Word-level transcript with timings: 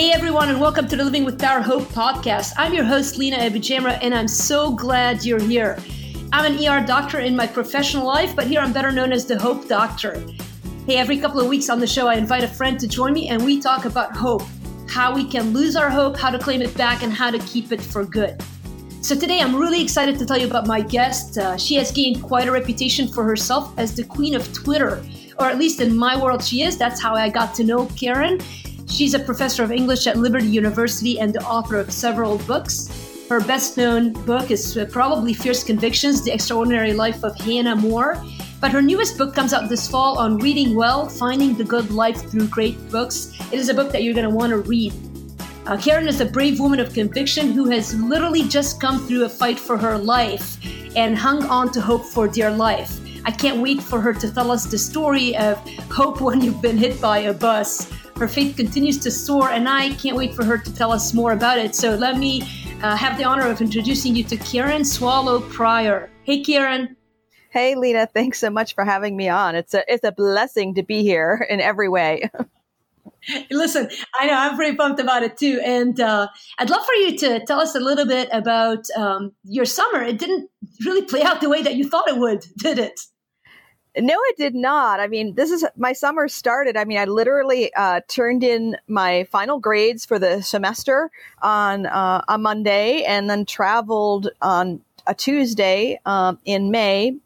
Hey 0.00 0.12
everyone, 0.12 0.48
and 0.48 0.58
welcome 0.58 0.88
to 0.88 0.96
the 0.96 1.04
Living 1.04 1.26
with 1.26 1.38
Power 1.38 1.60
Hope 1.60 1.82
podcast. 1.88 2.54
I'm 2.56 2.72
your 2.72 2.84
host, 2.84 3.18
Lena 3.18 3.36
Abujamra, 3.36 3.98
and 4.00 4.14
I'm 4.14 4.28
so 4.28 4.70
glad 4.70 5.26
you're 5.26 5.38
here. 5.38 5.78
I'm 6.32 6.50
an 6.50 6.66
ER 6.66 6.86
doctor 6.86 7.18
in 7.18 7.36
my 7.36 7.46
professional 7.46 8.06
life, 8.06 8.34
but 8.34 8.46
here 8.46 8.60
I'm 8.62 8.72
better 8.72 8.90
known 8.90 9.12
as 9.12 9.26
the 9.26 9.38
Hope 9.38 9.68
Doctor. 9.68 10.24
Hey, 10.86 10.96
every 10.96 11.18
couple 11.18 11.38
of 11.38 11.48
weeks 11.48 11.68
on 11.68 11.80
the 11.80 11.86
show, 11.86 12.08
I 12.08 12.14
invite 12.14 12.44
a 12.44 12.48
friend 12.48 12.80
to 12.80 12.88
join 12.88 13.12
me, 13.12 13.28
and 13.28 13.44
we 13.44 13.60
talk 13.60 13.84
about 13.84 14.16
hope 14.16 14.40
how 14.88 15.14
we 15.14 15.22
can 15.22 15.52
lose 15.52 15.76
our 15.76 15.90
hope, 15.90 16.16
how 16.16 16.30
to 16.30 16.38
claim 16.38 16.62
it 16.62 16.74
back, 16.78 17.02
and 17.02 17.12
how 17.12 17.30
to 17.30 17.38
keep 17.40 17.70
it 17.70 17.82
for 17.82 18.02
good. 18.06 18.42
So, 19.02 19.14
today 19.14 19.42
I'm 19.42 19.54
really 19.54 19.82
excited 19.82 20.18
to 20.18 20.24
tell 20.24 20.38
you 20.38 20.46
about 20.46 20.66
my 20.66 20.80
guest. 20.80 21.36
Uh, 21.36 21.58
she 21.58 21.74
has 21.74 21.92
gained 21.92 22.22
quite 22.22 22.48
a 22.48 22.52
reputation 22.52 23.06
for 23.06 23.22
herself 23.22 23.78
as 23.78 23.94
the 23.94 24.04
queen 24.04 24.34
of 24.34 24.50
Twitter, 24.54 25.04
or 25.38 25.44
at 25.44 25.58
least 25.58 25.82
in 25.82 25.94
my 25.94 26.18
world, 26.18 26.42
she 26.42 26.62
is. 26.62 26.78
That's 26.78 27.02
how 27.02 27.14
I 27.14 27.28
got 27.28 27.54
to 27.56 27.64
know 27.64 27.84
Karen. 27.98 28.40
She's 28.90 29.14
a 29.14 29.18
professor 29.18 29.62
of 29.62 29.72
English 29.72 30.06
at 30.06 30.16
Liberty 30.16 30.46
University 30.46 31.20
and 31.20 31.32
the 31.32 31.42
author 31.44 31.76
of 31.76 31.92
several 31.92 32.38
books. 32.38 32.90
Her 33.28 33.40
best 33.40 33.76
known 33.76 34.12
book 34.12 34.50
is 34.50 34.76
uh, 34.76 34.86
probably 34.86 35.32
Fierce 35.32 35.62
Convictions 35.62 36.24
The 36.24 36.32
Extraordinary 36.32 36.92
Life 36.92 37.22
of 37.22 37.36
Hannah 37.36 37.76
More. 37.76 38.22
But 38.60 38.72
her 38.72 38.82
newest 38.82 39.16
book 39.16 39.34
comes 39.34 39.54
out 39.54 39.68
this 39.68 39.88
fall 39.88 40.18
on 40.18 40.38
reading 40.38 40.74
well, 40.74 41.08
finding 41.08 41.54
the 41.54 41.64
good 41.64 41.90
life 41.92 42.28
through 42.30 42.48
great 42.48 42.90
books. 42.90 43.32
It 43.52 43.58
is 43.58 43.68
a 43.68 43.74
book 43.74 43.92
that 43.92 44.02
you're 44.02 44.14
going 44.14 44.28
to 44.28 44.34
want 44.34 44.50
to 44.50 44.58
read. 44.58 44.92
Uh, 45.64 45.76
Karen 45.76 46.08
is 46.08 46.20
a 46.20 46.26
brave 46.26 46.58
woman 46.58 46.80
of 46.80 46.92
conviction 46.92 47.52
who 47.52 47.70
has 47.70 47.94
literally 47.94 48.48
just 48.48 48.80
come 48.80 49.06
through 49.06 49.24
a 49.24 49.28
fight 49.28 49.58
for 49.58 49.78
her 49.78 49.96
life 49.96 50.58
and 50.96 51.16
hung 51.16 51.44
on 51.44 51.70
to 51.72 51.80
hope 51.80 52.04
for 52.04 52.26
dear 52.26 52.50
life. 52.50 52.98
I 53.24 53.30
can't 53.30 53.62
wait 53.62 53.80
for 53.80 54.00
her 54.00 54.12
to 54.12 54.34
tell 54.34 54.50
us 54.50 54.64
the 54.64 54.78
story 54.78 55.36
of 55.36 55.56
hope 55.90 56.20
when 56.26 56.40
you've 56.40 56.60
been 56.60 56.76
hit 56.76 57.00
by 57.00 57.18
a 57.20 57.32
bus. 57.32 57.88
Her 58.20 58.28
faith 58.28 58.54
continues 58.54 58.98
to 58.98 59.10
soar, 59.10 59.48
and 59.48 59.66
I 59.66 59.94
can't 59.94 60.14
wait 60.14 60.34
for 60.34 60.44
her 60.44 60.58
to 60.58 60.74
tell 60.74 60.92
us 60.92 61.14
more 61.14 61.32
about 61.32 61.56
it. 61.56 61.74
So 61.74 61.94
let 61.94 62.18
me 62.18 62.42
uh, 62.82 62.94
have 62.94 63.16
the 63.16 63.24
honor 63.24 63.48
of 63.48 63.62
introducing 63.62 64.14
you 64.14 64.24
to 64.24 64.36
Karen 64.36 64.84
Swallow 64.84 65.40
Prior. 65.40 66.10
Hey, 66.24 66.42
Karen. 66.42 66.98
Hey, 67.48 67.76
Lena. 67.76 68.06
Thanks 68.06 68.38
so 68.38 68.50
much 68.50 68.74
for 68.74 68.84
having 68.84 69.16
me 69.16 69.30
on. 69.30 69.54
It's 69.54 69.72
a 69.72 69.90
it's 69.90 70.04
a 70.04 70.12
blessing 70.12 70.74
to 70.74 70.82
be 70.82 71.02
here 71.02 71.46
in 71.48 71.62
every 71.62 71.88
way. 71.88 72.30
Listen, 73.50 73.88
I 74.20 74.26
know 74.26 74.34
I'm 74.34 74.54
pretty 74.54 74.76
pumped 74.76 75.00
about 75.00 75.22
it 75.22 75.38
too, 75.38 75.58
and 75.64 75.98
uh, 75.98 76.28
I'd 76.58 76.68
love 76.68 76.84
for 76.84 76.92
you 76.96 77.16
to 77.20 77.42
tell 77.46 77.58
us 77.58 77.74
a 77.74 77.80
little 77.80 78.04
bit 78.04 78.28
about 78.32 78.84
um, 78.98 79.32
your 79.44 79.64
summer. 79.64 80.02
It 80.02 80.18
didn't 80.18 80.50
really 80.84 81.06
play 81.06 81.22
out 81.22 81.40
the 81.40 81.48
way 81.48 81.62
that 81.62 81.76
you 81.76 81.88
thought 81.88 82.06
it 82.06 82.18
would, 82.18 82.44
did 82.58 82.78
it? 82.78 83.00
No, 83.98 84.16
it 84.28 84.36
did 84.36 84.54
not. 84.54 85.00
I 85.00 85.08
mean, 85.08 85.34
this 85.34 85.50
is 85.50 85.64
my 85.76 85.92
summer 85.92 86.28
started. 86.28 86.76
I 86.76 86.84
mean, 86.84 86.98
I 86.98 87.06
literally 87.06 87.74
uh, 87.74 88.00
turned 88.06 88.44
in 88.44 88.76
my 88.86 89.24
final 89.24 89.58
grades 89.58 90.06
for 90.06 90.18
the 90.18 90.42
semester 90.42 91.10
on 91.42 91.86
uh, 91.86 92.22
a 92.28 92.38
Monday, 92.38 93.02
and 93.02 93.28
then 93.28 93.44
traveled 93.44 94.28
on 94.40 94.80
a 95.06 95.14
Tuesday 95.14 95.98
um, 96.06 96.38
in 96.44 96.70
May 96.70 97.16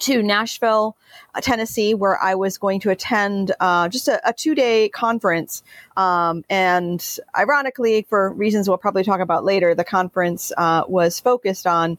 to 0.00 0.22
Nashville, 0.22 0.96
uh, 1.34 1.40
Tennessee, 1.40 1.94
where 1.94 2.22
I 2.22 2.36
was 2.36 2.58
going 2.58 2.78
to 2.80 2.90
attend 2.90 3.52
uh, 3.58 3.88
just 3.88 4.06
a, 4.06 4.20
a 4.28 4.32
two 4.32 4.54
day 4.54 4.88
conference. 4.90 5.64
Um, 5.96 6.44
and 6.48 7.04
ironically, 7.36 8.06
for 8.08 8.32
reasons 8.32 8.68
we'll 8.68 8.78
probably 8.78 9.02
talk 9.02 9.18
about 9.20 9.44
later, 9.44 9.74
the 9.74 9.84
conference 9.84 10.52
uh, 10.56 10.84
was 10.86 11.18
focused 11.18 11.66
on 11.66 11.98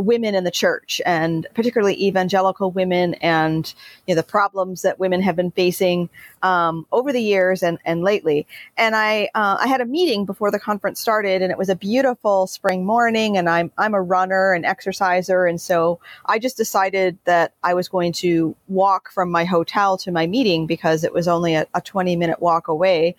women 0.00 0.34
in 0.34 0.44
the 0.44 0.50
church 0.50 1.00
and 1.04 1.46
particularly 1.54 2.02
evangelical 2.04 2.70
women 2.70 3.14
and 3.14 3.74
you 4.06 4.14
know 4.14 4.20
the 4.20 4.26
problems 4.26 4.82
that 4.82 4.98
women 4.98 5.22
have 5.22 5.36
been 5.36 5.50
facing 5.50 6.08
um, 6.42 6.86
over 6.92 7.12
the 7.12 7.20
years 7.20 7.62
and, 7.62 7.78
and 7.84 8.02
lately. 8.02 8.46
And 8.76 8.96
I 8.96 9.30
uh, 9.34 9.58
I 9.60 9.66
had 9.66 9.80
a 9.80 9.86
meeting 9.86 10.24
before 10.24 10.50
the 10.50 10.58
conference 10.58 11.00
started 11.00 11.42
and 11.42 11.50
it 11.50 11.58
was 11.58 11.68
a 11.68 11.76
beautiful 11.76 12.46
spring 12.46 12.84
morning 12.84 13.36
and 13.36 13.48
I'm 13.48 13.70
I'm 13.78 13.94
a 13.94 14.02
runner 14.02 14.52
and 14.52 14.64
exerciser. 14.64 15.46
And 15.46 15.60
so 15.60 16.00
I 16.26 16.38
just 16.38 16.56
decided 16.56 17.18
that 17.24 17.54
I 17.62 17.74
was 17.74 17.88
going 17.88 18.12
to 18.14 18.54
walk 18.68 19.10
from 19.10 19.30
my 19.30 19.44
hotel 19.44 19.96
to 19.98 20.12
my 20.12 20.26
meeting 20.26 20.66
because 20.66 21.04
it 21.04 21.12
was 21.12 21.28
only 21.28 21.54
a, 21.54 21.66
a 21.74 21.80
20 21.80 22.16
minute 22.16 22.40
walk 22.40 22.68
away. 22.68 23.16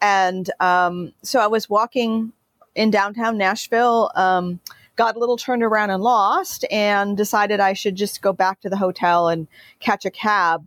And 0.00 0.50
um, 0.60 1.12
so 1.22 1.40
I 1.40 1.46
was 1.46 1.70
walking 1.70 2.32
in 2.74 2.90
downtown 2.90 3.38
Nashville 3.38 4.10
um, 4.14 4.60
got 4.96 5.16
a 5.16 5.18
little 5.18 5.36
turned 5.36 5.62
around 5.62 5.90
and 5.90 6.02
lost 6.02 6.64
and 6.70 7.16
decided 7.16 7.60
I 7.60 7.72
should 7.72 7.94
just 7.94 8.22
go 8.22 8.32
back 8.32 8.60
to 8.60 8.70
the 8.70 8.76
hotel 8.76 9.28
and 9.28 9.48
catch 9.80 10.04
a 10.04 10.10
cab. 10.10 10.66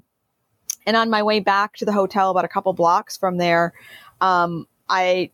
And 0.88 0.96
on 0.96 1.10
my 1.10 1.24
way 1.24 1.40
back 1.40 1.76
to 1.78 1.86
the 1.86 1.92
hotel, 1.92 2.32
about 2.32 2.46
a 2.46 2.50
couple 2.50 2.74
blocks 2.74 3.18
from 3.18 3.38
there, 3.38 3.74
um, 4.22 4.68
I 4.88 5.32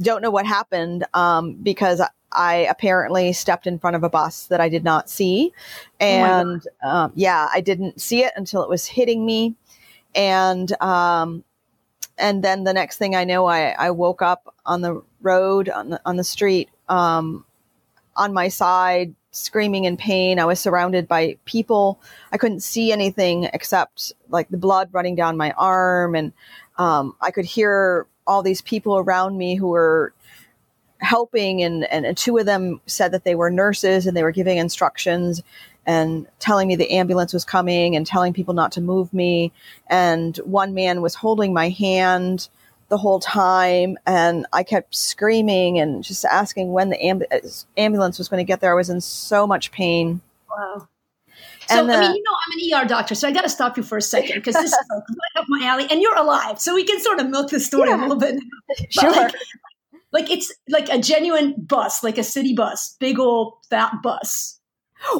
don't 0.00 0.22
know 0.22 0.30
what 0.30 0.46
happened 0.46 1.04
um, 1.14 1.54
because 1.54 2.02
I 2.32 2.54
apparently 2.68 3.32
stepped 3.32 3.66
in 3.66 3.78
front 3.78 3.96
of 3.96 4.02
a 4.02 4.10
bus 4.10 4.46
that 4.48 4.60
I 4.60 4.68
did 4.68 4.84
not 4.84 5.08
see. 5.08 5.52
Oh 6.00 6.04
and 6.04 6.66
oh 6.82 6.88
um, 6.88 7.12
yeah, 7.14 7.48
I 7.52 7.60
didn't 7.60 8.00
see 8.00 8.24
it 8.24 8.32
until 8.36 8.62
it 8.62 8.68
was 8.68 8.86
hitting 8.86 9.24
me. 9.24 9.54
And 10.14 10.70
um, 10.82 11.44
and 12.18 12.42
then 12.42 12.64
the 12.64 12.72
next 12.72 12.98
thing 12.98 13.14
I 13.14 13.24
know, 13.24 13.46
I, 13.46 13.70
I 13.70 13.90
woke 13.90 14.22
up 14.22 14.54
on 14.64 14.80
the 14.80 15.02
road 15.22 15.68
on 15.68 15.90
the 15.90 16.00
on 16.04 16.16
the 16.16 16.24
street 16.24 16.68
um, 16.88 17.44
on 18.16 18.32
my 18.32 18.48
side, 18.48 19.14
screaming 19.30 19.84
in 19.84 19.96
pain. 19.96 20.38
I 20.38 20.46
was 20.46 20.58
surrounded 20.58 21.06
by 21.06 21.36
people. 21.44 22.00
I 22.32 22.38
couldn't 22.38 22.60
see 22.60 22.90
anything 22.90 23.44
except 23.52 24.12
like 24.28 24.48
the 24.48 24.56
blood 24.56 24.88
running 24.92 25.14
down 25.14 25.36
my 25.36 25.52
arm. 25.52 26.14
And 26.14 26.32
um, 26.78 27.14
I 27.20 27.30
could 27.30 27.44
hear 27.44 28.06
all 28.26 28.42
these 28.42 28.62
people 28.62 28.98
around 28.98 29.36
me 29.36 29.54
who 29.54 29.68
were 29.68 30.14
helping. 30.98 31.62
And, 31.62 31.84
and, 31.84 32.06
and 32.06 32.16
two 32.16 32.38
of 32.38 32.46
them 32.46 32.80
said 32.86 33.12
that 33.12 33.24
they 33.24 33.34
were 33.34 33.50
nurses 33.50 34.06
and 34.06 34.16
they 34.16 34.22
were 34.22 34.32
giving 34.32 34.56
instructions 34.56 35.42
and 35.86 36.26
telling 36.40 36.66
me 36.66 36.74
the 36.74 36.90
ambulance 36.90 37.32
was 37.32 37.44
coming 37.44 37.94
and 37.94 38.06
telling 38.06 38.32
people 38.32 38.54
not 38.54 38.72
to 38.72 38.80
move 38.80 39.12
me. 39.12 39.52
And 39.86 40.36
one 40.38 40.74
man 40.74 41.00
was 41.00 41.14
holding 41.14 41.52
my 41.52 41.68
hand 41.68 42.48
the 42.88 42.96
whole 42.96 43.18
time 43.18 43.98
and 44.06 44.46
I 44.52 44.62
kept 44.62 44.94
screaming 44.94 45.78
and 45.78 46.04
just 46.04 46.24
asking 46.24 46.72
when 46.72 46.90
the 46.90 46.98
amb- 46.98 47.64
ambulance 47.76 48.18
was 48.18 48.28
going 48.28 48.38
to 48.38 48.44
get 48.44 48.60
there. 48.60 48.70
I 48.70 48.74
was 48.74 48.90
in 48.90 49.00
so 49.00 49.46
much 49.46 49.72
pain. 49.72 50.20
Wow. 50.48 50.88
So, 51.68 51.80
and, 51.80 51.90
uh, 51.90 51.94
I 51.94 52.00
mean, 52.00 52.14
you 52.14 52.22
know, 52.22 52.32
I'm 52.32 52.80
an 52.80 52.84
ER 52.84 52.88
doctor, 52.88 53.16
so 53.16 53.26
I 53.26 53.32
got 53.32 53.42
to 53.42 53.48
stop 53.48 53.76
you 53.76 53.82
for 53.82 53.98
a 53.98 54.02
second 54.02 54.36
because 54.36 54.54
this 54.54 54.72
is 54.72 54.78
right 54.90 55.42
up 55.42 55.46
my 55.48 55.66
alley 55.66 55.86
and 55.90 56.00
you're 56.00 56.16
alive. 56.16 56.60
So 56.60 56.74
we 56.74 56.84
can 56.84 57.00
sort 57.00 57.18
of 57.18 57.28
milk 57.28 57.50
the 57.50 57.58
story 57.58 57.88
yeah. 57.88 57.96
a 57.96 58.00
little 58.00 58.16
bit. 58.16 58.40
sure. 58.90 59.10
Like, 59.10 59.34
like 60.12 60.30
it's 60.30 60.52
like 60.68 60.88
a 60.88 60.98
genuine 61.00 61.54
bus, 61.58 62.04
like 62.04 62.18
a 62.18 62.22
city 62.22 62.54
bus, 62.54 62.96
big 63.00 63.18
old 63.18 63.54
fat 63.68 63.94
bus. 64.00 64.60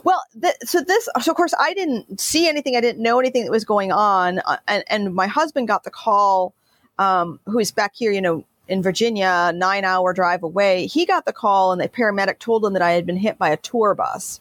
Well, 0.05 0.23
th- 0.41 0.55
so 0.63 0.81
this, 0.83 1.09
so 1.21 1.33
of 1.33 1.37
course, 1.37 1.53
I 1.59 1.75
didn't 1.75 2.21
see 2.21 2.49
anything. 2.49 2.77
I 2.77 2.81
didn't 2.81 3.03
know 3.03 3.19
anything 3.19 3.45
that 3.45 3.51
was 3.51 3.65
going 3.65 3.91
on. 3.91 4.39
Uh, 4.47 4.57
and, 4.69 4.85
and 4.89 5.15
my 5.15 5.27
husband 5.27 5.67
got 5.69 5.83
the 5.83 5.91
call 5.91 6.55
um, 6.99 7.41
who 7.47 7.59
is 7.59 7.71
back 7.71 7.95
here, 7.95 8.13
you 8.13 8.21
know, 8.21 8.45
in 8.69 8.83
Virginia, 8.83 9.53
nine 9.55 9.85
hour 9.85 10.13
drive 10.13 10.43
away, 10.43 10.87
he 10.87 11.07
got 11.07 11.25
the 11.25 11.33
call 11.33 11.73
and 11.73 11.81
the 11.81 11.89
paramedic 11.89 12.39
told 12.39 12.65
him 12.65 12.73
that 12.73 12.83
I 12.83 12.93
had 12.93 13.07
been 13.07 13.17
hit 13.17 13.39
by 13.39 13.51
a 13.51 13.57
tour 13.57 13.95
bus. 13.95 14.41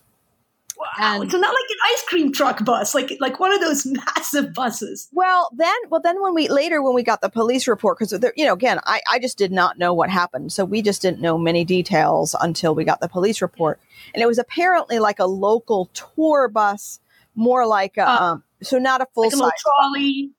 Wow. 0.77 1.21
And, 1.21 1.31
so 1.31 1.37
not 1.37 1.53
like 1.53 1.69
an 1.69 1.77
ice 1.93 2.03
cream 2.07 2.31
truck 2.33 2.65
bus, 2.65 2.93
like 2.93 3.15
like 3.21 3.39
one 3.39 3.53
of 3.53 3.61
those 3.61 3.85
massive 4.15 4.53
buses. 4.53 5.07
Well, 5.13 5.49
then, 5.55 5.75
well, 5.89 6.01
then 6.01 6.21
when 6.21 6.33
we 6.33 6.49
later 6.49 6.81
when 6.81 6.93
we 6.93 7.03
got 7.03 7.21
the 7.21 7.29
police 7.29 7.67
report, 7.67 7.97
because 7.97 8.11
you 8.35 8.45
know, 8.45 8.53
again, 8.53 8.79
I 8.83 8.99
I 9.09 9.19
just 9.19 9.37
did 9.37 9.51
not 9.51 9.77
know 9.77 9.93
what 9.93 10.09
happened, 10.09 10.51
so 10.51 10.65
we 10.65 10.81
just 10.81 11.01
didn't 11.01 11.21
know 11.21 11.37
many 11.37 11.63
details 11.63 12.35
until 12.41 12.75
we 12.75 12.83
got 12.83 12.99
the 12.99 13.07
police 13.07 13.41
report, 13.41 13.79
and 14.13 14.21
it 14.21 14.25
was 14.25 14.37
apparently 14.37 14.99
like 14.99 15.19
a 15.19 15.25
local 15.25 15.89
tour 15.93 16.49
bus, 16.49 16.99
more 17.35 17.65
like 17.65 17.95
a, 17.97 18.09
uh, 18.09 18.19
um, 18.19 18.43
so 18.61 18.77
not 18.77 18.99
a 18.99 19.07
full 19.13 19.23
like 19.23 19.33
size 19.33 19.51
trolley 19.61 20.31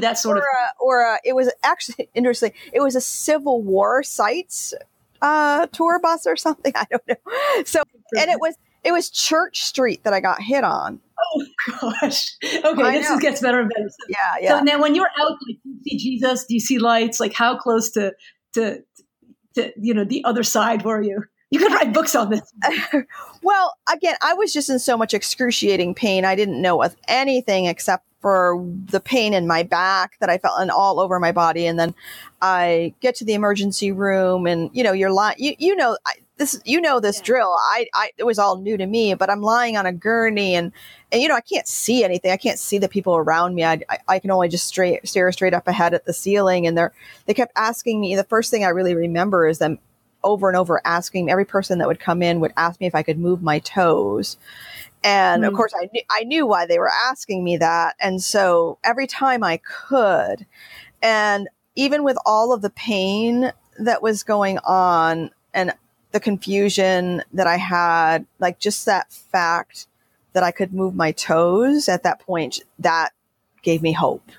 that 0.00 0.18
sort 0.18 0.38
or 0.38 0.40
of 0.40 0.44
a, 0.44 0.80
or 0.80 1.00
a, 1.00 1.18
it 1.24 1.34
was 1.34 1.52
actually 1.62 2.08
interesting 2.14 2.52
it 2.72 2.80
was 2.80 2.94
a 2.96 3.00
civil 3.00 3.62
war 3.62 4.02
sites 4.02 4.74
uh, 5.22 5.66
tour 5.66 5.98
bus 6.00 6.26
or 6.26 6.36
something 6.36 6.72
i 6.76 6.86
don't 6.90 7.06
know. 7.08 7.62
So 7.64 7.82
and 8.18 8.30
it 8.30 8.38
was 8.40 8.56
it 8.82 8.92
was 8.92 9.10
church 9.10 9.62
street 9.62 10.04
that 10.04 10.12
i 10.12 10.20
got 10.20 10.40
hit 10.40 10.64
on. 10.64 11.00
Oh 11.22 11.46
gosh. 11.80 12.36
Okay 12.42 12.82
I 12.82 12.98
this 12.98 13.10
know. 13.10 13.18
gets 13.18 13.40
better 13.40 13.60
and 13.60 13.70
better. 13.74 13.88
So, 13.88 14.06
yeah 14.08 14.16
yeah. 14.40 14.58
so 14.58 14.64
now 14.64 14.80
when 14.80 14.94
you're 14.94 15.10
out 15.18 15.32
like 15.46 15.58
do 15.62 15.70
you 15.70 15.80
see 15.82 15.96
jesus? 15.96 16.46
Do 16.46 16.54
you 16.54 16.60
see 16.60 16.78
lights? 16.78 17.20
Like 17.20 17.34
how 17.34 17.56
close 17.56 17.90
to 17.92 18.14
to 18.54 18.82
to 19.54 19.72
you 19.76 19.94
know 19.94 20.04
the 20.04 20.24
other 20.24 20.42
side 20.42 20.84
were 20.84 21.02
you 21.02 21.24
you 21.50 21.58
could 21.58 21.72
write 21.72 21.92
books 21.92 22.14
on 22.14 22.30
this. 22.30 22.52
well, 23.42 23.74
again, 23.92 24.16
I 24.22 24.34
was 24.34 24.52
just 24.52 24.70
in 24.70 24.78
so 24.78 24.96
much 24.96 25.14
excruciating 25.14 25.94
pain. 25.94 26.24
I 26.24 26.34
didn't 26.34 26.62
know 26.62 26.82
of 26.82 26.96
anything 27.08 27.66
except 27.66 28.06
for 28.20 28.62
the 28.86 29.00
pain 29.00 29.32
in 29.32 29.46
my 29.46 29.62
back 29.62 30.18
that 30.20 30.28
I 30.28 30.38
felt 30.38 30.60
and 30.60 30.70
all 30.70 31.00
over 31.00 31.18
my 31.18 31.32
body. 31.32 31.66
And 31.66 31.78
then 31.78 31.94
I 32.42 32.94
get 33.00 33.14
to 33.16 33.24
the 33.24 33.34
emergency 33.34 33.92
room 33.92 34.46
and, 34.46 34.70
you 34.72 34.84
know, 34.84 34.92
you're 34.92 35.12
lying, 35.12 35.36
you, 35.38 35.54
you 35.58 35.74
know, 35.74 35.96
I, 36.06 36.12
this 36.40 36.60
you 36.64 36.80
know 36.80 36.98
this 36.98 37.18
yeah. 37.18 37.24
drill. 37.24 37.56
I, 37.70 37.86
I 37.94 38.10
it 38.16 38.24
was 38.24 38.38
all 38.38 38.56
new 38.56 38.76
to 38.76 38.86
me, 38.86 39.14
but 39.14 39.30
I'm 39.30 39.42
lying 39.42 39.76
on 39.76 39.86
a 39.86 39.92
gurney 39.92 40.54
and 40.56 40.72
and 41.12 41.20
you 41.22 41.28
know 41.28 41.34
I 41.34 41.42
can't 41.42 41.68
see 41.68 42.02
anything. 42.02 42.32
I 42.32 42.38
can't 42.38 42.58
see 42.58 42.78
the 42.78 42.88
people 42.88 43.14
around 43.14 43.54
me. 43.54 43.62
I, 43.62 43.82
I, 43.88 43.98
I 44.08 44.18
can 44.18 44.30
only 44.30 44.48
just 44.48 44.66
straight 44.66 45.06
stare 45.06 45.30
straight 45.32 45.54
up 45.54 45.68
ahead 45.68 45.92
at 45.92 46.06
the 46.06 46.14
ceiling. 46.14 46.66
And 46.66 46.76
they're 46.76 46.92
they 47.26 47.34
kept 47.34 47.52
asking 47.56 48.00
me. 48.00 48.16
The 48.16 48.24
first 48.24 48.50
thing 48.50 48.64
I 48.64 48.70
really 48.70 48.94
remember 48.94 49.46
is 49.46 49.58
them 49.58 49.78
over 50.22 50.48
and 50.48 50.56
over 50.56 50.80
asking 50.84 51.30
every 51.30 51.44
person 51.44 51.78
that 51.78 51.88
would 51.88 52.00
come 52.00 52.22
in 52.22 52.40
would 52.40 52.52
ask 52.56 52.80
me 52.80 52.86
if 52.86 52.94
I 52.94 53.02
could 53.02 53.18
move 53.18 53.42
my 53.42 53.58
toes. 53.58 54.36
And 55.02 55.42
mm. 55.42 55.48
of 55.48 55.54
course, 55.54 55.72
I 55.74 55.88
knew 55.92 56.02
I 56.10 56.24
knew 56.24 56.46
why 56.46 56.66
they 56.66 56.78
were 56.78 56.90
asking 56.90 57.42
me 57.42 57.56
that. 57.58 57.96
And 58.00 58.22
so 58.22 58.78
every 58.84 59.06
time 59.06 59.42
I 59.42 59.58
could, 59.58 60.46
and 61.02 61.48
even 61.74 62.04
with 62.04 62.18
all 62.26 62.52
of 62.52 62.62
the 62.62 62.70
pain 62.70 63.52
that 63.78 64.02
was 64.02 64.22
going 64.22 64.58
on, 64.58 65.30
and 65.54 65.72
the 66.12 66.20
confusion 66.20 67.22
that 67.32 67.46
I 67.46 67.56
had, 67.56 68.26
like 68.38 68.58
just 68.58 68.86
that 68.86 69.12
fact 69.12 69.86
that 70.32 70.42
I 70.42 70.50
could 70.50 70.72
move 70.72 70.94
my 70.94 71.12
toes 71.12 71.88
at 71.88 72.02
that 72.02 72.20
point, 72.20 72.60
that 72.78 73.10
gave 73.62 73.82
me 73.82 73.92
hope, 73.92 74.30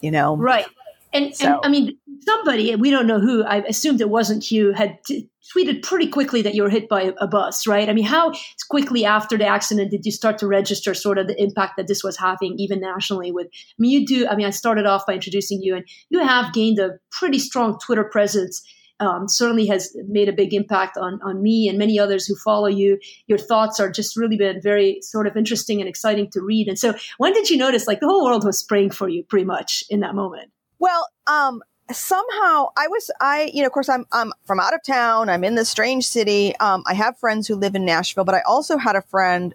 you 0.00 0.10
know? 0.10 0.36
Right. 0.36 0.66
And, 1.12 1.34
so. 1.34 1.46
and 1.46 1.60
I 1.62 1.68
mean, 1.68 1.98
somebody, 2.20 2.74
we 2.76 2.90
don't 2.90 3.06
know 3.06 3.20
who, 3.20 3.44
I 3.44 3.58
assumed 3.68 4.00
it 4.00 4.08
wasn't 4.08 4.50
you, 4.50 4.72
had 4.72 4.98
t- 5.04 5.28
tweeted 5.54 5.82
pretty 5.82 6.08
quickly 6.08 6.42
that 6.42 6.54
you 6.54 6.62
were 6.62 6.70
hit 6.70 6.88
by 6.88 7.12
a 7.18 7.26
bus, 7.26 7.66
right? 7.66 7.88
I 7.88 7.92
mean, 7.92 8.04
how 8.04 8.32
quickly 8.70 9.04
after 9.04 9.36
the 9.36 9.46
accident 9.46 9.90
did 9.90 10.06
you 10.06 10.12
start 10.12 10.38
to 10.38 10.46
register 10.46 10.94
sort 10.94 11.18
of 11.18 11.26
the 11.26 11.40
impact 11.40 11.76
that 11.76 11.88
this 11.88 12.02
was 12.02 12.16
having, 12.16 12.54
even 12.58 12.80
nationally? 12.80 13.32
With, 13.32 13.48
I 13.48 13.74
mean, 13.78 13.90
you 13.92 14.06
do, 14.06 14.26
I 14.28 14.36
mean, 14.36 14.46
I 14.46 14.50
started 14.50 14.86
off 14.86 15.06
by 15.06 15.14
introducing 15.14 15.60
you, 15.62 15.76
and 15.76 15.84
you 16.08 16.20
have 16.20 16.52
gained 16.52 16.78
a 16.78 16.92
pretty 17.10 17.38
strong 17.38 17.78
Twitter 17.78 18.04
presence 18.04 18.62
um, 19.02 19.28
certainly 19.28 19.66
has 19.66 19.96
made 20.06 20.28
a 20.28 20.32
big 20.32 20.54
impact 20.54 20.96
on, 20.96 21.18
on 21.24 21.42
me 21.42 21.68
and 21.68 21.76
many 21.76 21.98
others 21.98 22.24
who 22.24 22.36
follow 22.36 22.68
you. 22.68 22.98
Your 23.26 23.38
thoughts 23.38 23.80
are 23.80 23.90
just 23.90 24.16
really 24.16 24.36
been 24.36 24.60
very 24.62 25.00
sort 25.02 25.26
of 25.26 25.36
interesting 25.36 25.80
and 25.80 25.88
exciting 25.88 26.30
to 26.30 26.40
read. 26.40 26.68
And 26.68 26.78
so, 26.78 26.94
when 27.18 27.32
did 27.32 27.50
you 27.50 27.56
notice 27.56 27.88
like 27.88 27.98
the 27.98 28.06
whole 28.06 28.24
world 28.24 28.44
was 28.44 28.62
praying 28.62 28.90
for 28.90 29.08
you 29.08 29.24
pretty 29.24 29.44
much 29.44 29.82
in 29.90 30.00
that 30.00 30.14
moment? 30.14 30.51
Well, 30.82 31.08
um, 31.28 31.62
somehow 31.92 32.70
I 32.76 32.88
was, 32.88 33.08
I, 33.20 33.52
you 33.54 33.60
know, 33.60 33.68
of 33.68 33.72
course, 33.72 33.88
I'm, 33.88 34.04
I'm 34.10 34.32
from 34.44 34.58
out 34.58 34.74
of 34.74 34.82
town. 34.84 35.28
I'm 35.28 35.44
in 35.44 35.54
this 35.54 35.68
strange 35.68 36.08
city. 36.08 36.56
Um, 36.56 36.82
I 36.88 36.94
have 36.94 37.16
friends 37.16 37.46
who 37.46 37.54
live 37.54 37.76
in 37.76 37.84
Nashville, 37.84 38.24
but 38.24 38.34
I 38.34 38.40
also 38.40 38.76
had 38.78 38.96
a 38.96 39.02
friend 39.02 39.54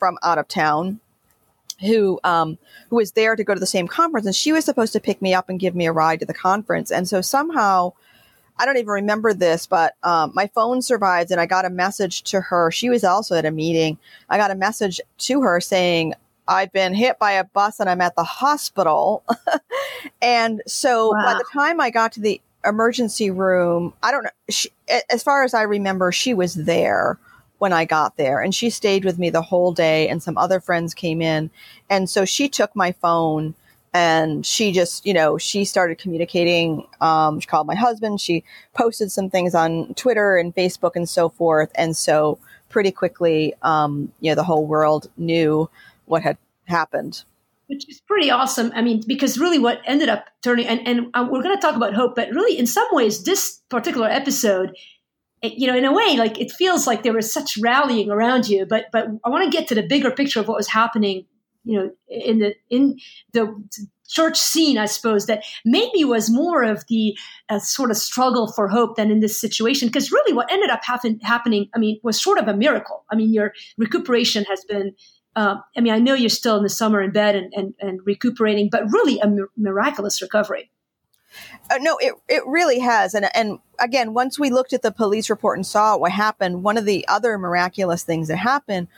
from 0.00 0.18
out 0.24 0.38
of 0.38 0.48
town 0.48 0.98
who 1.82 2.18
um, 2.24 2.58
who 2.90 2.96
was 2.96 3.12
there 3.12 3.36
to 3.36 3.44
go 3.44 3.54
to 3.54 3.60
the 3.60 3.66
same 3.66 3.86
conference, 3.86 4.26
and 4.26 4.34
she 4.34 4.50
was 4.50 4.64
supposed 4.64 4.92
to 4.94 4.98
pick 4.98 5.22
me 5.22 5.34
up 5.34 5.48
and 5.48 5.60
give 5.60 5.76
me 5.76 5.86
a 5.86 5.92
ride 5.92 6.18
to 6.18 6.26
the 6.26 6.34
conference. 6.34 6.90
And 6.90 7.06
so 7.06 7.20
somehow 7.20 7.92
I 8.58 8.66
don't 8.66 8.78
even 8.78 8.88
remember 8.88 9.34
this, 9.34 9.68
but 9.68 9.94
um, 10.02 10.32
my 10.34 10.48
phone 10.48 10.82
survived 10.82 11.30
and 11.30 11.40
I 11.40 11.46
got 11.46 11.64
a 11.64 11.70
message 11.70 12.24
to 12.24 12.40
her. 12.40 12.72
She 12.72 12.90
was 12.90 13.04
also 13.04 13.36
at 13.36 13.44
a 13.44 13.52
meeting. 13.52 13.98
I 14.28 14.36
got 14.36 14.50
a 14.50 14.56
message 14.56 15.00
to 15.18 15.42
her 15.42 15.60
saying, 15.60 16.14
I've 16.48 16.72
been 16.72 16.94
hit 16.94 17.18
by 17.18 17.32
a 17.32 17.44
bus 17.44 17.80
and 17.80 17.88
I'm 17.88 18.00
at 18.00 18.16
the 18.16 18.24
hospital. 18.24 19.24
and 20.22 20.62
so 20.66 21.12
wow. 21.12 21.24
by 21.24 21.34
the 21.34 21.44
time 21.52 21.80
I 21.80 21.90
got 21.90 22.12
to 22.12 22.20
the 22.20 22.40
emergency 22.64 23.30
room, 23.30 23.92
I 24.02 24.10
don't 24.10 24.24
know, 24.24 24.30
she, 24.48 24.70
as 25.10 25.22
far 25.22 25.44
as 25.44 25.54
I 25.54 25.62
remember, 25.62 26.12
she 26.12 26.34
was 26.34 26.54
there 26.54 27.18
when 27.58 27.72
I 27.72 27.84
got 27.84 28.16
there 28.16 28.40
and 28.40 28.54
she 28.54 28.70
stayed 28.70 29.04
with 29.04 29.18
me 29.18 29.30
the 29.30 29.42
whole 29.42 29.72
day 29.72 30.08
and 30.08 30.22
some 30.22 30.36
other 30.36 30.60
friends 30.60 30.94
came 30.94 31.22
in. 31.22 31.50
And 31.88 32.08
so 32.08 32.24
she 32.24 32.48
took 32.48 32.74
my 32.76 32.92
phone 32.92 33.54
and 33.96 34.44
she 34.44 34.72
just 34.72 35.06
you 35.06 35.14
know 35.14 35.38
she 35.38 35.64
started 35.64 35.96
communicating 35.96 36.86
um, 37.00 37.40
she 37.40 37.46
called 37.46 37.66
my 37.66 37.74
husband 37.74 38.20
she 38.20 38.44
posted 38.74 39.10
some 39.10 39.30
things 39.30 39.54
on 39.54 39.94
twitter 39.94 40.36
and 40.36 40.54
facebook 40.54 40.96
and 40.96 41.08
so 41.08 41.30
forth 41.30 41.70
and 41.76 41.96
so 41.96 42.38
pretty 42.68 42.90
quickly 42.90 43.54
um, 43.62 44.12
you 44.20 44.30
know 44.30 44.34
the 44.34 44.44
whole 44.44 44.66
world 44.66 45.08
knew 45.16 45.68
what 46.06 46.22
had 46.22 46.38
happened 46.64 47.24
which 47.66 47.88
is 47.88 48.00
pretty 48.00 48.30
awesome 48.30 48.72
i 48.74 48.82
mean 48.82 49.02
because 49.06 49.38
really 49.38 49.58
what 49.58 49.80
ended 49.84 50.08
up 50.08 50.26
turning 50.42 50.66
and, 50.66 50.86
and 50.86 51.06
uh, 51.14 51.26
we're 51.30 51.42
going 51.42 51.54
to 51.54 51.60
talk 51.60 51.76
about 51.76 51.94
hope 51.94 52.14
but 52.14 52.30
really 52.30 52.58
in 52.58 52.66
some 52.66 52.88
ways 52.92 53.24
this 53.24 53.60
particular 53.68 54.08
episode 54.08 54.76
it, 55.42 55.52
you 55.54 55.66
know 55.66 55.76
in 55.76 55.84
a 55.84 55.92
way 55.92 56.16
like 56.16 56.40
it 56.40 56.50
feels 56.50 56.86
like 56.86 57.02
there 57.02 57.12
was 57.12 57.32
such 57.32 57.56
rallying 57.58 58.10
around 58.10 58.48
you 58.48 58.66
but 58.66 58.86
but 58.92 59.08
i 59.24 59.28
want 59.28 59.44
to 59.44 59.56
get 59.56 59.68
to 59.68 59.74
the 59.74 59.82
bigger 59.82 60.10
picture 60.10 60.40
of 60.40 60.48
what 60.48 60.56
was 60.56 60.68
happening 60.68 61.24
you 61.64 61.78
know 61.78 61.90
in 62.08 62.38
the 62.38 62.54
in 62.70 62.96
the 63.32 63.54
church 64.08 64.38
scene, 64.38 64.78
I 64.78 64.86
suppose, 64.86 65.26
that 65.26 65.44
maybe 65.64 66.04
was 66.04 66.30
more 66.30 66.62
of 66.62 66.84
the 66.88 67.16
uh, 67.48 67.58
sort 67.58 67.90
of 67.90 67.96
struggle 67.96 68.52
for 68.52 68.68
hope 68.68 68.96
than 68.96 69.10
in 69.10 69.20
this 69.20 69.40
situation. 69.40 69.88
Because 69.88 70.12
really, 70.12 70.32
what 70.32 70.50
ended 70.50 70.70
up 70.70 70.84
happen, 70.84 71.20
happening, 71.20 71.68
I 71.74 71.78
mean, 71.78 71.98
was 72.02 72.22
sort 72.22 72.38
of 72.38 72.48
a 72.48 72.56
miracle. 72.56 73.04
I 73.10 73.16
mean, 73.16 73.32
your 73.32 73.52
recuperation 73.76 74.44
has 74.44 74.64
been. 74.64 74.94
Uh, 75.36 75.56
I 75.76 75.80
mean, 75.82 75.92
I 75.92 75.98
know 75.98 76.14
you're 76.14 76.30
still 76.30 76.56
in 76.56 76.62
the 76.62 76.70
summer 76.70 77.02
in 77.02 77.12
bed 77.12 77.36
and, 77.36 77.52
and, 77.54 77.74
and 77.78 78.00
recuperating, 78.04 78.70
but 78.70 78.90
really 78.90 79.20
a 79.20 79.28
mi- 79.28 79.44
miraculous 79.56 80.22
recovery. 80.22 80.70
Uh, 81.70 81.76
no, 81.80 81.98
it 81.98 82.14
it 82.28 82.42
really 82.46 82.78
has, 82.78 83.12
and 83.12 83.28
and 83.34 83.58
again, 83.78 84.14
once 84.14 84.38
we 84.38 84.48
looked 84.48 84.72
at 84.72 84.80
the 84.80 84.90
police 84.90 85.28
report 85.28 85.58
and 85.58 85.66
saw 85.66 85.94
what 85.96 86.12
happened, 86.12 86.62
one 86.62 86.78
of 86.78 86.86
the 86.86 87.06
other 87.08 87.36
miraculous 87.36 88.04
things 88.04 88.28
that 88.28 88.36
happened 88.36 88.88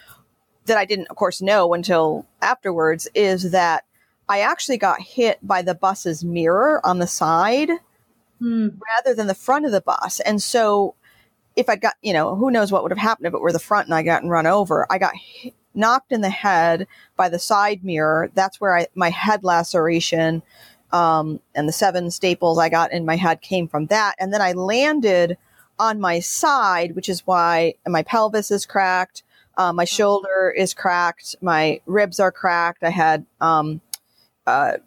that 0.67 0.79
I 0.79 0.85
didn't, 0.85 1.08
of 1.08 1.17
course, 1.17 1.43
know 1.43 1.75
until 1.75 2.26
afterwards 2.40 3.08
is 3.14 3.50
that 3.50 3.85
I 4.29 4.40
actually 4.40 4.79
got 4.79 5.00
hit 5.00 5.38
by 5.43 5.62
the 5.62 5.75
bus's 5.75 6.23
mirror 6.23 6.85
on 6.87 6.99
the 6.99 7.06
side 7.06 7.70
hmm. 8.38 8.69
rather 8.96 9.14
than 9.14 9.26
the 9.26 9.35
front 9.35 9.67
of 9.67 9.73
the 9.73 9.81
bus. 9.81 10.20
And 10.20 10.40
so 10.40 10.94
if 11.56 11.69
I 11.69 11.76
got, 11.76 11.94
you 12.02 12.12
know, 12.12 12.37
who 12.37 12.50
knows 12.50 12.70
what 12.70 12.82
would 12.82 12.93
have 12.93 12.99
happened 12.99 13.26
if 13.26 13.35
it 13.35 13.40
were 13.40 13.52
the 13.52 13.58
front 13.58 13.88
and 13.88 13.94
I 13.94 14.02
got 14.02 14.25
run 14.25 14.46
over. 14.46 14.87
I 14.90 14.99
got 14.99 15.17
hit, 15.17 15.55
knocked 15.79 16.13
in 16.13 16.21
the 16.21 16.31
head 16.31 16.87
by 17.17 17.29
the 17.29 17.39
side 17.39 17.85
mirror. 17.85 18.31
That's 18.35 18.61
where 18.61 18.77
I, 18.77 18.87
my 18.95 19.11
head 19.11 19.45
laceration 19.45 20.43
um, 20.93 21.41
and 21.55 21.69
the 21.69 21.73
seven 21.73 22.11
staples 22.11 22.59
I 22.59 22.69
got 22.69 22.93
in 22.93 23.05
my 23.05 23.17
head 23.17 23.41
came 23.41 23.69
from 23.69 23.87
that. 23.87 24.15
And 24.19 24.33
then 24.33 24.43
I 24.43 24.53
landed 24.53 25.37
on 25.79 26.01
my 26.01 26.21
side, 26.21 26.97
which 26.97 27.09
is 27.09 27.27
why 27.27 27.75
my 27.87 28.03
pelvis 28.03 28.51
is 28.51 28.67
cracked. 28.67 29.23
Uh, 29.57 29.73
my 29.73 29.85
shoulder 29.85 30.53
is 30.57 30.75
cracked. 30.75 31.37
My 31.41 31.81
ribs 31.87 32.21
are 32.21 32.33
cracked. 32.33 32.83
I 32.83 32.91
had 32.91 33.27
um, 33.41 33.81
uh, 34.47 34.79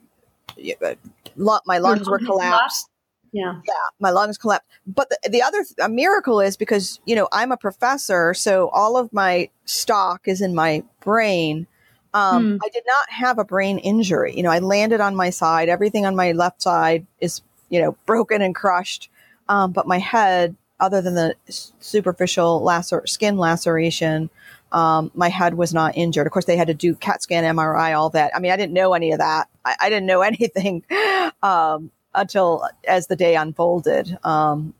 my 1.65 1.77
lungs 1.77 2.07
were 2.07 2.19
collapsed. 2.19 2.89
Yeah. 3.31 3.61
Yeah, 3.65 3.73
my 3.99 4.09
lungs 4.09 4.37
collapsed. 4.37 4.67
But 4.85 5.09
the, 5.09 5.29
the 5.29 5.41
other 5.41 5.63
th- 5.63 5.89
miracle 5.89 6.41
is 6.41 6.57
because, 6.57 6.99
you 7.05 7.15
know, 7.15 7.27
I'm 7.31 7.51
a 7.51 7.57
professor, 7.57 8.33
so 8.33 8.69
all 8.69 8.97
of 8.97 9.11
my 9.13 9.49
stock 9.65 10.27
is 10.27 10.41
in 10.41 10.53
my 10.53 10.83
brain. 10.99 11.67
Um, 12.13 12.53
hmm. 12.53 12.57
I 12.63 12.69
did 12.69 12.83
not 12.85 13.09
have 13.09 13.39
a 13.39 13.45
brain 13.45 13.77
injury. 13.77 14.35
You 14.35 14.43
know, 14.43 14.51
I 14.51 14.59
landed 14.59 14.99
on 14.99 15.15
my 15.15 15.29
side. 15.29 15.69
Everything 15.69 16.05
on 16.05 16.15
my 16.15 16.33
left 16.33 16.61
side 16.61 17.07
is, 17.19 17.41
you 17.69 17.81
know, 17.81 17.95
broken 18.05 18.41
and 18.41 18.53
crushed. 18.53 19.09
Um, 19.47 19.71
but 19.71 19.87
my 19.87 19.97
head, 19.97 20.55
other 20.79 21.01
than 21.01 21.15
the 21.15 21.35
superficial 21.47 22.61
lacer- 22.61 23.07
skin 23.07 23.37
laceration, 23.37 24.29
um, 24.71 25.11
my 25.13 25.29
head 25.29 25.53
was 25.53 25.73
not 25.73 25.95
injured. 25.97 26.25
Of 26.25 26.33
course, 26.33 26.45
they 26.45 26.57
had 26.57 26.67
to 26.67 26.73
do 26.73 26.95
CAT 26.95 27.21
scan, 27.21 27.43
MRI, 27.43 27.97
all 27.97 28.09
that. 28.11 28.35
I 28.35 28.39
mean, 28.39 28.51
I 28.51 28.57
didn't 28.57 28.73
know 28.73 28.93
any 28.93 29.11
of 29.11 29.19
that. 29.19 29.49
I, 29.65 29.75
I 29.79 29.89
didn't 29.89 30.05
know 30.05 30.21
anything 30.21 30.83
um, 31.43 31.91
until 32.13 32.67
as 32.87 33.07
the 33.07 33.15
day 33.15 33.35
unfolded. 33.35 34.17
Um, 34.23 34.73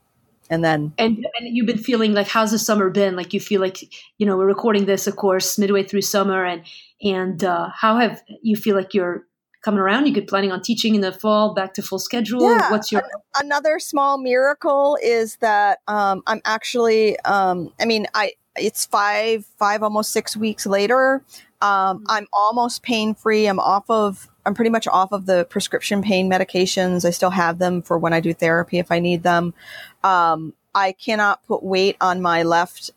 and 0.50 0.64
then 0.64 0.94
and, 0.98 1.26
and 1.40 1.56
you've 1.56 1.66
been 1.66 1.78
feeling 1.78 2.14
like 2.14 2.28
how's 2.28 2.52
the 2.52 2.60
summer 2.60 2.90
been 2.90 3.16
like 3.16 3.34
you 3.34 3.40
feel 3.40 3.62
like 3.62 3.84
you 4.18 4.26
know 4.26 4.36
we're 4.36 4.46
recording 4.46 4.84
this 4.84 5.08
of 5.08 5.16
course 5.16 5.58
midway 5.58 5.82
through 5.82 6.02
summer 6.02 6.44
and 6.46 6.64
and 7.02 7.44
uh, 7.46 7.70
how 7.74 7.98
have 7.98 8.22
you 8.42 8.58
feel 8.58 8.76
like 8.76 8.94
you're 8.94 9.26
coming 9.64 9.80
around 9.80 10.08
you 10.08 10.14
could 10.14 10.28
planning 10.28 10.52
on 10.52 10.62
teaching 10.62 10.94
in 10.94 11.00
the 11.00 11.14
fall 11.14 11.54
back 11.54 11.74
to 11.74 11.82
full 11.82 12.00
schedule 12.00 12.42
yeah. 12.42 12.70
what's 12.70 12.92
your 12.92 13.02
An- 13.02 13.46
another 13.46 13.80
small 13.80 14.18
miracle 14.18 14.98
is 15.02 15.38
that 15.38 15.80
um, 15.88 16.22
i'm 16.28 16.42
actually 16.44 17.18
um, 17.22 17.72
i 17.80 17.86
mean 17.86 18.06
i 18.14 18.34
it's 18.56 18.86
five, 18.86 19.46
five, 19.58 19.84
almost 19.84 20.12
six 20.12 20.36
weeks 20.36 20.66
later. 20.66 21.24
Um, 21.62 22.00
mm-hmm. 22.00 22.04
I'm 22.08 22.28
almost 22.34 22.84
pain 22.84 23.14
free. 23.14 23.46
I'm 23.48 23.60
off 23.60 23.90
of, 23.90 24.28
I'm 24.46 24.54
pretty 24.54 24.72
much 24.72 24.88
off 24.88 25.12
of 25.12 25.26
the 25.26 25.46
prescription 25.46 26.02
pain 26.02 26.30
medications. 26.30 27.06
I 27.06 27.12
still 27.12 27.30
have 27.30 27.60
them 27.60 27.82
for 27.82 27.98
when 27.98 28.14
I 28.14 28.20
do 28.20 28.34
therapy 28.34 28.80
if 28.80 28.92
I 28.92 29.00
need 29.00 29.24
them. 29.24 29.54
Um, 30.04 30.54
I 30.74 30.94
cannot 30.94 31.46
put 31.46 31.64
weight 31.64 31.98
on 32.02 32.22
my 32.22 32.44
left 32.44 32.92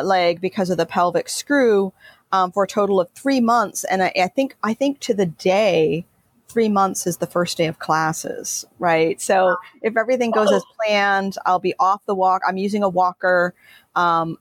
leg 0.00 0.40
because 0.40 0.70
of 0.70 0.76
the 0.76 0.86
pelvic 0.86 1.28
screw 1.28 1.92
um, 2.32 2.52
for 2.52 2.64
a 2.64 2.68
total 2.68 3.00
of 3.00 3.10
three 3.12 3.40
months. 3.40 3.84
And 3.84 4.02
I, 4.02 4.12
I 4.16 4.28
think, 4.28 4.56
I 4.62 4.74
think 4.74 5.00
to 5.00 5.14
the 5.14 5.26
day, 5.26 6.04
three 6.48 6.68
months 6.68 7.06
is 7.06 7.18
the 7.18 7.26
first 7.26 7.56
day 7.56 7.66
of 7.66 7.78
classes, 7.78 8.64
right? 8.78 9.20
So 9.20 9.56
if 9.82 9.96
everything 9.96 10.30
goes 10.30 10.52
as 10.52 10.62
planned, 10.78 11.36
I'll 11.44 11.58
be 11.58 11.74
off 11.78 12.04
the 12.06 12.14
walk. 12.14 12.42
I'm 12.46 12.56
using 12.56 12.82
a 12.82 12.88
walker. 12.88 13.54
Um, 13.94 14.38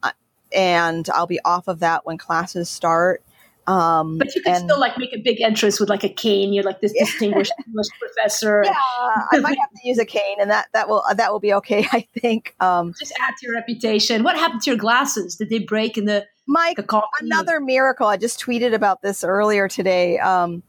and 0.54 1.08
I'll 1.14 1.28
be 1.28 1.40
off 1.44 1.68
of 1.68 1.80
that 1.80 2.06
when 2.06 2.18
classes 2.18 2.70
start. 2.70 3.22
Um, 3.68 4.20
but 4.20 4.34
you 4.36 4.42
can 4.42 4.56
and, 4.56 4.64
still 4.66 4.80
like 4.80 4.98
make 4.98 5.14
a 5.14 5.18
big 5.18 5.42
entrance 5.42 5.80
with 5.80 5.90
like 5.90 6.04
a 6.04 6.10
cane. 6.10 6.54
You're 6.54 6.64
like 6.64 6.82
this 6.82 6.94
distinguished 6.94 7.52
professor. 8.00 8.64
Yeah, 8.76 9.22
I 9.32 9.40
might 9.40 9.58
have 9.60 9.72
to 9.72 9.88
use 9.88 9.98
a 9.98 10.06
cane, 10.06 10.38
and 10.40 10.50
that 10.52 10.68
that 10.74 10.88
will 10.88 11.04
that 11.16 11.32
will 11.32 11.40
be 11.40 11.54
okay. 11.54 11.88
I 11.92 12.08
think. 12.20 12.56
Um, 12.60 12.94
Just 12.98 13.14
add 13.20 13.36
to 13.40 13.46
your 13.46 13.56
reputation. 13.56 14.24
What 14.24 14.38
happened 14.38 14.62
to 14.64 14.72
your 14.72 14.78
glasses? 14.78 15.36
Did 15.36 15.50
they 15.50 15.60
break 15.60 15.98
in 15.98 16.06
the 16.06 16.26
Mike? 16.48 16.78
The 16.78 17.02
another 17.22 17.60
miracle. 17.60 18.08
I 18.08 18.18
just 18.18 18.40
tweeted 18.40 18.74
about 18.74 19.02
this 19.02 19.24
earlier 19.24 19.68
today. 19.68 20.20
Um, 20.20 20.64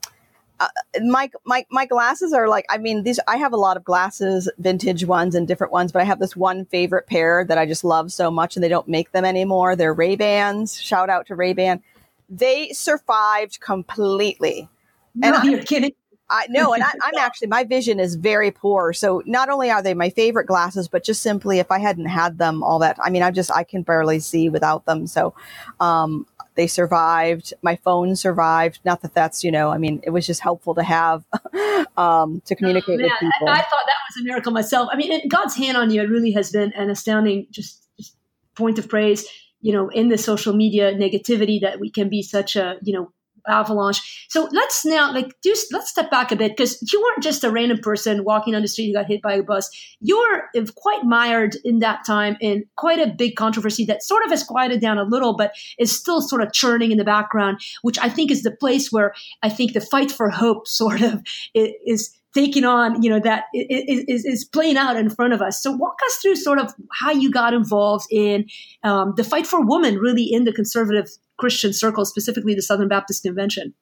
uh, 0.58 0.68
my 1.02 1.30
my 1.44 1.66
my 1.70 1.84
glasses 1.84 2.32
are 2.32 2.48
like 2.48 2.64
I 2.70 2.78
mean 2.78 3.02
these 3.02 3.20
I 3.28 3.36
have 3.36 3.52
a 3.52 3.58
lot 3.58 3.76
of 3.76 3.84
glasses 3.84 4.50
vintage 4.58 5.04
ones 5.04 5.34
and 5.34 5.46
different 5.46 5.70
ones 5.70 5.92
but 5.92 6.00
I 6.00 6.04
have 6.06 6.18
this 6.18 6.34
one 6.34 6.64
favorite 6.64 7.06
pair 7.06 7.44
that 7.44 7.58
I 7.58 7.66
just 7.66 7.84
love 7.84 8.10
so 8.10 8.30
much 8.30 8.56
and 8.56 8.64
they 8.64 8.68
don't 8.68 8.88
make 8.88 9.12
them 9.12 9.26
anymore 9.26 9.76
they're 9.76 9.92
Ray 9.92 10.16
Bans 10.16 10.80
shout 10.80 11.10
out 11.10 11.26
to 11.26 11.34
Ray 11.34 11.52
Ban 11.52 11.82
they 12.28 12.72
survived 12.72 13.60
completely. 13.60 14.68
No, 15.14 15.34
and 15.34 15.50
you're 15.50 15.60
I, 15.60 15.64
kidding. 15.64 15.92
I 16.28 16.46
know, 16.48 16.72
and 16.72 16.82
I, 16.82 16.88
am 16.88 17.18
actually 17.18 17.48
my 17.48 17.62
vision 17.62 18.00
is 18.00 18.16
very 18.16 18.50
poor. 18.50 18.92
So 18.92 19.22
not 19.26 19.48
only 19.48 19.70
are 19.70 19.82
they 19.82 19.94
my 19.94 20.10
favorite 20.10 20.46
glasses, 20.46 20.88
but 20.88 21.04
just 21.04 21.22
simply 21.22 21.60
if 21.60 21.70
I 21.70 21.78
hadn't 21.78 22.06
had 22.06 22.38
them, 22.38 22.64
all 22.64 22.80
that 22.80 22.98
I 23.02 23.10
mean, 23.10 23.22
I 23.22 23.30
just 23.30 23.50
I 23.50 23.62
can 23.62 23.82
barely 23.82 24.18
see 24.18 24.48
without 24.48 24.86
them. 24.86 25.06
So 25.06 25.34
um, 25.78 26.26
they 26.56 26.66
survived. 26.66 27.54
My 27.62 27.76
phone 27.76 28.16
survived. 28.16 28.80
Not 28.84 29.02
that 29.02 29.14
that's 29.14 29.44
you 29.44 29.52
know, 29.52 29.70
I 29.70 29.78
mean, 29.78 30.00
it 30.02 30.10
was 30.10 30.26
just 30.26 30.40
helpful 30.40 30.74
to 30.74 30.82
have 30.82 31.24
um, 31.96 32.42
to 32.46 32.56
communicate 32.56 33.00
oh, 33.00 33.04
with 33.04 33.12
people. 33.20 33.48
I, 33.48 33.52
I, 33.52 33.62
thought 33.62 33.86
that 33.86 34.00
was 34.10 34.20
a 34.20 34.24
miracle 34.24 34.52
myself. 34.52 34.88
I 34.92 34.96
mean, 34.96 35.28
God's 35.28 35.54
hand 35.54 35.76
on 35.76 35.90
you 35.90 36.02
it 36.02 36.10
really 36.10 36.32
has 36.32 36.50
been 36.50 36.72
an 36.72 36.90
astounding 36.90 37.46
just, 37.52 37.86
just 37.96 38.16
point 38.56 38.80
of 38.80 38.88
praise 38.88 39.24
you 39.66 39.72
know, 39.72 39.88
in 39.88 40.10
the 40.10 40.16
social 40.16 40.54
media 40.54 40.94
negativity 40.94 41.60
that 41.60 41.80
we 41.80 41.90
can 41.90 42.08
be 42.08 42.22
such 42.22 42.54
a, 42.54 42.76
you 42.84 42.92
know, 42.92 43.10
avalanche. 43.48 44.26
So 44.28 44.48
let's 44.52 44.84
now 44.84 45.12
like 45.12 45.34
just 45.42 45.72
let's 45.72 45.90
step 45.90 46.08
back 46.08 46.30
a 46.30 46.36
bit 46.36 46.56
because 46.56 46.80
you 46.92 47.02
weren't 47.02 47.24
just 47.24 47.42
a 47.42 47.50
random 47.50 47.78
person 47.78 48.22
walking 48.22 48.54
on 48.54 48.62
the 48.62 48.68
street 48.68 48.86
who 48.86 48.92
got 48.92 49.06
hit 49.06 49.22
by 49.22 49.34
a 49.34 49.42
bus. 49.42 49.68
You're 49.98 50.44
uh, 50.56 50.66
quite 50.76 51.02
mired 51.02 51.56
in 51.64 51.80
that 51.80 52.04
time 52.06 52.36
in 52.40 52.64
quite 52.76 53.00
a 53.00 53.12
big 53.12 53.34
controversy 53.34 53.84
that 53.86 54.04
sort 54.04 54.24
of 54.24 54.30
has 54.30 54.44
quieted 54.44 54.80
down 54.80 54.98
a 54.98 55.02
little, 55.04 55.36
but 55.36 55.52
is 55.80 55.90
still 55.90 56.20
sort 56.20 56.42
of 56.42 56.52
churning 56.52 56.92
in 56.92 56.98
the 56.98 57.04
background, 57.04 57.58
which 57.82 57.98
I 57.98 58.08
think 58.08 58.30
is 58.30 58.44
the 58.44 58.52
place 58.52 58.92
where 58.92 59.14
I 59.42 59.48
think 59.48 59.72
the 59.72 59.80
fight 59.80 60.12
for 60.12 60.30
hope 60.30 60.68
sort 60.68 61.02
of 61.02 61.24
is 61.54 62.15
taking 62.34 62.64
on, 62.64 63.02
you 63.02 63.10
know, 63.10 63.20
that 63.20 63.44
is, 63.54 64.24
is 64.24 64.44
playing 64.44 64.76
out 64.76 64.96
in 64.96 65.08
front 65.08 65.32
of 65.32 65.40
us. 65.40 65.62
So 65.62 65.72
walk 65.72 65.98
us 66.06 66.16
through 66.16 66.36
sort 66.36 66.58
of 66.58 66.74
how 66.92 67.10
you 67.10 67.30
got 67.30 67.54
involved 67.54 68.06
in 68.10 68.46
um, 68.82 69.14
the 69.16 69.24
fight 69.24 69.46
for 69.46 69.64
women, 69.64 69.96
really 69.96 70.24
in 70.24 70.44
the 70.44 70.52
conservative 70.52 71.08
Christian 71.38 71.72
circle, 71.72 72.04
specifically 72.04 72.54
the 72.54 72.62
Southern 72.62 72.88
Baptist 72.88 73.22
Convention. 73.22 73.74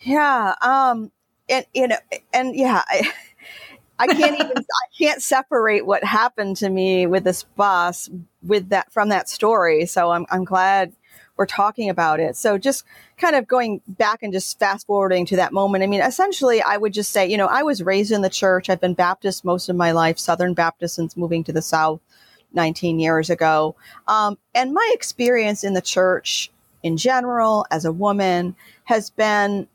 Yeah, 0.00 0.54
um, 0.62 1.12
and 1.48 1.66
you 1.74 1.88
know, 1.88 1.96
and 2.32 2.54
yeah, 2.56 2.82
I, 2.88 3.12
I 3.98 4.06
can't 4.08 4.34
even 4.34 4.56
I 4.58 4.86
can't 4.98 5.22
separate 5.22 5.86
what 5.86 6.04
happened 6.04 6.56
to 6.58 6.68
me 6.68 7.06
with 7.06 7.24
this 7.24 7.44
bus 7.44 8.10
with 8.42 8.70
that 8.70 8.92
from 8.92 9.10
that 9.10 9.28
story. 9.28 9.86
So 9.86 10.10
I'm 10.10 10.26
I'm 10.30 10.44
glad 10.44 10.92
we're 11.36 11.46
talking 11.46 11.88
about 11.88 12.20
it. 12.20 12.36
So 12.36 12.58
just 12.58 12.84
kind 13.22 13.36
of 13.36 13.46
going 13.46 13.80
back 13.86 14.22
and 14.22 14.32
just 14.32 14.58
fast 14.58 14.86
forwarding 14.86 15.24
to 15.26 15.36
that 15.36 15.52
moment. 15.52 15.84
I 15.84 15.86
mean, 15.86 16.00
essentially, 16.00 16.60
I 16.60 16.76
would 16.76 16.92
just 16.92 17.12
say, 17.12 17.26
you 17.30 17.36
know, 17.36 17.46
I 17.46 17.62
was 17.62 17.80
raised 17.80 18.10
in 18.10 18.20
the 18.20 18.28
church. 18.28 18.68
I've 18.68 18.80
been 18.80 18.94
Baptist 18.94 19.44
most 19.44 19.68
of 19.68 19.76
my 19.76 19.92
life, 19.92 20.18
Southern 20.18 20.54
Baptist 20.54 20.96
since 20.96 21.16
moving 21.16 21.44
to 21.44 21.52
the 21.52 21.62
South 21.62 22.00
19 22.52 22.98
years 22.98 23.30
ago. 23.30 23.76
Um, 24.08 24.38
and 24.56 24.74
my 24.74 24.90
experience 24.92 25.62
in 25.62 25.74
the 25.74 25.80
church 25.80 26.50
in 26.82 26.96
general 26.96 27.64
as 27.70 27.84
a 27.84 27.92
woman 27.92 28.56
has 28.84 29.08
been 29.08 29.68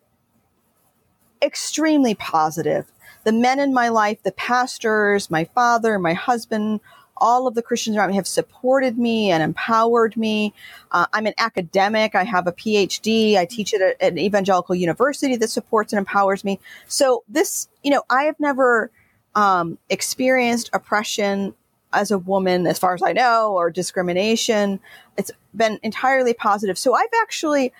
extremely 1.41 2.15
positive. 2.15 2.91
The 3.23 3.31
men 3.31 3.59
in 3.59 3.73
my 3.73 3.87
life, 3.87 4.21
the 4.23 4.33
pastors, 4.33 5.31
my 5.31 5.45
father, 5.45 5.97
my 5.97 6.13
husband, 6.13 6.81
all 7.19 7.47
of 7.47 7.55
the 7.55 7.61
Christians 7.61 7.97
around 7.97 8.09
me 8.09 8.15
have 8.15 8.27
supported 8.27 8.97
me 8.97 9.31
and 9.31 9.43
empowered 9.43 10.15
me. 10.17 10.53
Uh, 10.91 11.05
I'm 11.13 11.25
an 11.25 11.33
academic. 11.37 12.15
I 12.15 12.23
have 12.23 12.47
a 12.47 12.51
PhD. 12.51 13.37
I 13.37 13.45
teach 13.45 13.73
at, 13.73 13.81
a, 13.81 14.03
at, 14.03 14.11
an 14.11 14.19
evangelical 14.19 14.75
university 14.75 15.35
that 15.35 15.49
supports 15.49 15.93
and 15.93 15.97
empowers 15.97 16.43
me. 16.43 16.59
So 16.87 17.23
this, 17.27 17.67
you 17.83 17.91
know, 17.91 18.03
I 18.09 18.23
have 18.23 18.39
never 18.39 18.91
um, 19.35 19.77
experienced 19.89 20.69
oppression 20.73 21.53
as 21.93 22.11
a 22.11 22.17
woman, 22.17 22.67
as 22.67 22.79
far 22.79 22.93
as 22.93 23.01
I 23.01 23.13
know, 23.13 23.53
or 23.53 23.69
discrimination. 23.69 24.79
It's 25.17 25.31
been 25.55 25.79
entirely 25.83 26.33
positive. 26.33 26.77
So 26.77 26.93
I've 26.93 27.09
actually 27.21 27.73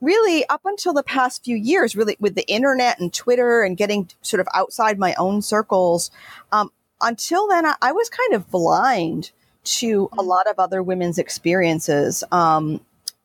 really 0.00 0.44
up 0.48 0.62
until 0.64 0.92
the 0.92 1.04
past 1.04 1.44
few 1.44 1.56
years, 1.56 1.94
really 1.94 2.16
with 2.18 2.34
the 2.34 2.46
internet 2.48 2.98
and 2.98 3.14
Twitter 3.14 3.62
and 3.62 3.76
getting 3.76 4.10
sort 4.20 4.40
of 4.40 4.48
outside 4.52 4.98
my 4.98 5.14
own 5.14 5.40
circles, 5.40 6.10
um, 6.50 6.70
until 7.02 7.48
then, 7.48 7.66
I, 7.66 7.74
I 7.82 7.92
was 7.92 8.08
kind 8.08 8.34
of 8.34 8.50
blind 8.50 9.32
to 9.64 10.08
a 10.12 10.16
mm-hmm. 10.16 10.28
lot 10.28 10.48
of 10.48 10.58
other 10.58 10.82
women's 10.82 11.18
experiences, 11.18 12.24
um, 12.32 12.80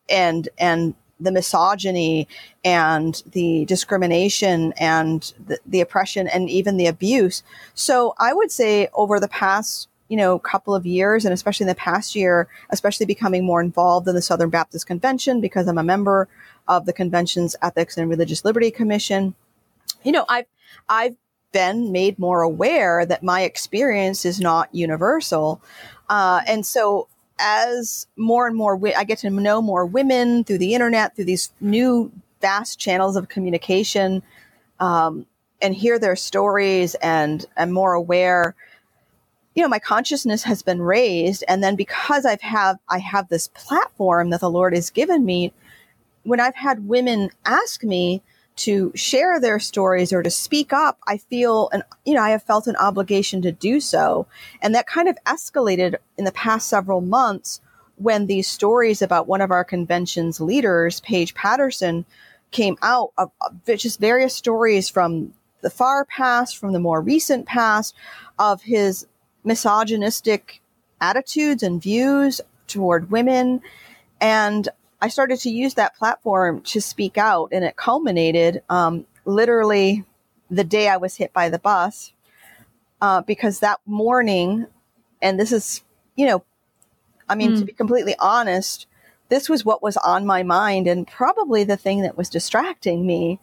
and 0.08 0.48
and 0.58 0.94
the 1.20 1.32
misogyny 1.32 2.28
and 2.64 3.22
the 3.32 3.64
discrimination 3.64 4.72
and 4.78 5.32
the, 5.46 5.58
the 5.66 5.80
oppression 5.80 6.28
and 6.28 6.48
even 6.48 6.76
the 6.76 6.86
abuse. 6.86 7.42
So 7.74 8.14
I 8.18 8.32
would 8.32 8.52
say 8.52 8.88
over 8.94 9.18
the 9.18 9.28
past 9.28 9.88
you 10.08 10.16
know 10.16 10.38
couple 10.38 10.74
of 10.74 10.86
years 10.86 11.24
and 11.24 11.34
especially 11.34 11.64
in 11.64 11.68
the 11.68 11.74
past 11.74 12.14
year 12.16 12.48
especially 12.70 13.06
becoming 13.06 13.44
more 13.44 13.60
involved 13.60 14.08
in 14.08 14.14
the 14.14 14.22
southern 14.22 14.48
baptist 14.48 14.86
convention 14.86 15.38
because 15.38 15.68
i'm 15.68 15.76
a 15.76 15.82
member 15.82 16.28
of 16.66 16.86
the 16.86 16.94
convention's 16.94 17.54
ethics 17.60 17.98
and 17.98 18.08
religious 18.08 18.42
liberty 18.42 18.70
commission 18.70 19.34
you 20.02 20.10
know 20.10 20.24
i've 20.30 20.46
i've 20.88 21.14
been 21.52 21.92
made 21.92 22.18
more 22.18 22.42
aware 22.42 23.06
that 23.06 23.22
my 23.22 23.42
experience 23.42 24.24
is 24.24 24.40
not 24.40 24.74
universal. 24.74 25.60
Uh, 26.08 26.40
and 26.46 26.64
so 26.64 27.08
as 27.38 28.06
more 28.16 28.46
and 28.46 28.56
more, 28.56 28.78
I 28.96 29.04
get 29.04 29.18
to 29.18 29.30
know 29.30 29.62
more 29.62 29.86
women 29.86 30.44
through 30.44 30.58
the 30.58 30.74
internet, 30.74 31.14
through 31.14 31.26
these 31.26 31.52
new 31.60 32.12
vast 32.40 32.78
channels 32.78 33.16
of 33.16 33.28
communication, 33.28 34.22
um, 34.80 35.26
and 35.60 35.74
hear 35.74 35.98
their 35.98 36.16
stories 36.16 36.94
and 36.96 37.44
am 37.56 37.72
more 37.72 37.94
aware. 37.94 38.54
You 39.54 39.62
know, 39.62 39.68
my 39.68 39.80
consciousness 39.80 40.44
has 40.44 40.62
been 40.62 40.80
raised, 40.80 41.42
and 41.48 41.64
then 41.64 41.74
because 41.74 42.24
I've 42.24 42.40
have 42.42 42.78
I 42.88 42.98
have 42.98 43.28
this 43.28 43.48
platform 43.48 44.30
that 44.30 44.40
the 44.40 44.50
Lord 44.50 44.72
has 44.74 44.90
given 44.90 45.24
me, 45.24 45.52
when 46.22 46.38
I've 46.38 46.54
had 46.54 46.88
women 46.88 47.30
ask 47.44 47.82
me, 47.82 48.22
to 48.58 48.90
share 48.96 49.38
their 49.40 49.60
stories 49.60 50.12
or 50.12 50.22
to 50.22 50.30
speak 50.30 50.72
up, 50.72 50.98
I 51.06 51.18
feel, 51.18 51.68
and 51.72 51.84
you 52.04 52.14
know, 52.14 52.22
I 52.22 52.30
have 52.30 52.42
felt 52.42 52.66
an 52.66 52.76
obligation 52.76 53.40
to 53.42 53.52
do 53.52 53.80
so. 53.80 54.26
And 54.60 54.74
that 54.74 54.88
kind 54.88 55.08
of 55.08 55.16
escalated 55.24 55.96
in 56.16 56.24
the 56.24 56.32
past 56.32 56.68
several 56.68 57.00
months 57.00 57.60
when 57.96 58.26
these 58.26 58.48
stories 58.48 59.00
about 59.00 59.28
one 59.28 59.40
of 59.40 59.52
our 59.52 59.64
convention's 59.64 60.40
leaders, 60.40 61.00
Paige 61.00 61.34
Patterson, 61.34 62.04
came 62.50 62.76
out 62.82 63.12
of, 63.16 63.30
just 63.76 64.00
various 64.00 64.34
stories 64.34 64.88
from 64.88 65.34
the 65.60 65.70
far 65.70 66.04
past, 66.04 66.58
from 66.58 66.72
the 66.72 66.80
more 66.80 67.00
recent 67.00 67.46
past, 67.46 67.94
of 68.38 68.62
his 68.62 69.06
misogynistic 69.44 70.60
attitudes 71.00 71.62
and 71.62 71.80
views 71.80 72.40
toward 72.66 73.10
women. 73.10 73.60
And 74.20 74.68
I 75.00 75.08
started 75.08 75.38
to 75.40 75.50
use 75.50 75.74
that 75.74 75.96
platform 75.96 76.60
to 76.62 76.80
speak 76.80 77.18
out, 77.18 77.50
and 77.52 77.64
it 77.64 77.76
culminated 77.76 78.62
um, 78.68 79.06
literally 79.24 80.04
the 80.50 80.64
day 80.64 80.88
I 80.88 80.96
was 80.96 81.16
hit 81.16 81.32
by 81.32 81.48
the 81.48 81.58
bus. 81.58 82.12
Uh, 83.00 83.22
because 83.22 83.60
that 83.60 83.78
morning, 83.86 84.66
and 85.22 85.38
this 85.38 85.52
is, 85.52 85.84
you 86.16 86.26
know, 86.26 86.42
I 87.28 87.36
mean, 87.36 87.52
mm. 87.52 87.58
to 87.60 87.64
be 87.64 87.72
completely 87.72 88.16
honest, 88.18 88.88
this 89.28 89.48
was 89.48 89.64
what 89.64 89.82
was 89.82 89.96
on 89.98 90.26
my 90.26 90.42
mind 90.42 90.88
and 90.88 91.06
probably 91.06 91.62
the 91.62 91.76
thing 91.76 92.02
that 92.02 92.16
was 92.16 92.28
distracting 92.28 93.06
me 93.06 93.38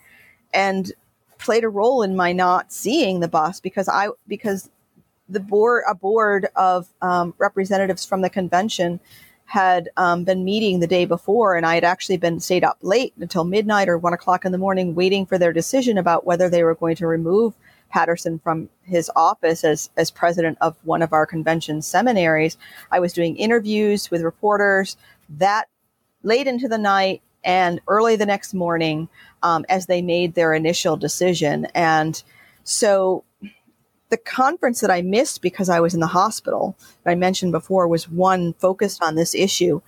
and 0.53 0.91
played 1.37 1.63
a 1.63 1.69
role 1.69 2.01
in 2.01 2.17
my 2.17 2.33
not 2.33 2.73
seeing 2.73 3.21
the 3.21 3.29
bus 3.29 3.61
because 3.61 3.87
I, 3.87 4.09
because 4.27 4.69
the 5.29 5.39
board, 5.39 5.83
a 5.87 5.95
board 5.95 6.47
of 6.55 6.87
um, 7.01 7.33
representatives 7.37 8.05
from 8.05 8.21
the 8.21 8.29
convention 8.29 8.99
had 9.45 9.89
um, 9.95 10.23
been 10.23 10.43
meeting 10.43 10.79
the 10.79 10.87
day 10.87 11.05
before, 11.05 11.55
and 11.55 11.65
I 11.65 11.75
had 11.75 11.83
actually 11.83 12.17
been 12.17 12.39
stayed 12.39 12.63
up 12.63 12.77
late 12.81 13.13
until 13.19 13.43
midnight 13.43 13.87
or 13.87 13.97
one 13.97 14.13
o'clock 14.13 14.43
in 14.43 14.51
the 14.51 14.57
morning, 14.57 14.95
waiting 14.95 15.25
for 15.25 15.37
their 15.37 15.53
decision 15.53 15.97
about 15.97 16.25
whether 16.25 16.49
they 16.49 16.63
were 16.63 16.75
going 16.75 16.95
to 16.97 17.07
remove 17.07 17.53
Patterson 17.89 18.39
from 18.39 18.69
his 18.83 19.11
office 19.15 19.63
as 19.63 19.89
as 19.95 20.09
president 20.11 20.57
of 20.61 20.75
one 20.83 21.01
of 21.01 21.13
our 21.13 21.25
convention 21.25 21.81
seminaries. 21.81 22.57
I 22.91 22.99
was 22.99 23.13
doing 23.13 23.37
interviews 23.37 24.09
with 24.09 24.21
reporters 24.21 24.97
that 25.29 25.67
late 26.23 26.47
into 26.47 26.67
the 26.67 26.79
night 26.79 27.21
and 27.43 27.79
early 27.87 28.15
the 28.15 28.25
next 28.25 28.53
morning 28.55 29.07
um, 29.43 29.65
as 29.69 29.85
they 29.85 30.01
made 30.01 30.33
their 30.33 30.53
initial 30.53 30.97
decision, 30.97 31.67
and 31.75 32.21
so 32.63 33.23
the 34.09 34.17
conference 34.17 34.81
that 34.81 34.91
I 34.91 35.01
missed 35.01 35.41
because 35.41 35.69
I 35.69 35.79
was 35.79 35.93
in 35.93 35.99
the 35.99 36.07
hospital 36.07 36.77
that 37.03 37.11
I 37.11 37.15
mentioned 37.15 37.51
before 37.51 37.87
was 37.87 38.09
one 38.09 38.53
focused 38.53 39.01
on 39.03 39.15
this 39.15 39.33
issue. 39.33 39.81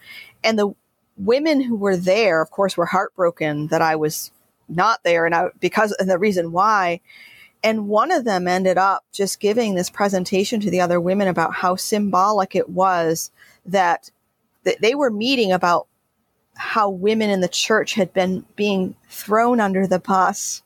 And 0.43 0.57
the 0.57 0.73
women 1.17 1.61
who 1.61 1.75
were 1.75 1.97
there, 1.97 2.41
of 2.41 2.51
course, 2.51 2.77
were 2.77 2.85
heartbroken 2.85 3.67
that 3.67 3.81
I 3.81 3.95
was 3.95 4.31
not 4.69 5.03
there, 5.03 5.25
and 5.25 5.33
I 5.33 5.49
because 5.59 5.91
and 5.93 6.09
the 6.09 6.19
reason 6.19 6.51
why. 6.51 7.01
And 7.63 7.87
one 7.87 8.11
of 8.11 8.23
them 8.23 8.47
ended 8.47 8.77
up 8.77 9.03
just 9.11 9.39
giving 9.39 9.73
this 9.73 9.89
presentation 9.89 10.59
to 10.61 10.69
the 10.69 10.79
other 10.79 11.01
women 11.01 11.27
about 11.27 11.55
how 11.55 11.75
symbolic 11.75 12.55
it 12.55 12.69
was 12.69 13.31
that, 13.65 14.11
that 14.63 14.79
they 14.79 14.93
were 14.93 15.09
meeting 15.09 15.51
about 15.51 15.87
how 16.55 16.89
women 16.89 17.31
in 17.31 17.41
the 17.41 17.47
church 17.47 17.95
had 17.95 18.13
been 18.13 18.45
being 18.55 18.95
thrown 19.09 19.59
under 19.59 19.87
the 19.87 19.99
bus 19.99 20.61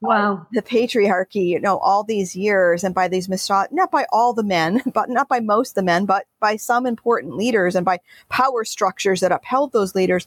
wow. 0.00 0.46
the 0.52 0.62
patriarchy 0.62 1.48
you 1.48 1.60
know 1.60 1.78
all 1.78 2.04
these 2.04 2.36
years 2.36 2.84
and 2.84 2.94
by 2.94 3.08
these 3.08 3.28
misog- 3.28 3.72
not 3.72 3.90
by 3.90 4.06
all 4.12 4.32
the 4.32 4.42
men 4.42 4.82
but 4.94 5.08
not 5.08 5.28
by 5.28 5.40
most 5.40 5.70
of 5.70 5.74
the 5.76 5.82
men 5.82 6.04
but 6.04 6.26
by 6.40 6.56
some 6.56 6.86
important 6.86 7.36
leaders 7.36 7.74
and 7.74 7.84
by 7.84 7.98
power 8.28 8.64
structures 8.64 9.20
that 9.20 9.32
upheld 9.32 9.72
those 9.72 9.94
leaders. 9.94 10.26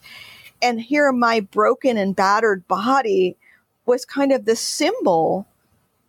And 0.60 0.80
here 0.80 1.12
my 1.12 1.40
broken 1.40 1.96
and 1.96 2.16
battered 2.16 2.66
body 2.66 3.36
was 3.86 4.04
kind 4.04 4.32
of 4.32 4.44
the 4.44 4.56
symbol 4.56 5.46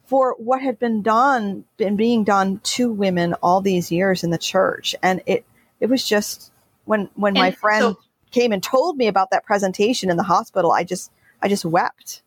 for 0.05 0.35
what 0.39 0.61
had 0.61 0.79
been 0.79 1.03
done 1.03 1.65
been 1.77 1.95
being 1.95 2.23
done 2.23 2.59
to 2.63 2.91
women 2.91 3.35
all 3.43 3.61
these 3.61 3.91
years 3.91 4.23
in 4.23 4.31
the 4.31 4.37
church. 4.39 4.95
And 5.03 5.21
it 5.27 5.45
it 5.79 5.87
was 5.87 6.05
just 6.05 6.51
when 6.85 7.09
when 7.15 7.37
and 7.37 7.43
my 7.43 7.51
friend 7.51 7.95
so- 7.95 7.99
came 8.31 8.51
and 8.51 8.61
told 8.61 8.97
me 8.97 9.07
about 9.07 9.31
that 9.31 9.45
presentation 9.45 10.09
in 10.09 10.17
the 10.17 10.23
hospital 10.23 10.71
i 10.71 10.83
just 10.83 11.11
i 11.41 11.47
just 11.47 11.65
wept 11.65 12.21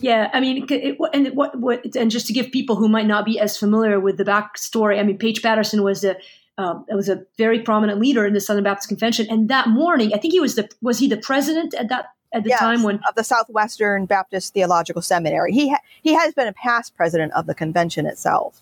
yeah, 0.00 0.30
I 0.32 0.40
mean, 0.40 0.66
it, 0.68 0.98
and 1.12 1.28
what, 1.36 1.58
what, 1.58 1.84
and 1.94 2.10
just 2.10 2.26
to 2.28 2.32
give 2.32 2.50
people 2.50 2.76
who 2.76 2.88
might 2.88 3.06
not 3.06 3.24
be 3.24 3.38
as 3.38 3.56
familiar 3.56 4.00
with 4.00 4.16
the 4.16 4.24
backstory, 4.24 4.98
I 4.98 5.02
mean, 5.02 5.18
Paige 5.18 5.42
Patterson 5.42 5.82
was 5.82 6.04
a 6.04 6.16
um, 6.58 6.84
was 6.90 7.08
a 7.08 7.24
very 7.38 7.60
prominent 7.60 7.98
leader 8.00 8.26
in 8.26 8.34
the 8.34 8.40
Southern 8.40 8.64
Baptist 8.64 8.88
Convention, 8.88 9.26
and 9.30 9.48
that 9.48 9.68
morning, 9.68 10.12
I 10.14 10.18
think 10.18 10.32
he 10.32 10.40
was 10.40 10.56
the 10.56 10.68
was 10.82 10.98
he 10.98 11.08
the 11.08 11.16
president 11.16 11.74
at 11.74 11.88
that 11.88 12.06
at 12.32 12.44
the 12.44 12.50
yes, 12.50 12.58
time 12.58 12.82
when 12.82 13.00
of 13.08 13.14
the 13.14 13.24
Southwestern 13.24 14.06
Baptist 14.06 14.52
Theological 14.52 15.02
Seminary. 15.02 15.52
He 15.52 15.70
ha- 15.70 15.80
he 16.02 16.14
has 16.14 16.34
been 16.34 16.48
a 16.48 16.52
past 16.52 16.96
president 16.96 17.32
of 17.32 17.46
the 17.46 17.54
convention 17.54 18.06
itself 18.06 18.60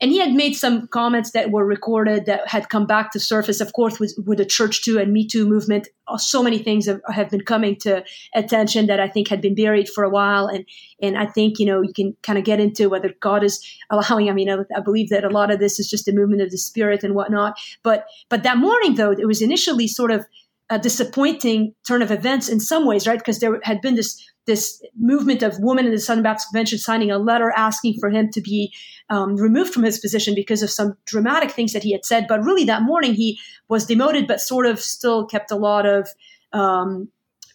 and 0.00 0.10
he 0.10 0.18
had 0.18 0.32
made 0.32 0.54
some 0.54 0.88
comments 0.88 1.30
that 1.30 1.50
were 1.50 1.64
recorded 1.64 2.26
that 2.26 2.48
had 2.48 2.68
come 2.68 2.86
back 2.86 3.12
to 3.12 3.20
surface 3.20 3.60
of 3.60 3.72
course 3.72 4.00
with, 4.00 4.14
with 4.26 4.38
the 4.38 4.44
church 4.44 4.82
too 4.82 4.98
and 4.98 5.12
me 5.12 5.26
too 5.26 5.46
movement. 5.46 5.88
Uh, 6.06 6.18
so 6.18 6.42
many 6.42 6.58
things 6.58 6.86
have, 6.86 7.00
have, 7.08 7.30
been 7.30 7.40
coming 7.40 7.74
to 7.74 8.04
attention 8.34 8.86
that 8.86 9.00
i 9.00 9.08
think 9.08 9.28
had 9.28 9.40
been 9.40 9.54
buried 9.54 9.88
for 9.88 10.04
a 10.04 10.10
while. 10.10 10.46
And 10.46 10.64
and 11.00 11.16
i 11.16 11.26
think 11.26 11.58
you 11.58 11.66
know 11.66 11.80
you 11.80 11.92
can 11.92 12.16
kind 12.22 12.38
of 12.38 12.44
get 12.44 12.60
into 12.60 12.88
whether 12.88 13.14
god 13.20 13.42
is 13.42 13.64
allowing 13.90 14.28
i 14.28 14.32
mean 14.32 14.50
I, 14.50 14.58
I 14.76 14.80
believe 14.80 15.08
that 15.10 15.24
a 15.24 15.30
lot 15.30 15.50
of 15.50 15.58
this 15.58 15.78
is 15.78 15.88
just 15.88 16.08
a 16.08 16.12
movement 16.12 16.42
of 16.42 16.50
the 16.50 16.58
spirit 16.58 17.04
and 17.04 17.14
whatnot. 17.14 17.58
But 17.82 18.06
but 18.28 18.42
that 18.42 18.58
morning 18.58 18.96
though 18.96 19.12
it 19.12 19.26
was 19.26 19.42
initially 19.42 19.88
sort 19.88 20.10
of 20.10 20.26
a 20.74 20.78
disappointing 20.78 21.72
turn 21.86 22.02
of 22.02 22.10
events 22.10 22.48
in 22.48 22.58
some 22.58 22.84
ways 22.84 23.06
right 23.06 23.18
because 23.18 23.38
there 23.38 23.60
had 23.62 23.80
been 23.80 23.94
this 23.94 24.28
this 24.46 24.82
movement 24.98 25.42
of 25.42 25.58
women 25.60 25.86
in 25.86 25.92
the 25.92 25.98
Southern 25.98 26.22
Baptist 26.22 26.48
Convention 26.48 26.78
signing 26.78 27.10
a 27.10 27.18
letter 27.18 27.50
asking 27.56 27.98
for 27.98 28.10
him 28.10 28.30
to 28.30 28.40
be 28.40 28.72
um, 29.08 29.36
removed 29.36 29.72
from 29.72 29.84
his 29.84 29.98
position 29.98 30.34
because 30.34 30.62
of 30.62 30.70
some 30.70 30.96
dramatic 31.06 31.50
things 31.50 31.72
that 31.72 31.82
he 31.82 31.92
had 31.92 32.04
said. 32.04 32.26
But 32.28 32.44
really, 32.44 32.64
that 32.64 32.82
morning 32.82 33.14
he 33.14 33.38
was 33.68 33.86
demoted, 33.86 34.26
but 34.26 34.40
sort 34.40 34.66
of 34.66 34.80
still 34.80 35.26
kept 35.26 35.50
a 35.50 35.56
lot 35.56 35.86
of 35.86 36.08
um, 36.52 37.08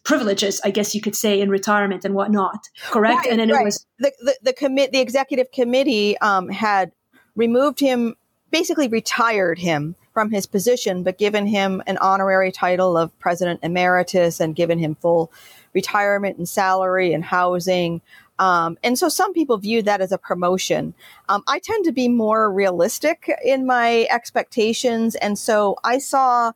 privileges, 0.04 0.60
I 0.64 0.72
guess 0.72 0.96
you 0.96 1.02
could 1.02 1.16
say, 1.16 1.40
in 1.40 1.50
retirement 1.50 2.06
and 2.06 2.16
whatnot. 2.16 2.68
Correct? 2.90 3.26
Right, 3.26 3.32
and 3.32 3.40
then 3.40 3.52
right. 3.52 3.62
it 3.62 3.66
was 3.66 3.86
the 4.00 4.12
the, 4.22 4.38
the 4.44 4.54
commit 4.54 4.92
the 4.92 5.00
executive 5.00 5.52
committee 5.52 6.18
um, 6.20 6.50
had 6.50 6.92
removed 7.36 7.80
him, 7.80 8.16
basically 8.52 8.88
retired 8.88 9.60
him 9.60 9.96
from 10.20 10.32
his 10.32 10.46
position, 10.46 11.02
but 11.02 11.18
given 11.18 11.48
him 11.48 11.82
an 11.88 11.98
honorary 12.00 12.52
title 12.52 12.98
of 12.98 13.18
president 13.20 13.58
emeritus 13.64 14.42
and 14.42 14.54
given 14.54 14.78
him 14.78 14.94
full 14.96 15.32
retirement 15.74 16.38
and 16.38 16.50
salary 16.50 17.14
and 17.14 17.24
housing. 17.24 18.02
Um, 18.38 18.78
and 18.84 19.00
so 19.00 19.08
some 19.08 19.32
people 19.32 19.56
view 19.56 19.82
that 19.84 20.02
as 20.02 20.12
a 20.12 20.18
promotion. 20.18 20.94
Um, 21.30 21.42
I 21.48 21.60
tend 21.60 21.86
to 21.86 21.94
be 21.94 22.10
more 22.10 22.52
realistic 22.52 23.32
in 23.46 23.66
my 23.66 24.08
expectations. 24.12 25.16
And 25.16 25.40
so 25.40 25.78
I 25.86 26.00
saw 26.00 26.52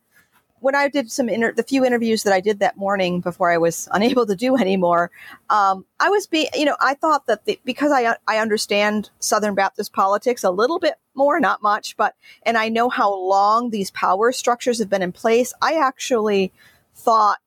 when 0.64 0.74
I 0.74 0.88
did 0.88 1.12
some 1.12 1.28
inter- 1.28 1.52
the 1.52 1.62
few 1.62 1.84
interviews 1.84 2.22
that 2.22 2.32
I 2.32 2.40
did 2.40 2.60
that 2.60 2.78
morning 2.78 3.20
before 3.20 3.50
I 3.50 3.58
was 3.58 3.86
unable 3.92 4.24
to 4.24 4.34
do 4.34 4.56
anymore, 4.56 5.10
um, 5.50 5.84
I 6.00 6.08
was 6.08 6.26
being, 6.26 6.48
you 6.54 6.64
know, 6.64 6.76
I 6.80 6.94
thought 6.94 7.26
that 7.26 7.44
the, 7.44 7.60
because 7.66 7.92
I 7.92 8.16
I 8.26 8.38
understand 8.38 9.10
Southern 9.18 9.54
Baptist 9.54 9.92
politics 9.92 10.42
a 10.42 10.50
little 10.50 10.78
bit 10.78 10.94
more, 11.14 11.38
not 11.38 11.62
much, 11.62 11.98
but 11.98 12.14
and 12.44 12.56
I 12.56 12.70
know 12.70 12.88
how 12.88 13.14
long 13.14 13.70
these 13.70 13.90
power 13.90 14.32
structures 14.32 14.78
have 14.78 14.88
been 14.88 15.02
in 15.02 15.12
place. 15.12 15.52
I 15.60 15.74
actually 15.74 16.50
thought 16.94 17.40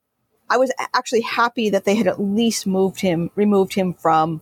I 0.48 0.58
was 0.58 0.72
actually 0.94 1.22
happy 1.22 1.72
that 1.72 1.86
they 1.86 1.96
had 1.96 2.08
at 2.08 2.22
least 2.22 2.68
moved 2.68 3.02
him, 3.02 3.32
removed 3.34 3.74
him 3.74 3.96
from 3.96 4.42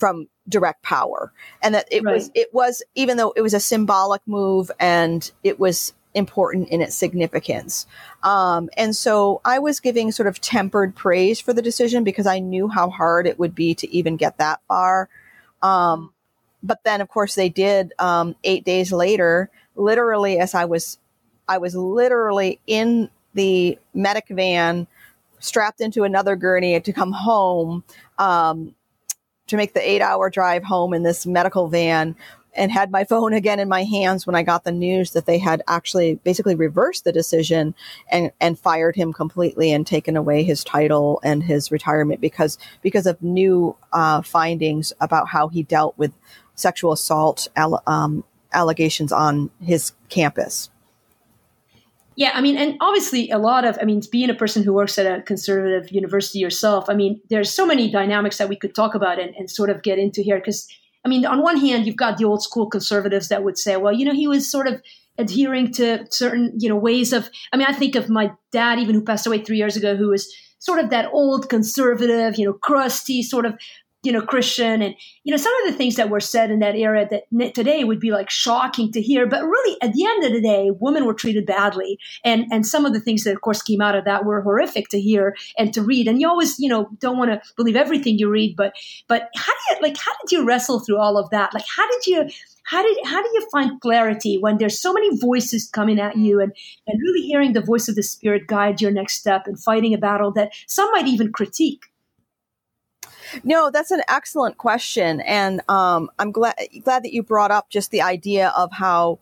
from 0.00 0.26
direct 0.48 0.82
power, 0.82 1.32
and 1.62 1.76
that 1.76 1.86
it 1.92 2.02
right. 2.02 2.14
was 2.14 2.32
it 2.34 2.52
was 2.52 2.82
even 2.96 3.18
though 3.18 3.32
it 3.36 3.40
was 3.40 3.54
a 3.54 3.60
symbolic 3.60 4.22
move 4.26 4.68
and 4.80 5.30
it 5.44 5.60
was 5.60 5.92
important 6.14 6.68
in 6.68 6.80
its 6.80 6.94
significance. 6.94 7.86
Um, 8.22 8.70
and 8.76 8.94
so 8.96 9.40
I 9.44 9.58
was 9.58 9.80
giving 9.80 10.10
sort 10.12 10.26
of 10.26 10.40
tempered 10.40 10.94
praise 10.94 11.40
for 11.40 11.52
the 11.52 11.62
decision 11.62 12.04
because 12.04 12.26
I 12.26 12.38
knew 12.38 12.68
how 12.68 12.90
hard 12.90 13.26
it 13.26 13.38
would 13.38 13.54
be 13.54 13.74
to 13.76 13.94
even 13.94 14.16
get 14.16 14.38
that 14.38 14.60
far. 14.68 15.08
Um, 15.62 16.12
but 16.62 16.82
then, 16.84 17.00
of 17.00 17.08
course, 17.08 17.34
they 17.34 17.48
did 17.48 17.92
um, 17.98 18.34
eight 18.44 18.64
days 18.64 18.92
later. 18.92 19.50
Literally, 19.76 20.38
as 20.38 20.54
I 20.54 20.64
was, 20.64 20.98
I 21.46 21.58
was 21.58 21.74
literally 21.76 22.58
in 22.66 23.10
the 23.34 23.78
medic 23.94 24.26
van 24.28 24.86
strapped 25.38 25.80
into 25.80 26.02
another 26.02 26.34
gurney 26.34 26.80
to 26.80 26.92
come 26.92 27.12
home 27.12 27.84
um, 28.18 28.74
to 29.46 29.56
make 29.56 29.74
the 29.74 29.88
eight 29.88 30.02
hour 30.02 30.30
drive 30.30 30.64
home 30.64 30.92
in 30.92 31.02
this 31.02 31.26
medical 31.26 31.68
van 31.68 32.16
and 32.58 32.72
had 32.72 32.90
my 32.90 33.04
phone 33.04 33.32
again 33.32 33.60
in 33.60 33.68
my 33.68 33.84
hands 33.84 34.26
when 34.26 34.34
I 34.34 34.42
got 34.42 34.64
the 34.64 34.72
news 34.72 35.12
that 35.12 35.26
they 35.26 35.38
had 35.38 35.62
actually 35.68 36.16
basically 36.16 36.54
reversed 36.54 37.04
the 37.04 37.12
decision 37.12 37.74
and, 38.10 38.32
and 38.40 38.58
fired 38.58 38.96
him 38.96 39.12
completely 39.12 39.72
and 39.72 39.86
taken 39.86 40.16
away 40.16 40.42
his 40.42 40.64
title 40.64 41.20
and 41.22 41.42
his 41.42 41.70
retirement 41.70 42.20
because 42.20 42.58
because 42.82 43.06
of 43.06 43.22
new 43.22 43.76
uh, 43.92 44.20
findings 44.22 44.92
about 45.00 45.28
how 45.28 45.48
he 45.48 45.62
dealt 45.62 45.96
with 45.96 46.12
sexual 46.54 46.92
assault 46.92 47.48
um, 47.86 48.24
allegations 48.52 49.12
on 49.12 49.50
his 49.62 49.92
campus. 50.08 50.70
Yeah, 52.16 52.32
I 52.34 52.40
mean, 52.40 52.56
and 52.56 52.76
obviously, 52.80 53.30
a 53.30 53.38
lot 53.38 53.64
of, 53.64 53.78
I 53.80 53.84
mean, 53.84 54.02
being 54.10 54.28
a 54.28 54.34
person 54.34 54.64
who 54.64 54.72
works 54.72 54.98
at 54.98 55.06
a 55.06 55.22
conservative 55.22 55.92
university 55.92 56.40
yourself, 56.40 56.90
I 56.90 56.94
mean, 56.94 57.20
there's 57.30 57.48
so 57.48 57.64
many 57.64 57.88
dynamics 57.92 58.38
that 58.38 58.48
we 58.48 58.56
could 58.56 58.74
talk 58.74 58.96
about 58.96 59.20
and, 59.20 59.32
and 59.36 59.48
sort 59.48 59.70
of 59.70 59.84
get 59.84 60.00
into 60.00 60.20
here. 60.20 60.36
Because, 60.36 60.66
I 61.08 61.10
mean, 61.10 61.24
on 61.24 61.40
one 61.40 61.56
hand, 61.56 61.86
you've 61.86 61.96
got 61.96 62.18
the 62.18 62.26
old 62.26 62.42
school 62.42 62.68
conservatives 62.68 63.28
that 63.28 63.42
would 63.42 63.56
say, 63.56 63.78
well, 63.78 63.94
you 63.94 64.04
know, 64.04 64.12
he 64.12 64.28
was 64.28 64.50
sort 64.50 64.66
of 64.66 64.82
adhering 65.16 65.72
to 65.72 66.04
certain, 66.10 66.52
you 66.58 66.68
know, 66.68 66.76
ways 66.76 67.14
of, 67.14 67.30
I 67.50 67.56
mean, 67.56 67.66
I 67.66 67.72
think 67.72 67.94
of 67.94 68.10
my 68.10 68.32
dad, 68.52 68.78
even 68.78 68.94
who 68.94 69.02
passed 69.02 69.26
away 69.26 69.42
three 69.42 69.56
years 69.56 69.74
ago, 69.74 69.96
who 69.96 70.10
was 70.10 70.30
sort 70.58 70.80
of 70.80 70.90
that 70.90 71.08
old 71.10 71.48
conservative, 71.48 72.38
you 72.38 72.44
know, 72.44 72.52
crusty 72.52 73.22
sort 73.22 73.46
of 73.46 73.54
you 74.02 74.12
know, 74.12 74.22
Christian 74.22 74.80
and, 74.80 74.94
you 75.24 75.32
know, 75.32 75.36
some 75.36 75.52
of 75.62 75.72
the 75.72 75.76
things 75.76 75.96
that 75.96 76.08
were 76.08 76.20
said 76.20 76.50
in 76.50 76.60
that 76.60 76.76
era 76.76 77.08
that 77.10 77.54
today 77.54 77.82
would 77.82 77.98
be 77.98 78.12
like 78.12 78.30
shocking 78.30 78.92
to 78.92 79.02
hear. 79.02 79.26
But 79.26 79.42
really, 79.42 79.76
at 79.82 79.92
the 79.92 80.04
end 80.04 80.24
of 80.24 80.32
the 80.32 80.40
day, 80.40 80.70
women 80.78 81.04
were 81.04 81.14
treated 81.14 81.46
badly. 81.46 81.98
And, 82.24 82.46
and 82.52 82.64
some 82.64 82.86
of 82.86 82.92
the 82.92 83.00
things 83.00 83.24
that, 83.24 83.34
of 83.34 83.40
course, 83.40 83.60
came 83.60 83.80
out 83.80 83.96
of 83.96 84.04
that 84.04 84.24
were 84.24 84.40
horrific 84.42 84.88
to 84.90 85.00
hear 85.00 85.36
and 85.58 85.74
to 85.74 85.82
read. 85.82 86.06
And 86.06 86.20
you 86.20 86.28
always, 86.28 86.60
you 86.60 86.68
know, 86.68 86.88
don't 87.00 87.18
want 87.18 87.32
to 87.32 87.42
believe 87.56 87.74
everything 87.74 88.18
you 88.18 88.30
read. 88.30 88.54
But, 88.56 88.74
but 89.08 89.30
how 89.34 89.52
you, 89.70 89.76
like, 89.82 89.96
how 89.96 90.12
did 90.22 90.30
you 90.30 90.46
wrestle 90.46 90.78
through 90.78 90.98
all 90.98 91.18
of 91.18 91.28
that? 91.30 91.52
Like, 91.52 91.66
how 91.76 91.88
did 91.90 92.06
you, 92.06 92.28
how 92.62 92.82
did 92.82 92.98
how 93.04 93.22
do 93.22 93.28
you 93.32 93.48
find 93.50 93.80
clarity 93.80 94.36
when 94.38 94.58
there's 94.58 94.78
so 94.78 94.92
many 94.92 95.18
voices 95.18 95.68
coming 95.68 95.98
at 95.98 96.16
you 96.16 96.38
and 96.38 96.52
and 96.86 97.00
really 97.00 97.26
hearing 97.26 97.54
the 97.54 97.62
voice 97.62 97.88
of 97.88 97.94
the 97.94 98.02
spirit 98.02 98.46
guide 98.46 98.82
your 98.82 98.90
next 98.90 99.14
step 99.14 99.46
and 99.46 99.58
fighting 99.58 99.94
a 99.94 99.98
battle 99.98 100.30
that 100.32 100.52
some 100.66 100.90
might 100.90 101.06
even 101.06 101.32
critique 101.32 101.86
no, 103.44 103.70
that's 103.70 103.90
an 103.90 104.02
excellent 104.08 104.58
question, 104.58 105.20
and 105.22 105.60
um, 105.68 106.10
I'm 106.18 106.32
glad 106.32 106.54
glad 106.82 107.04
that 107.04 107.12
you 107.12 107.22
brought 107.22 107.50
up 107.50 107.70
just 107.70 107.90
the 107.90 108.02
idea 108.02 108.52
of 108.56 108.72
how 108.72 109.18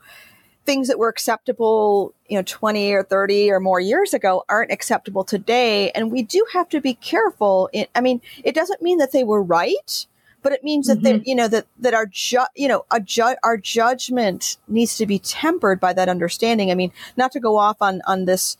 things 0.64 0.88
that 0.88 0.98
were 0.98 1.08
acceptable, 1.08 2.12
you 2.28 2.36
know, 2.36 2.42
20 2.44 2.92
or 2.92 3.04
30 3.04 3.50
or 3.52 3.60
more 3.60 3.78
years 3.78 4.12
ago 4.12 4.44
aren't 4.48 4.72
acceptable 4.72 5.24
today, 5.24 5.90
and 5.92 6.10
we 6.10 6.22
do 6.22 6.44
have 6.52 6.68
to 6.70 6.80
be 6.80 6.94
careful. 6.94 7.70
In, 7.72 7.86
I 7.94 8.00
mean, 8.00 8.20
it 8.44 8.54
doesn't 8.54 8.82
mean 8.82 8.98
that 8.98 9.12
they 9.12 9.24
were 9.24 9.42
right, 9.42 10.06
but 10.42 10.52
it 10.52 10.62
means 10.62 10.88
that 10.88 10.98
mm-hmm. 10.98 11.18
they, 11.18 11.22
you 11.24 11.34
know, 11.34 11.48
that 11.48 11.66
that 11.78 11.94
our 11.94 12.06
ju- 12.06 12.52
you 12.54 12.68
know, 12.68 12.84
a 12.90 13.00
ju- 13.00 13.36
our 13.42 13.56
judgment 13.56 14.58
needs 14.68 14.96
to 14.96 15.06
be 15.06 15.18
tempered 15.18 15.80
by 15.80 15.92
that 15.92 16.08
understanding. 16.08 16.70
I 16.70 16.74
mean, 16.74 16.92
not 17.16 17.32
to 17.32 17.40
go 17.40 17.56
off 17.56 17.80
on 17.80 18.02
on 18.06 18.26
this 18.26 18.56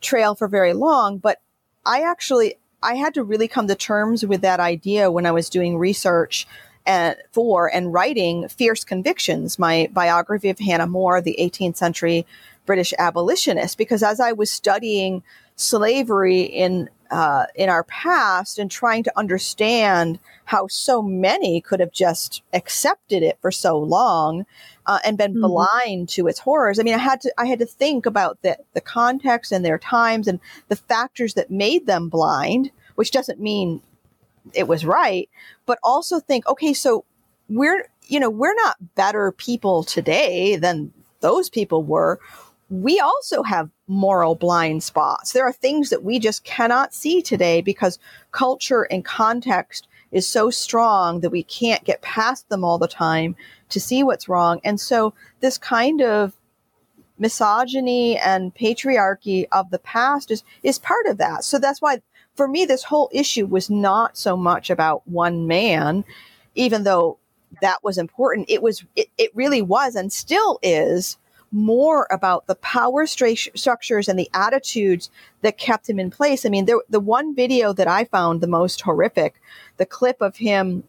trail 0.00 0.34
for 0.34 0.48
very 0.48 0.72
long, 0.72 1.18
but 1.18 1.40
I 1.84 2.02
actually 2.02 2.56
I 2.82 2.94
had 2.94 3.14
to 3.14 3.24
really 3.24 3.48
come 3.48 3.68
to 3.68 3.74
terms 3.74 4.24
with 4.24 4.40
that 4.40 4.60
idea 4.60 5.10
when 5.10 5.26
I 5.26 5.32
was 5.32 5.50
doing 5.50 5.78
research 5.78 6.46
and, 6.86 7.16
for 7.32 7.72
and 7.72 7.92
writing 7.92 8.48
Fierce 8.48 8.84
Convictions, 8.84 9.58
my 9.58 9.88
biography 9.92 10.48
of 10.48 10.58
Hannah 10.58 10.86
More, 10.86 11.20
the 11.20 11.36
18th 11.38 11.76
century 11.76 12.26
British 12.64 12.94
abolitionist, 12.98 13.76
because 13.76 14.02
as 14.02 14.20
I 14.20 14.32
was 14.32 14.50
studying 14.50 15.22
slavery 15.56 16.42
in 16.42 16.88
uh, 17.10 17.46
in 17.54 17.68
our 17.68 17.84
past 17.84 18.58
and 18.58 18.70
trying 18.70 19.02
to 19.02 19.18
understand 19.18 20.18
how 20.44 20.66
so 20.66 21.02
many 21.02 21.60
could 21.60 21.80
have 21.80 21.92
just 21.92 22.42
accepted 22.52 23.22
it 23.22 23.38
for 23.40 23.50
so 23.50 23.78
long 23.78 24.46
uh, 24.86 24.98
and 25.04 25.18
been 25.18 25.32
mm-hmm. 25.32 25.46
blind 25.46 26.08
to 26.08 26.26
its 26.26 26.40
horrors. 26.40 26.78
I 26.78 26.82
mean, 26.82 26.94
I 26.94 26.98
had 26.98 27.20
to 27.22 27.32
I 27.38 27.46
had 27.46 27.58
to 27.60 27.66
think 27.66 28.06
about 28.06 28.42
the 28.42 28.58
the 28.74 28.80
context 28.80 29.52
and 29.52 29.64
their 29.64 29.78
times 29.78 30.28
and 30.28 30.40
the 30.68 30.76
factors 30.76 31.34
that 31.34 31.50
made 31.50 31.86
them 31.86 32.08
blind, 32.08 32.70
which 32.94 33.10
doesn't 33.10 33.40
mean 33.40 33.82
it 34.54 34.68
was 34.68 34.84
right, 34.84 35.28
but 35.66 35.78
also 35.82 36.18
think, 36.20 36.46
okay, 36.48 36.72
so 36.72 37.04
we're 37.48 37.88
you 38.06 38.20
know 38.20 38.30
we're 38.30 38.54
not 38.54 38.76
better 38.94 39.32
people 39.32 39.82
today 39.84 40.56
than 40.56 40.92
those 41.20 41.50
people 41.50 41.82
were 41.82 42.18
we 42.70 43.00
also 43.00 43.42
have 43.42 43.68
moral 43.88 44.36
blind 44.36 44.82
spots. 44.82 45.32
There 45.32 45.44
are 45.44 45.52
things 45.52 45.90
that 45.90 46.04
we 46.04 46.20
just 46.20 46.44
cannot 46.44 46.94
see 46.94 47.20
today 47.20 47.60
because 47.60 47.98
culture 48.30 48.82
and 48.82 49.04
context 49.04 49.88
is 50.12 50.26
so 50.26 50.50
strong 50.50 51.20
that 51.20 51.30
we 51.30 51.42
can't 51.42 51.84
get 51.84 52.00
past 52.00 52.48
them 52.48 52.64
all 52.64 52.78
the 52.78 52.88
time 52.88 53.34
to 53.70 53.80
see 53.80 54.02
what's 54.02 54.28
wrong. 54.28 54.60
And 54.62 54.80
so 54.80 55.14
this 55.40 55.58
kind 55.58 56.00
of 56.00 56.32
misogyny 57.18 58.16
and 58.18 58.54
patriarchy 58.54 59.46
of 59.52 59.70
the 59.70 59.78
past 59.78 60.30
is 60.30 60.42
is 60.62 60.78
part 60.78 61.06
of 61.06 61.18
that. 61.18 61.44
So 61.44 61.58
that's 61.58 61.82
why 61.82 62.00
for 62.34 62.48
me 62.48 62.64
this 62.64 62.84
whole 62.84 63.10
issue 63.12 63.46
was 63.46 63.68
not 63.68 64.16
so 64.16 64.36
much 64.36 64.70
about 64.70 65.06
one 65.06 65.46
man 65.46 66.04
even 66.54 66.84
though 66.84 67.18
that 67.62 67.82
was 67.82 67.98
important. 67.98 68.48
It 68.48 68.62
was 68.62 68.84
it, 68.96 69.08
it 69.18 69.30
really 69.34 69.60
was 69.60 69.96
and 69.96 70.12
still 70.12 70.58
is 70.62 71.18
more 71.52 72.06
about 72.10 72.46
the 72.46 72.54
power 72.56 73.06
structures 73.06 74.08
and 74.08 74.18
the 74.18 74.30
attitudes 74.32 75.10
that 75.42 75.58
kept 75.58 75.88
him 75.88 75.98
in 75.98 76.10
place. 76.10 76.46
I 76.46 76.48
mean, 76.48 76.66
there, 76.66 76.78
the 76.88 77.00
one 77.00 77.34
video 77.34 77.72
that 77.72 77.88
I 77.88 78.04
found 78.04 78.40
the 78.40 78.46
most 78.46 78.82
horrific, 78.82 79.40
the 79.76 79.86
clip 79.86 80.20
of 80.20 80.36
him 80.36 80.84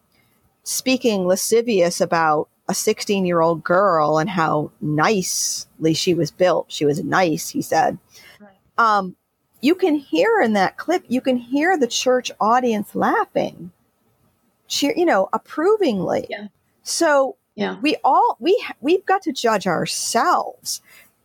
speaking 0.64 1.26
lascivious 1.26 2.00
about 2.00 2.48
a 2.70 2.74
16 2.74 3.26
year 3.26 3.42
old 3.42 3.64
girl 3.64 4.18
and 4.18 4.30
how 4.30 4.72
nicely 4.80 5.94
she 5.94 6.14
was 6.14 6.32
built. 6.32 6.72
She 6.72 6.86
was 6.86 7.04
nice, 7.04 7.50
he 7.50 7.62
said. 7.62 7.98
Right. 8.40 8.50
Um, 8.78 9.16
you 9.62 9.76
can 9.76 9.96
hear 9.96 10.42
in 10.42 10.54
that 10.54 10.78
clip, 10.78 11.04
you 11.08 11.22
can 11.22 11.38
hear 11.38 11.78
the 11.78 11.88
church 11.88 12.32
audience 12.40 12.96
laughing, 12.96 13.72
cheer, 14.68 14.94
you 14.96 15.06
know, 15.06 15.30
approvingly. 15.34 16.28
Yeah. 16.30 16.48
So 16.84 17.36
yeah. 17.56 17.78
We 17.82 17.98
all 18.04 18.38
we 18.40 18.64
we've 18.80 19.06
got 19.06 19.22
to 19.24 19.32
judge 19.32 19.68
ourselves, 19.68 20.82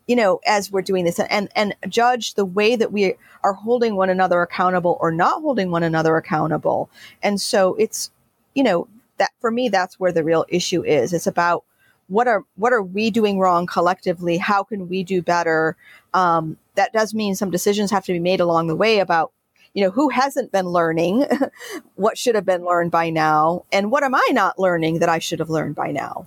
you 0.07 0.17
know, 0.17 0.41
as 0.47 0.71
we're 0.71 0.83
doing 0.83 1.05
this 1.05 1.19
and 1.21 1.49
and 1.55 1.75
judge 1.89 2.35
the 2.35 2.45
way 2.45 2.77
that 2.77 2.93
we 2.93 3.15
are 3.45 3.53
holding 3.53 3.97
one 3.97 4.11
another 4.11 4.43
accountable 4.43 4.99
or 5.01 5.13
not 5.13 5.41
holding 5.43 5.71
one 5.71 5.83
another 5.83 6.17
accountable. 6.17 6.91
And 7.23 7.41
so 7.41 7.75
it's 7.77 8.11
you 8.55 8.63
know, 8.63 8.89
that 9.19 9.31
for 9.41 9.51
me 9.51 9.69
that's 9.69 10.01
where 10.01 10.13
the 10.13 10.25
real 10.25 10.45
issue 10.49 10.83
is. 10.85 11.13
It's 11.13 11.27
about 11.27 11.65
what 12.09 12.29
are 12.29 12.45
what 12.57 12.73
are 12.73 12.83
we 12.83 13.11
doing 13.11 13.39
wrong 13.39 13.67
collectively? 13.67 14.39
How 14.39 14.63
can 14.63 14.89
we 14.89 15.05
do 15.05 15.23
better? 15.23 15.77
Um, 16.15 16.57
that 16.75 16.93
does 16.93 17.15
mean 17.15 17.35
some 17.35 17.51
decisions 17.51 17.91
have 17.91 18.05
to 18.05 18.13
be 18.13 18.19
made 18.19 18.41
along 18.41 18.67
the 18.67 18.77
way 18.77 18.99
about 18.99 19.33
you 19.77 19.85
know, 19.85 19.91
who 19.91 20.09
hasn't 20.09 20.51
been 20.53 20.65
learning 20.65 21.27
what 21.97 22.17
should 22.17 22.35
have 22.35 22.47
been 22.47 22.65
learned 22.65 22.91
by 22.91 23.11
now? 23.11 23.67
And 23.71 23.93
what 23.93 24.03
am 24.05 24.15
I 24.15 24.27
not 24.33 24.59
learning 24.59 25.01
that 25.01 25.11
I 25.11 25.19
should 25.19 25.39
have 25.39 25.51
learned 25.51 25.75
by 25.75 25.93
now? 25.93 26.27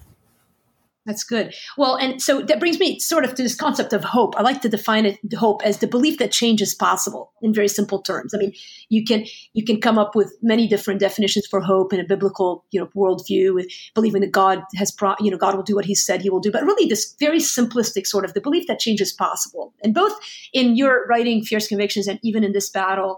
That's 1.10 1.24
good. 1.24 1.56
Well, 1.76 1.96
and 1.96 2.22
so 2.22 2.44
that 2.44 2.60
brings 2.60 2.78
me 2.78 3.00
sort 3.00 3.26
of 3.26 3.34
to 3.34 3.42
this 3.42 3.56
concept 3.56 3.94
of 3.94 4.04
hope. 4.04 4.36
I 4.38 4.44
like 4.44 4.62
to 4.62 4.70
define 4.70 5.08
it 5.08 5.18
hope 5.34 5.66
as 5.66 5.80
the 5.80 5.88
belief 5.88 6.20
that 6.20 6.32
change 6.32 6.62
is 6.62 6.76
possible 6.76 7.32
in 7.42 7.52
very 7.52 7.68
simple 7.68 8.00
terms. 8.00 8.36
I 8.36 8.38
mean, 8.38 8.54
you 8.90 9.04
can 9.04 9.26
you 9.54 9.66
can 9.66 9.82
come 9.82 9.98
up 9.98 10.14
with 10.14 10.38
many 10.44 10.68
different 10.68 11.00
definitions 11.00 11.48
for 11.48 11.62
hope 11.62 11.94
in 11.94 12.00
a 12.00 12.04
biblical, 12.04 12.64
you 12.70 12.80
know, 12.80 12.86
worldview 12.96 13.66
believing 13.96 14.22
that 14.22 14.32
God 14.32 14.62
has 14.76 14.92
pro, 14.92 15.16
you 15.20 15.32
know, 15.32 15.38
God 15.38 15.56
will 15.56 15.64
do 15.64 15.76
what 15.76 15.86
he 15.86 15.96
said 15.96 16.22
he 16.22 16.30
will 16.30 16.40
do. 16.40 16.52
But 16.52 16.62
really 16.62 16.88
this 16.88 17.16
very 17.20 17.40
simplistic 17.40 18.06
sort 18.06 18.24
of 18.24 18.36
the 18.36 18.42
belief 18.42 18.68
that 18.68 18.78
change 18.78 19.02
is 19.02 19.12
possible. 19.12 19.74
And 19.84 19.96
both 19.96 20.14
in 20.54 20.76
your 20.76 21.08
writing 21.08 21.44
Fierce 21.44 21.68
Convictions 21.68 22.06
and 22.06 22.20
even 22.22 22.44
in 22.44 22.52
this 22.52 22.70
battle, 22.70 23.18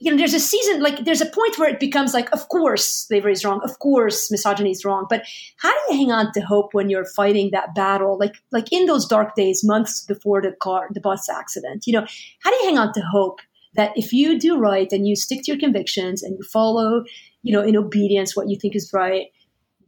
you 0.00 0.10
know, 0.10 0.16
there's 0.16 0.34
a 0.34 0.40
season, 0.40 0.80
like, 0.80 1.04
there's 1.04 1.20
a 1.20 1.26
point 1.26 1.58
where 1.58 1.68
it 1.68 1.80
becomes 1.80 2.14
like, 2.14 2.32
of 2.32 2.48
course, 2.48 2.86
slavery 2.86 3.32
is 3.32 3.44
wrong. 3.44 3.60
Of 3.64 3.80
course, 3.80 4.30
misogyny 4.30 4.70
is 4.70 4.84
wrong. 4.84 5.06
But 5.10 5.24
how 5.56 5.72
do 5.72 5.78
you 5.88 5.98
hang 5.98 6.12
on 6.12 6.32
to 6.34 6.40
hope 6.40 6.72
when 6.72 6.88
you're 6.88 7.04
fighting 7.04 7.50
that 7.50 7.74
battle? 7.74 8.16
Like, 8.16 8.34
like 8.52 8.72
in 8.72 8.86
those 8.86 9.06
dark 9.06 9.34
days, 9.34 9.64
months 9.64 10.04
before 10.04 10.40
the 10.40 10.52
car, 10.52 10.88
the 10.92 11.00
bus 11.00 11.28
accident, 11.28 11.86
you 11.86 11.92
know, 11.92 12.06
how 12.40 12.50
do 12.50 12.56
you 12.56 12.66
hang 12.66 12.78
on 12.78 12.92
to 12.92 13.00
hope 13.00 13.40
that 13.74 13.92
if 13.96 14.12
you 14.12 14.38
do 14.38 14.56
right 14.56 14.90
and 14.92 15.06
you 15.06 15.16
stick 15.16 15.42
to 15.44 15.52
your 15.52 15.60
convictions 15.60 16.22
and 16.22 16.36
you 16.38 16.44
follow, 16.44 17.04
you 17.42 17.52
know, 17.52 17.62
in 17.62 17.76
obedience 17.76 18.36
what 18.36 18.48
you 18.48 18.56
think 18.56 18.76
is 18.76 18.90
right, 18.92 19.26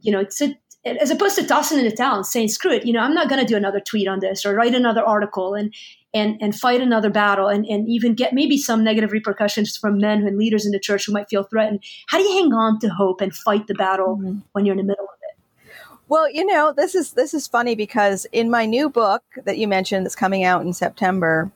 you 0.01 0.11
know, 0.11 0.19
it's 0.19 0.41
a, 0.41 0.53
as 0.85 1.11
opposed 1.11 1.37
to 1.37 1.45
tossing 1.45 1.79
in 1.79 1.85
the 1.85 1.95
towel 1.95 2.17
and 2.17 2.25
saying, 2.25 2.49
screw 2.49 2.71
it, 2.71 2.85
you 2.85 2.91
know, 2.91 2.99
I'm 2.99 3.13
not 3.13 3.29
going 3.29 3.39
to 3.39 3.47
do 3.47 3.55
another 3.55 3.79
tweet 3.79 4.07
on 4.07 4.19
this 4.19 4.45
or 4.45 4.53
write 4.53 4.75
another 4.75 5.03
article. 5.03 5.53
And, 5.53 5.73
and 6.13 6.37
and 6.41 6.55
fight 6.55 6.81
another 6.81 7.09
battle 7.09 7.47
and, 7.47 7.65
and 7.65 7.87
even 7.87 8.13
get 8.13 8.33
maybe 8.33 8.57
some 8.57 8.83
negative 8.83 9.11
repercussions 9.11 9.77
from 9.77 9.97
men 9.97 10.25
and 10.27 10.37
leaders 10.37 10.65
in 10.65 10.71
the 10.71 10.79
church 10.79 11.05
who 11.05 11.13
might 11.13 11.29
feel 11.29 11.43
threatened. 11.43 11.83
How 12.07 12.17
do 12.17 12.23
you 12.23 12.41
hang 12.41 12.53
on 12.53 12.79
to 12.79 12.89
hope 12.89 13.21
and 13.21 13.35
fight 13.35 13.67
the 13.67 13.73
battle 13.73 14.17
mm-hmm. 14.17 14.39
when 14.51 14.65
you're 14.65 14.73
in 14.73 14.77
the 14.77 14.83
middle 14.83 15.05
of 15.05 15.19
it? 15.21 15.71
Well 16.07 16.29
you 16.29 16.45
know 16.45 16.73
this 16.75 16.95
is 16.95 17.13
this 17.13 17.33
is 17.33 17.47
funny 17.47 17.75
because 17.75 18.25
in 18.31 18.49
my 18.49 18.65
new 18.65 18.89
book 18.89 19.23
that 19.45 19.57
you 19.57 19.67
mentioned 19.67 20.05
that's 20.05 20.15
coming 20.15 20.43
out 20.43 20.65
in 20.65 20.73
september 20.73 21.51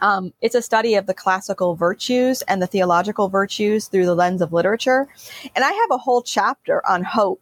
um, 0.00 0.32
it's 0.40 0.56
a 0.56 0.62
study 0.62 0.96
of 0.96 1.06
the 1.06 1.14
classical 1.14 1.76
virtues 1.76 2.42
and 2.42 2.60
the 2.60 2.66
theological 2.66 3.28
virtues 3.28 3.86
through 3.86 4.04
the 4.04 4.16
lens 4.16 4.42
of 4.42 4.52
literature. 4.52 5.06
And 5.54 5.64
i 5.64 5.70
have 5.70 5.90
a 5.92 5.98
whole 5.98 6.22
chapter 6.22 6.84
on 6.88 7.04
hope 7.04 7.40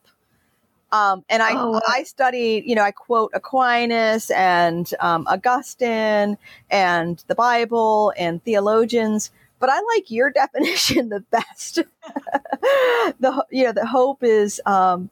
um, 0.92 1.24
and 1.29 1.42
I, 1.42 1.53
oh. 1.55 1.81
I 1.87 2.03
studied, 2.03 2.64
you 2.66 2.74
know, 2.74 2.83
I 2.83 2.90
quote 2.90 3.31
Aquinas 3.33 4.31
and 4.31 4.92
um, 5.00 5.26
Augustine 5.29 6.37
and 6.70 7.22
the 7.29 7.35
Bible 7.35 8.12
and 8.16 8.42
theologians, 8.42 9.31
but 9.61 9.70
I 9.70 9.81
like 9.94 10.11
your 10.11 10.31
definition 10.42 11.09
the 11.11 11.20
best. 11.20 11.76
the 13.20 13.44
you 13.50 13.64
know, 13.64 13.72
the 13.72 13.87
hope 13.87 14.22
is 14.22 14.61
um, 14.66 15.11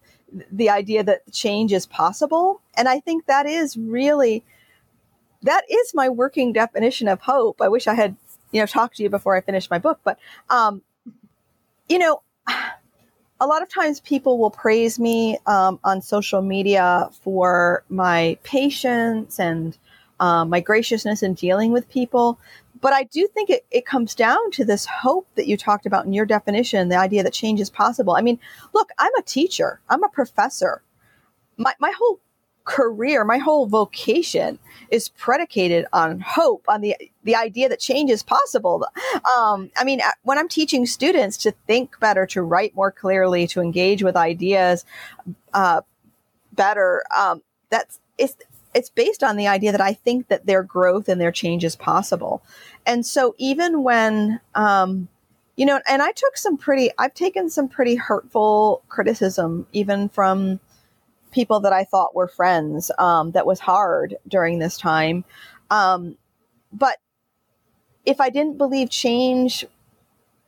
the 0.50 0.70
idea 0.70 1.04
that 1.04 1.30
change 1.32 1.72
is 1.72 1.86
possible, 1.86 2.60
and 2.76 2.88
I 2.88 2.98
think 3.00 3.26
that 3.26 3.46
is 3.46 3.76
really 3.76 4.44
that 5.42 5.62
is 5.70 5.94
my 5.94 6.08
working 6.08 6.52
definition 6.52 7.06
of 7.06 7.20
hope. 7.20 7.60
I 7.60 7.68
wish 7.68 7.86
I 7.86 7.94
had 7.94 8.16
you 8.50 8.60
know 8.60 8.66
talked 8.66 8.96
to 8.96 9.04
you 9.04 9.10
before 9.10 9.36
I 9.36 9.40
finished 9.42 9.70
my 9.70 9.78
book, 9.78 10.00
but 10.02 10.18
um, 10.50 10.82
you 11.88 11.98
know 11.98 12.22
a 13.40 13.46
lot 13.46 13.62
of 13.62 13.68
times 13.68 14.00
people 14.00 14.38
will 14.38 14.50
praise 14.50 14.98
me 14.98 15.38
um, 15.46 15.78
on 15.84 16.02
social 16.02 16.42
media 16.42 17.08
for 17.22 17.84
my 17.88 18.36
patience 18.42 19.38
and 19.38 19.78
um, 20.20 20.48
my 20.50 20.60
graciousness 20.60 21.22
in 21.22 21.34
dealing 21.34 21.72
with 21.72 21.88
people. 21.88 22.40
But 22.80 22.92
I 22.92 23.04
do 23.04 23.26
think 23.28 23.50
it, 23.50 23.64
it 23.70 23.86
comes 23.86 24.14
down 24.14 24.50
to 24.52 24.64
this 24.64 24.86
hope 24.86 25.26
that 25.34 25.46
you 25.46 25.56
talked 25.56 25.86
about 25.86 26.06
in 26.06 26.12
your 26.12 26.26
definition, 26.26 26.88
the 26.88 26.96
idea 26.96 27.22
that 27.22 27.32
change 27.32 27.60
is 27.60 27.70
possible. 27.70 28.14
I 28.14 28.22
mean, 28.22 28.38
look, 28.72 28.90
I'm 28.98 29.14
a 29.18 29.22
teacher, 29.22 29.80
I'm 29.88 30.04
a 30.04 30.08
professor. 30.08 30.82
My, 31.56 31.74
my 31.80 31.92
whole 31.96 32.20
career, 32.68 33.24
my 33.24 33.38
whole 33.38 33.66
vocation 33.66 34.58
is 34.90 35.08
predicated 35.08 35.86
on 35.92 36.20
hope, 36.20 36.66
on 36.68 36.82
the 36.82 36.94
the 37.24 37.34
idea 37.34 37.68
that 37.68 37.80
change 37.80 38.10
is 38.10 38.22
possible. 38.22 38.84
Um, 39.36 39.70
I 39.76 39.84
mean, 39.84 40.00
uh, 40.02 40.10
when 40.22 40.38
I'm 40.38 40.48
teaching 40.48 40.84
students 40.84 41.38
to 41.38 41.52
think 41.66 41.98
better, 41.98 42.26
to 42.26 42.42
write 42.42 42.76
more 42.76 42.92
clearly, 42.92 43.46
to 43.48 43.60
engage 43.60 44.02
with 44.02 44.16
ideas 44.16 44.84
uh, 45.54 45.80
better, 46.52 47.02
um, 47.16 47.42
that's 47.70 48.00
it's 48.18 48.36
it's 48.74 48.90
based 48.90 49.24
on 49.24 49.36
the 49.36 49.48
idea 49.48 49.72
that 49.72 49.80
I 49.80 49.94
think 49.94 50.28
that 50.28 50.44
their 50.44 50.62
growth 50.62 51.08
and 51.08 51.18
their 51.18 51.32
change 51.32 51.64
is 51.64 51.74
possible. 51.74 52.42
And 52.84 53.04
so 53.04 53.34
even 53.38 53.82
when 53.82 54.40
um, 54.54 55.08
you 55.56 55.64
know, 55.66 55.80
and 55.88 56.02
I 56.02 56.12
took 56.12 56.36
some 56.36 56.56
pretty, 56.56 56.90
I've 56.98 57.14
taken 57.14 57.50
some 57.50 57.66
pretty 57.66 57.96
hurtful 57.96 58.82
criticism, 58.88 59.66
even 59.72 60.08
from 60.10 60.60
people 61.30 61.60
that 61.60 61.72
I 61.72 61.84
thought 61.84 62.14
were 62.14 62.28
friends. 62.28 62.90
Um, 62.98 63.32
that 63.32 63.46
was 63.46 63.60
hard 63.60 64.16
during 64.26 64.58
this 64.58 64.78
time. 64.78 65.24
Um, 65.70 66.16
but 66.72 66.98
if 68.04 68.20
I 68.20 68.30
didn't 68.30 68.58
believe 68.58 68.90
change 68.90 69.66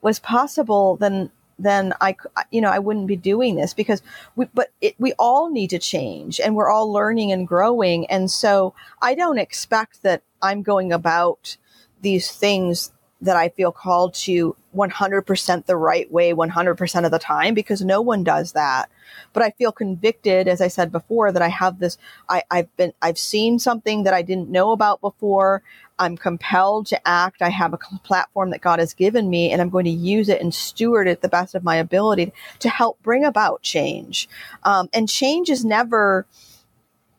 was 0.03 0.19
possible, 0.19 0.97
then 0.97 1.31
then 1.59 1.93
I, 2.01 2.17
you 2.51 2.63
know, 2.63 2.71
I 2.71 2.79
wouldn't 2.79 3.07
be 3.07 3.17
doing 3.17 3.57
this 3.57 3.75
because 3.75 4.01
we, 4.35 4.47
but 4.55 4.71
it, 4.81 4.95
we 4.99 5.13
all 5.19 5.51
need 5.51 5.69
to 5.71 5.79
change 5.79 6.41
and 6.41 6.57
we're 6.57 6.71
all 6.71 6.91
learning 6.91 7.33
and 7.33 7.47
growing. 7.47 8.07
And 8.07 8.31
so 8.31 8.73
I 9.03 9.15
don't 9.15 9.39
expect 9.39 10.03
that 10.03 10.23
I'm 10.41 10.63
going 10.63 10.91
about 10.91 11.59
these 12.01 12.31
things 12.31 12.93
that 13.23 13.37
I 13.37 13.51
feel 13.51 13.73
called 13.73 14.15
to 14.15 14.57
100% 14.75 15.67
the 15.67 15.77
right 15.77 16.11
way 16.11 16.33
100% 16.33 17.05
of 17.05 17.11
the 17.11 17.19
time 17.19 17.55
because 17.55 17.83
no 17.83 18.01
one 18.01 18.25
does 18.25 18.53
that. 18.53 18.89
But 19.33 19.43
I 19.43 19.51
feel 19.51 19.73
convicted, 19.73 20.49
as 20.49 20.61
I 20.61 20.69
said 20.69 20.93
before, 20.93 21.33
that 21.33 21.43
I 21.43 21.49
have 21.49 21.81
this, 21.81 21.99
I, 22.29 22.43
have 22.51 22.75
been, 22.77 22.93
I've 23.03 23.19
seen 23.19 23.59
something 23.59 24.05
that 24.05 24.15
I 24.15 24.23
didn't 24.23 24.49
know 24.49 24.71
about 24.71 25.01
before. 25.01 25.63
I'm 25.99 26.17
compelled 26.17 26.87
to 26.87 27.09
act. 27.09 27.43
I 27.43 27.51
have 27.51 27.75
a 27.75 27.79
platform 28.05 28.51
that 28.51 28.63
God 28.63 28.79
has 28.79 28.95
given 28.95 29.29
me, 29.29 29.51
and 29.51 29.61
I'm 29.61 29.69
going 29.69 29.85
to 29.85 29.91
use 29.91 30.29
it 30.29 30.41
and 30.41 30.55
steward 30.55 31.07
it 31.07 31.21
the 31.21 31.29
best 31.29 31.55
of 31.55 31.63
my 31.63 31.77
ability 31.77 32.33
to 32.61 32.69
help 32.71 33.03
bring 33.03 33.25
about 33.25 33.61
change. 33.63 34.29
Um, 34.63 34.89
and 34.95 35.09
change 35.09 35.51
is 35.51 35.65
never 35.65 36.27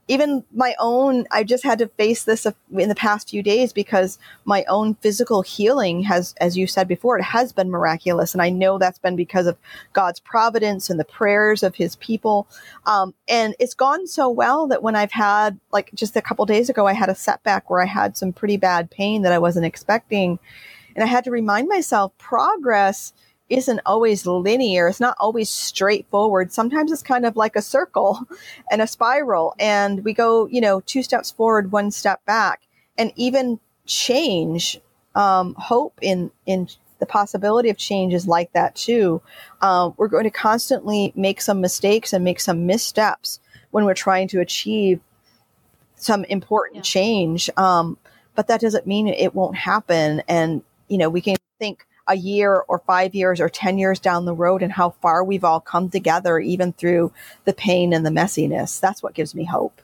even 0.07 0.43
my 0.53 0.75
own 0.79 1.25
i 1.31 1.43
just 1.43 1.63
had 1.63 1.79
to 1.79 1.87
face 1.87 2.23
this 2.23 2.45
in 2.45 2.89
the 2.89 2.95
past 2.95 3.29
few 3.29 3.41
days 3.43 3.71
because 3.71 4.17
my 4.45 4.63
own 4.65 4.95
physical 4.95 5.41
healing 5.41 6.03
has 6.03 6.33
as 6.41 6.57
you 6.57 6.67
said 6.67 6.87
before 6.87 7.17
it 7.17 7.23
has 7.23 7.53
been 7.53 7.69
miraculous. 7.69 8.33
And 8.33 8.41
i 8.41 8.49
know 8.49 8.77
that's 8.77 8.99
been 8.99 9.15
because 9.15 9.47
of 9.47 9.57
god's 9.93 10.19
providence 10.19 10.89
and 10.89 10.99
the 10.99 11.05
prayers 11.05 11.63
of 11.63 11.75
his 11.75 11.95
people. 11.97 12.47
Um, 12.85 13.13
and 13.27 13.55
it's 13.59 13.73
gone 13.73 14.07
so 14.07 14.29
well 14.29 14.67
that 14.67 14.83
when 14.83 14.95
i've 14.95 15.11
had 15.11 15.59
like 15.71 15.91
just 15.93 16.15
a 16.15 16.21
couple 16.21 16.45
days 16.45 16.69
ago 16.69 16.87
i 16.87 16.93
had 16.93 17.09
a 17.09 17.15
setback 17.15 17.69
where 17.69 17.81
i 17.81 17.85
had 17.85 18.17
some 18.17 18.33
pretty 18.33 18.57
bad 18.57 18.91
pain 18.91 19.21
that 19.21 19.33
i 19.33 19.39
wasn't 19.39 19.65
expecting. 19.65 20.39
And 20.95 21.03
i 21.03 21.07
had 21.07 21.23
to 21.25 21.31
remind 21.31 21.67
myself 21.67 22.17
progress 22.17 23.13
isn't 23.51 23.81
always 23.85 24.25
linear. 24.25 24.87
It's 24.87 24.99
not 24.99 25.17
always 25.19 25.49
straightforward. 25.49 26.51
Sometimes 26.51 26.91
it's 26.91 27.03
kind 27.03 27.25
of 27.25 27.35
like 27.35 27.55
a 27.55 27.61
circle 27.61 28.19
and 28.71 28.81
a 28.81 28.87
spiral. 28.87 29.53
And 29.59 30.03
we 30.03 30.13
go, 30.13 30.47
you 30.47 30.61
know, 30.61 30.81
two 30.81 31.03
steps 31.03 31.31
forward, 31.31 31.71
one 31.71 31.91
step 31.91 32.23
back. 32.25 32.61
And 32.97 33.11
even 33.15 33.59
change, 33.85 34.79
um, 35.15 35.55
hope 35.55 35.97
in, 36.01 36.31
in 36.45 36.67
the 36.99 37.05
possibility 37.05 37.69
of 37.69 37.77
change 37.77 38.13
is 38.13 38.27
like 38.27 38.53
that 38.53 38.75
too. 38.75 39.21
Um, 39.61 39.93
we're 39.97 40.07
going 40.07 40.23
to 40.23 40.29
constantly 40.29 41.11
make 41.15 41.41
some 41.41 41.59
mistakes 41.59 42.13
and 42.13 42.23
make 42.23 42.39
some 42.39 42.65
missteps 42.65 43.39
when 43.71 43.85
we're 43.85 43.93
trying 43.93 44.27
to 44.29 44.39
achieve 44.39 44.99
some 45.95 46.23
important 46.25 46.77
yeah. 46.77 46.81
change. 46.83 47.49
Um, 47.57 47.97
but 48.35 48.47
that 48.47 48.61
doesn't 48.61 48.87
mean 48.87 49.07
it 49.07 49.35
won't 49.35 49.57
happen. 49.57 50.21
And, 50.27 50.63
you 50.87 50.97
know, 50.97 51.09
we 51.09 51.21
can 51.21 51.35
think, 51.59 51.85
a 52.07 52.15
year 52.15 52.63
or 52.67 52.79
five 52.79 53.15
years 53.15 53.39
or 53.39 53.49
10 53.49 53.77
years 53.77 53.99
down 53.99 54.25
the 54.25 54.33
road 54.33 54.61
and 54.61 54.71
how 54.71 54.91
far 55.01 55.23
we've 55.23 55.43
all 55.43 55.59
come 55.59 55.89
together, 55.89 56.39
even 56.39 56.73
through 56.73 57.11
the 57.45 57.53
pain 57.53 57.93
and 57.93 58.05
the 58.05 58.09
messiness. 58.09 58.79
That's 58.79 59.01
what 59.03 59.13
gives 59.13 59.35
me 59.35 59.45
hope. 59.45 59.81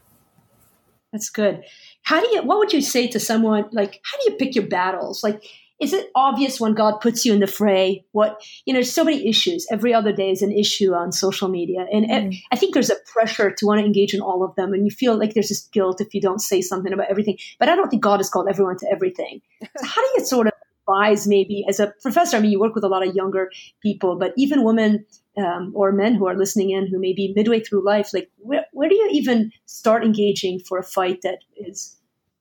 That's 1.12 1.30
good. 1.30 1.63
How 2.03 2.21
do 2.21 2.27
you, 2.27 2.43
what 2.43 2.58
would 2.60 2.73
you 2.73 2.82
say 2.82 3.08
to 3.08 3.19
someone 3.19 3.65
like, 3.71 4.01
how 4.03 4.17
do 4.17 4.32
you 4.32 4.38
pick 4.38 4.56
your 4.56 4.67
battles? 4.67 5.23
Like, 5.23 5.43
is 5.80 5.93
it 5.93 6.10
obvious 6.15 6.60
when 6.60 6.73
God 6.73 6.99
puts 7.01 7.23
you 7.23 7.34
in 7.34 7.39
the 7.39 7.47
fray? 7.47 8.03
What, 8.12 8.41
you 8.65 8.73
know, 8.73 8.77
there's 8.77 8.91
so 8.91 9.03
many 9.03 9.27
issues. 9.27 9.67
Every 9.71 9.93
other 9.93 10.12
day 10.12 10.32
is 10.32 10.41
an 10.41 10.51
issue 10.51 10.93
on 10.93 11.12
social 11.12 11.49
media. 11.49 11.86
And 11.91 12.06
mm. 12.06 12.38
I 12.51 12.56
think 12.56 12.73
there's 12.73 12.89
a 12.89 12.95
pressure 13.13 13.51
to 13.51 13.65
want 13.65 13.80
to 13.80 13.86
engage 13.86 14.13
in 14.13 14.21
all 14.21 14.43
of 14.43 14.56
them. 14.56 14.73
And 14.73 14.86
you 14.86 14.91
feel 14.91 15.17
like 15.17 15.34
there's 15.36 15.49
this 15.49 15.67
guilt 15.67 16.01
if 16.01 16.15
you 16.15 16.21
don't 16.21 16.39
say 16.39 16.62
something 16.62 16.91
about 16.91 17.12
everything. 17.12 17.38
But 17.60 17.69
I 17.69 17.75
don't 17.75 17.89
think 17.89 18.01
God 18.01 18.17
has 18.17 18.30
called 18.30 18.47
everyone 18.49 18.77
to 18.80 18.88
everything. 18.91 19.41
So 19.77 19.86
how 19.86 20.01
do 20.01 20.08
you 20.17 20.25
sort 20.25 20.47
of 20.47 20.53
maybe 21.28 21.65
as 21.67 21.80
a 21.80 21.93
professor? 22.02 22.38
I 22.38 22.39
mean, 22.39 22.52
you 22.52 22.60
work 22.60 22.76
with 22.76 22.84
a 22.84 22.89
lot 22.89 23.06
of 23.08 23.15
younger 23.15 23.52
people, 23.82 24.17
but 24.17 24.34
even 24.38 24.63
women 24.63 25.06
um, 25.38 25.71
or 25.76 25.91
men 25.91 26.15
who 26.15 26.28
are 26.28 26.36
listening 26.36 26.71
in 26.71 26.88
who 26.88 27.00
may 27.00 27.13
be 27.13 27.34
midway 27.36 27.60
through 27.60 27.86
life, 27.86 28.13
like 28.13 28.30
where, 28.38 28.65
where 28.73 28.89
do 28.89 28.95
you 28.95 29.10
even 29.12 29.52
start 29.65 30.04
engaging 30.04 30.60
for 30.60 30.78
a 30.78 30.84
fight 30.84 31.21
that 31.23 31.39
is 31.56 31.95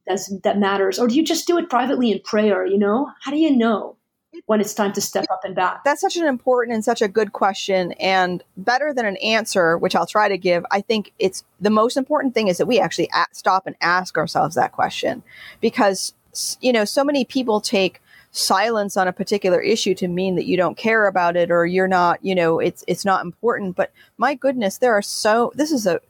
that's, 0.07 0.33
that 0.45 0.59
matters, 0.59 1.01
or 1.01 1.09
do 1.09 1.17
you 1.17 1.25
just 1.25 1.49
do 1.49 1.59
it 1.59 1.69
privately 1.69 2.13
in 2.13 2.21
prayer? 2.21 2.65
You 2.65 2.79
know, 2.79 3.11
how 3.23 3.33
do 3.33 3.39
you 3.39 3.55
know? 3.55 3.97
when 4.45 4.61
it's 4.61 4.75
time 4.75 4.93
to 4.93 5.01
step 5.01 5.25
up 5.31 5.41
and 5.45 5.55
back? 5.55 5.83
That's 5.85 6.01
such 6.01 6.17
an 6.17 6.27
important 6.27 6.75
and 6.75 6.85
such 6.85 7.01
a 7.01 7.09
good 7.09 7.33
question. 7.33 7.93
And 7.93 8.43
better 8.57 8.93
than 8.93 9.07
an 9.07 9.17
answer, 9.17 9.79
which 9.79 9.97
I'll 9.97 10.07
try 10.07 10.29
to 10.29 10.39
give, 10.39 10.65
I 10.71 10.83
think 10.83 11.13
it's 11.19 11.45
the 11.61 11.71
most 11.71 11.97
important 11.97 12.35
thing 12.35 12.49
is 12.49 12.59
that 12.59 12.67
we 12.67 12.79
actually 12.79 13.09
stop 13.33 13.67
and 13.67 13.77
ask 13.81 14.19
ourselves 14.19 14.55
that 14.55 14.73
question 14.73 15.23
because, 15.61 16.15
you 16.61 16.73
know, 16.73 16.85
so 16.85 17.03
many 17.03 17.25
people 17.25 17.61
take 17.61 18.01
silence 18.37 18.97
on 18.97 19.09
a 19.09 19.13
particular 19.13 19.61
issue 19.61 19.95
to 19.95 20.09
mean 20.09 20.35
that 20.35 20.47
you 20.47 20.57
don't 20.57 20.77
care 20.77 21.07
about 21.07 21.37
it 21.37 21.51
or 21.51 21.65
you're 21.65 21.89
not, 21.89 22.23
you 22.25 22.35
know, 22.35 22.59
it's 22.59 22.85
it's 22.87 23.05
not 23.05 23.25
important. 23.25 23.77
But 23.77 23.93
my 24.19 24.35
goodness, 24.35 24.79
there 24.79 24.95
are 24.95 25.03
so 25.03 25.53
this 25.55 25.73
is 25.73 25.87
a 25.87 26.01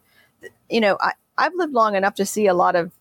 you 0.68 0.80
know, 0.80 0.98
I, 1.00 1.12
I've 1.38 1.54
lived 1.54 1.72
long 1.72 1.94
enough 1.94 2.14
to 2.16 2.26
see 2.26 2.46
a 2.46 2.54
lot 2.54 2.74
of 2.74 2.92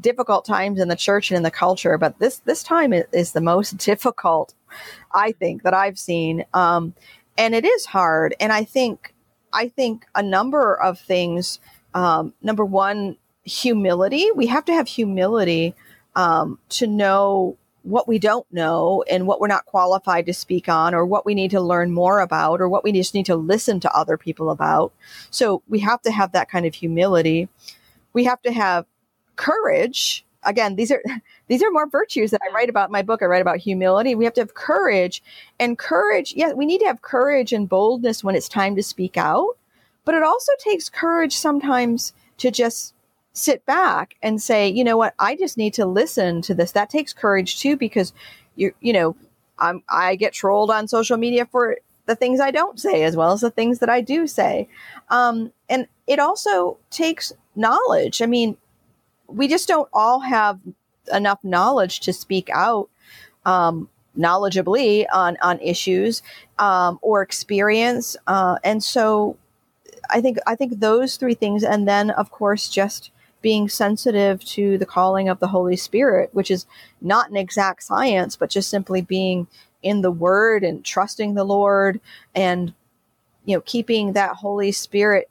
difficult 0.00 0.44
times 0.44 0.80
in 0.80 0.88
the 0.88 0.96
church 0.96 1.30
and 1.30 1.36
in 1.36 1.44
the 1.44 1.50
culture, 1.50 1.96
but 1.98 2.18
this 2.18 2.38
this 2.38 2.62
time 2.62 2.92
is, 2.92 3.32
the 3.32 3.40
most 3.40 3.76
difficult, 3.78 4.54
I 5.12 5.32
think, 5.32 5.62
that 5.62 5.74
I've 5.74 5.98
seen. 5.98 6.44
Um, 6.52 6.94
and 7.38 7.54
it 7.54 7.64
is 7.64 7.86
hard. 7.86 8.34
And 8.40 8.52
I 8.52 8.64
think 8.64 9.14
I 9.52 9.68
think 9.68 10.06
a 10.14 10.22
number 10.22 10.74
of 10.74 10.98
things. 10.98 11.60
Um, 11.94 12.34
number 12.42 12.64
one, 12.64 13.18
humility. 13.44 14.30
We 14.34 14.48
have 14.48 14.64
to 14.64 14.72
have 14.72 14.88
humility 14.88 15.76
um, 16.16 16.58
to 16.70 16.88
know 16.88 17.56
what 17.84 18.08
we 18.08 18.18
don't 18.18 18.46
know 18.50 19.04
and 19.08 19.26
what 19.26 19.40
we're 19.40 19.46
not 19.46 19.66
qualified 19.66 20.24
to 20.24 20.32
speak 20.32 20.68
on 20.70 20.94
or 20.94 21.04
what 21.04 21.26
we 21.26 21.34
need 21.34 21.50
to 21.50 21.60
learn 21.60 21.92
more 21.92 22.20
about 22.20 22.60
or 22.60 22.68
what 22.68 22.82
we 22.82 22.90
just 22.90 23.14
need 23.14 23.26
to 23.26 23.36
listen 23.36 23.78
to 23.78 23.94
other 23.94 24.16
people 24.16 24.50
about. 24.50 24.92
So 25.30 25.62
we 25.68 25.80
have 25.80 26.00
to 26.02 26.10
have 26.10 26.32
that 26.32 26.50
kind 26.50 26.64
of 26.64 26.74
humility. 26.74 27.48
We 28.14 28.24
have 28.24 28.40
to 28.42 28.52
have 28.52 28.86
courage. 29.36 30.24
Again, 30.44 30.76
these 30.76 30.90
are 30.90 31.02
these 31.48 31.62
are 31.62 31.70
more 31.70 31.86
virtues 31.86 32.30
that 32.30 32.40
I 32.42 32.50
mm. 32.50 32.54
write 32.54 32.70
about 32.70 32.88
in 32.88 32.92
my 32.92 33.02
book. 33.02 33.22
I 33.22 33.26
write 33.26 33.42
about 33.42 33.58
humility. 33.58 34.14
We 34.14 34.24
have 34.24 34.34
to 34.34 34.40
have 34.40 34.54
courage. 34.54 35.22
And 35.60 35.78
courage, 35.78 36.32
yeah, 36.34 36.54
we 36.54 36.64
need 36.64 36.78
to 36.78 36.86
have 36.86 37.02
courage 37.02 37.52
and 37.52 37.68
boldness 37.68 38.24
when 38.24 38.34
it's 38.34 38.48
time 38.48 38.76
to 38.76 38.82
speak 38.82 39.18
out. 39.18 39.58
But 40.06 40.14
it 40.14 40.22
also 40.22 40.52
takes 40.58 40.88
courage 40.88 41.36
sometimes 41.36 42.14
to 42.38 42.50
just 42.50 42.93
sit 43.34 43.66
back 43.66 44.14
and 44.22 44.40
say, 44.40 44.68
you 44.68 44.84
know 44.84 44.96
what, 44.96 45.14
I 45.18 45.36
just 45.36 45.58
need 45.58 45.74
to 45.74 45.84
listen 45.84 46.40
to 46.42 46.54
this. 46.54 46.72
That 46.72 46.88
takes 46.88 47.12
courage 47.12 47.60
too, 47.60 47.76
because 47.76 48.12
you 48.56 48.72
you 48.80 48.92
know, 48.92 49.16
I'm 49.58 49.82
I 49.88 50.16
get 50.16 50.32
trolled 50.32 50.70
on 50.70 50.88
social 50.88 51.16
media 51.18 51.44
for 51.44 51.76
the 52.06 52.16
things 52.16 52.40
I 52.40 52.50
don't 52.50 52.78
say 52.78 53.02
as 53.02 53.16
well 53.16 53.32
as 53.32 53.40
the 53.40 53.50
things 53.50 53.80
that 53.80 53.88
I 53.90 54.00
do 54.00 54.26
say. 54.26 54.68
Um, 55.08 55.52
and 55.68 55.86
it 56.06 56.18
also 56.18 56.78
takes 56.90 57.32
knowledge. 57.56 58.22
I 58.22 58.26
mean, 58.26 58.56
we 59.26 59.48
just 59.48 59.68
don't 59.68 59.88
all 59.92 60.20
have 60.20 60.60
enough 61.12 61.42
knowledge 61.42 62.00
to 62.00 62.12
speak 62.12 62.48
out 62.50 62.88
um, 63.46 63.88
knowledgeably 64.16 65.06
on 65.12 65.36
on 65.42 65.58
issues 65.60 66.22
um, 66.58 66.98
or 67.02 67.20
experience. 67.22 68.16
Uh, 68.26 68.58
and 68.62 68.82
so, 68.82 69.36
I 70.10 70.20
think 70.20 70.38
I 70.46 70.54
think 70.54 70.78
those 70.78 71.16
three 71.16 71.34
things, 71.34 71.64
and 71.64 71.88
then 71.88 72.10
of 72.10 72.30
course 72.30 72.68
just 72.68 73.10
being 73.44 73.68
sensitive 73.68 74.42
to 74.42 74.78
the 74.78 74.86
calling 74.86 75.28
of 75.28 75.38
the 75.38 75.48
Holy 75.48 75.76
Spirit, 75.76 76.30
which 76.32 76.50
is 76.50 76.64
not 77.02 77.28
an 77.28 77.36
exact 77.36 77.82
science, 77.82 78.36
but 78.36 78.48
just 78.48 78.70
simply 78.70 79.02
being 79.02 79.46
in 79.82 80.00
the 80.00 80.10
Word 80.10 80.64
and 80.64 80.82
trusting 80.82 81.34
the 81.34 81.44
Lord 81.44 82.00
and, 82.34 82.72
you 83.44 83.54
know, 83.54 83.60
keeping 83.60 84.14
that 84.14 84.36
Holy 84.36 84.72
Spirit 84.72 85.28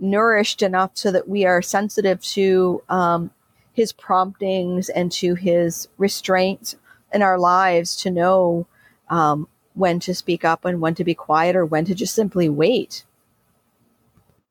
nourished 0.00 0.62
enough 0.62 0.92
so 0.94 1.12
that 1.12 1.28
we 1.28 1.44
are 1.44 1.60
sensitive 1.60 2.22
to 2.22 2.82
um, 2.88 3.30
His 3.74 3.92
promptings 3.92 4.88
and 4.88 5.12
to 5.12 5.34
His 5.34 5.88
restraints 5.98 6.76
in 7.12 7.20
our 7.20 7.38
lives 7.38 7.94
to 7.96 8.10
know 8.10 8.66
um, 9.10 9.46
when 9.74 10.00
to 10.00 10.14
speak 10.14 10.42
up 10.42 10.64
and 10.64 10.80
when 10.80 10.94
to 10.94 11.04
be 11.04 11.14
quiet 11.14 11.54
or 11.54 11.66
when 11.66 11.84
to 11.84 11.94
just 11.94 12.14
simply 12.14 12.48
wait. 12.48 13.04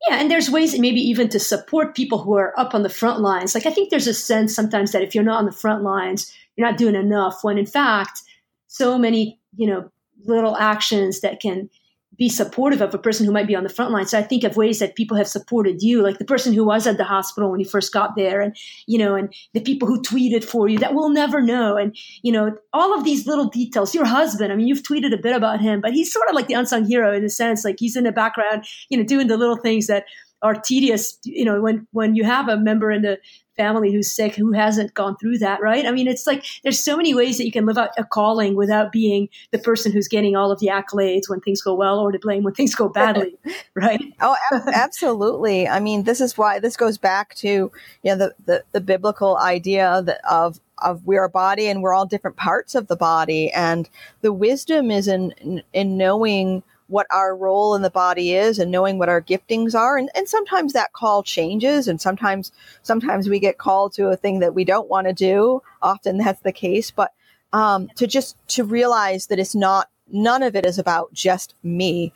Yeah, 0.07 0.15
and 0.19 0.31
there's 0.31 0.49
ways 0.49 0.77
maybe 0.79 0.99
even 0.99 1.29
to 1.29 1.39
support 1.39 1.95
people 1.95 2.19
who 2.19 2.35
are 2.35 2.57
up 2.59 2.73
on 2.73 2.83
the 2.83 2.89
front 2.89 3.19
lines. 3.19 3.53
Like 3.53 3.65
I 3.65 3.71
think 3.71 3.89
there's 3.89 4.07
a 4.07 4.13
sense 4.13 4.55
sometimes 4.55 4.91
that 4.91 5.03
if 5.03 5.13
you're 5.13 5.23
not 5.23 5.39
on 5.39 5.45
the 5.45 5.51
front 5.51 5.83
lines, 5.83 6.33
you're 6.55 6.67
not 6.67 6.77
doing 6.77 6.95
enough. 6.95 7.43
When 7.43 7.57
in 7.57 7.65
fact, 7.65 8.21
so 8.67 8.97
many 8.97 9.39
you 9.55 9.67
know 9.67 9.91
little 10.25 10.57
actions 10.57 11.21
that 11.21 11.39
can 11.39 11.69
be 12.17 12.30
supportive 12.30 12.82
of 12.82 12.93
a 12.93 12.97
person 12.97 13.26
who 13.26 13.32
might 13.32 13.47
be 13.47 13.56
on 13.56 13.63
the 13.63 13.69
front 13.69 13.91
line. 13.91 14.06
So 14.06 14.19
I 14.19 14.24
think 14.24 14.43
of 14.43 14.58
ways 14.58 14.80
that 14.80 14.95
people 14.95 15.17
have 15.17 15.28
supported 15.28 15.82
you, 15.82 16.04
like 16.04 16.17
the 16.17 16.26
person 16.26 16.54
who 16.54 16.65
was 16.65 16.86
at 16.86 16.97
the 16.97 17.04
hospital 17.04 17.50
when 17.50 17.60
you 17.60 17.65
first 17.65 17.93
got 17.93 18.15
there, 18.15 18.41
and 18.41 18.56
you 18.86 18.97
know, 18.97 19.15
and 19.15 19.34
the 19.54 19.62
people 19.62 19.88
who 19.88 20.02
tweeted 20.02 20.43
for 20.43 20.67
you 20.67 20.78
that 20.80 20.93
we'll 20.93 21.10
never 21.10 21.41
know, 21.41 21.78
and 21.78 21.95
you 22.21 22.32
know, 22.32 22.56
all 22.74 22.97
of 22.97 23.04
these 23.04 23.26
little 23.28 23.47
details. 23.47 23.95
Your 23.95 24.06
husband, 24.06 24.52
I 24.52 24.56
mean, 24.56 24.67
you've 24.67 24.84
tweeted 24.84 25.13
a 25.13 25.21
bit 25.21 25.36
about 25.36 25.62
him, 25.62 25.82
but 25.82 25.93
he's 25.93 26.12
sort 26.12 26.28
of 26.30 26.36
like 26.36 26.47
the 26.47 26.54
unsung 26.54 26.86
hero 26.86 27.15
in 27.15 27.24
a 27.24 27.30
sense, 27.30 27.63
like 27.63 27.78
he's 27.80 27.95
in 27.95 28.04
the 28.04 28.12
background, 28.12 28.65
you 28.89 28.97
know, 28.97 29.04
doing 29.04 29.28
the 29.28 29.38
little 29.38 29.58
things 29.58 29.88
that 29.88 30.06
are 30.41 30.56
tedious 30.56 31.19
you 31.24 31.45
know 31.45 31.62
when 31.62 31.88
when 31.91 32.15
you 32.15 32.24
have 32.24 32.47
a 32.47 32.58
member 32.58 32.91
in 32.91 33.04
the 33.04 33.17
family 33.62 33.91
who's 33.91 34.12
sick 34.12 34.36
who 34.36 34.52
hasn't 34.52 34.93
gone 34.93 35.15
through 35.17 35.38
that 35.38 35.62
right? 35.62 35.86
I 35.86 35.91
mean 35.91 36.08
it's 36.08 36.26
like 36.26 36.43
there's 36.63 36.84
so 36.84 36.97
many 36.97 37.13
ways 37.13 37.38
that 37.38 37.45
you 37.45 37.52
can 37.52 37.65
live 37.65 37.78
out 37.78 37.89
a 37.97 38.04
calling 38.04 38.56
without 38.56 38.91
being 38.91 39.30
the 39.52 39.60
person 39.60 39.91
who's 39.91 40.08
getting 40.08 40.36
all 40.36 40.52
of 40.52 40.60
the 40.60 40.67
accolades 40.67 41.30
when 41.30 41.41
things 41.41 41.62
go 41.62 41.76
well 41.76 42.00
or 42.00 42.12
to 42.12 42.19
blame 42.19 42.43
when 42.43 42.54
things 42.54 42.74
go 42.74 42.89
badly 42.89 43.38
right? 43.76 44.02
Oh 44.19 44.36
absolutely. 44.74 45.67
I 45.67 45.80
mean 45.80 46.04
this 46.04 46.21
is 46.21 46.38
why 46.38 46.60
this 46.60 46.76
goes 46.76 46.97
back 46.97 47.36
to 47.36 47.47
you 47.47 47.71
know 48.04 48.15
the 48.15 48.36
the, 48.45 48.63
the 48.71 48.82
biblical 48.82 49.38
idea 49.38 50.02
that 50.06 50.21
of 50.30 50.60
of 50.82 51.06
we're 51.06 51.24
a 51.24 51.30
body 51.30 51.67
and 51.67 51.82
we're 51.82 51.93
all 51.93 52.06
different 52.06 52.38
parts 52.38 52.76
of 52.76 52.88
the 52.88 52.95
body. 52.95 53.52
And 53.52 53.88
the 54.21 54.34
wisdom 54.34 54.91
is 54.91 55.08
in 55.08 55.62
in 55.74 55.97
knowing 55.97 56.63
what 56.91 57.08
our 57.10 57.36
role 57.36 57.75
in 57.75 57.82
the 57.82 57.89
body 57.89 58.34
is 58.34 58.60
and 58.60 58.69
knowing 58.69 58.97
what 58.97 59.10
our 59.10 59.21
giftings 59.21 59.73
are. 59.73 59.97
And, 59.97 60.10
and 60.13 60.27
sometimes 60.27 60.73
that 60.73 60.93
call 60.93 61.23
changes 61.23 61.88
and 61.88 61.99
sometimes 61.99 62.51
sometimes 62.84 63.30
we 63.30 63.39
get 63.39 63.58
called 63.58 63.93
to 63.93 64.08
a 64.08 64.17
thing 64.17 64.39
that 64.39 64.54
we 64.54 64.65
don't 64.65 64.89
want 64.89 65.08
to 65.08 65.13
do. 65.13 65.62
Often 65.82 66.17
that's 66.17 66.41
the 66.41 66.51
case 66.51 66.91
but 66.91 67.13
um, 67.54 67.89
to 67.95 68.08
just 68.08 68.38
to 68.49 68.63
realize 68.63 69.27
that 69.27 69.39
it's 69.39 69.56
not 69.56 69.89
none 70.12 70.43
of 70.43 70.56
it 70.56 70.65
is 70.65 70.77
about 70.77 71.13
just 71.13 71.56
me. 71.63 72.13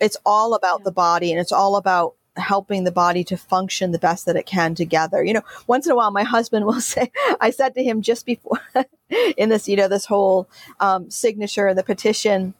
It's 0.00 0.16
all 0.24 0.54
about 0.54 0.84
the 0.84 0.92
body 0.92 1.32
and 1.32 1.40
it's 1.40 1.52
all 1.52 1.76
about 1.76 2.14
helping 2.36 2.84
the 2.84 2.92
body 2.92 3.24
to 3.24 3.36
function 3.36 3.92
the 3.92 3.98
best 3.98 4.26
that 4.26 4.36
it 4.36 4.46
can 4.46 4.74
together. 4.74 5.24
You 5.24 5.34
know, 5.34 5.42
once 5.66 5.86
in 5.86 5.92
a 5.92 5.96
while, 5.96 6.10
my 6.10 6.22
husband 6.22 6.66
will 6.66 6.80
say, 6.80 7.10
I 7.40 7.50
said 7.50 7.74
to 7.74 7.82
him 7.84 8.02
just 8.02 8.26
before 8.26 8.60
in 9.36 9.48
this, 9.48 9.68
you 9.68 9.76
know, 9.76 9.88
this 9.88 10.06
whole 10.06 10.48
um, 10.80 11.10
signature, 11.10 11.66
and 11.66 11.78
the 11.78 11.82
petition, 11.82 12.54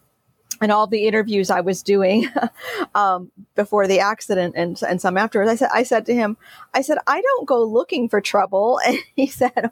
and 0.61 0.71
all 0.71 0.87
the 0.87 1.07
interviews 1.07 1.49
I 1.49 1.61
was 1.61 1.83
doing 1.83 2.27
um, 2.95 3.31
before 3.55 3.87
the 3.87 3.99
accident 3.99 4.55
and, 4.57 4.81
and 4.87 5.01
some 5.01 5.17
afterwards, 5.17 5.49
I 5.51 5.55
said, 5.55 5.69
I 5.73 5.83
said 5.83 6.05
to 6.07 6.13
him, 6.13 6.37
I 6.73 6.81
said, 6.81 6.97
I 7.07 7.21
don't 7.21 7.47
go 7.47 7.63
looking 7.63 8.09
for 8.09 8.21
trouble. 8.21 8.79
And 8.87 8.97
he 9.15 9.27
said, 9.27 9.69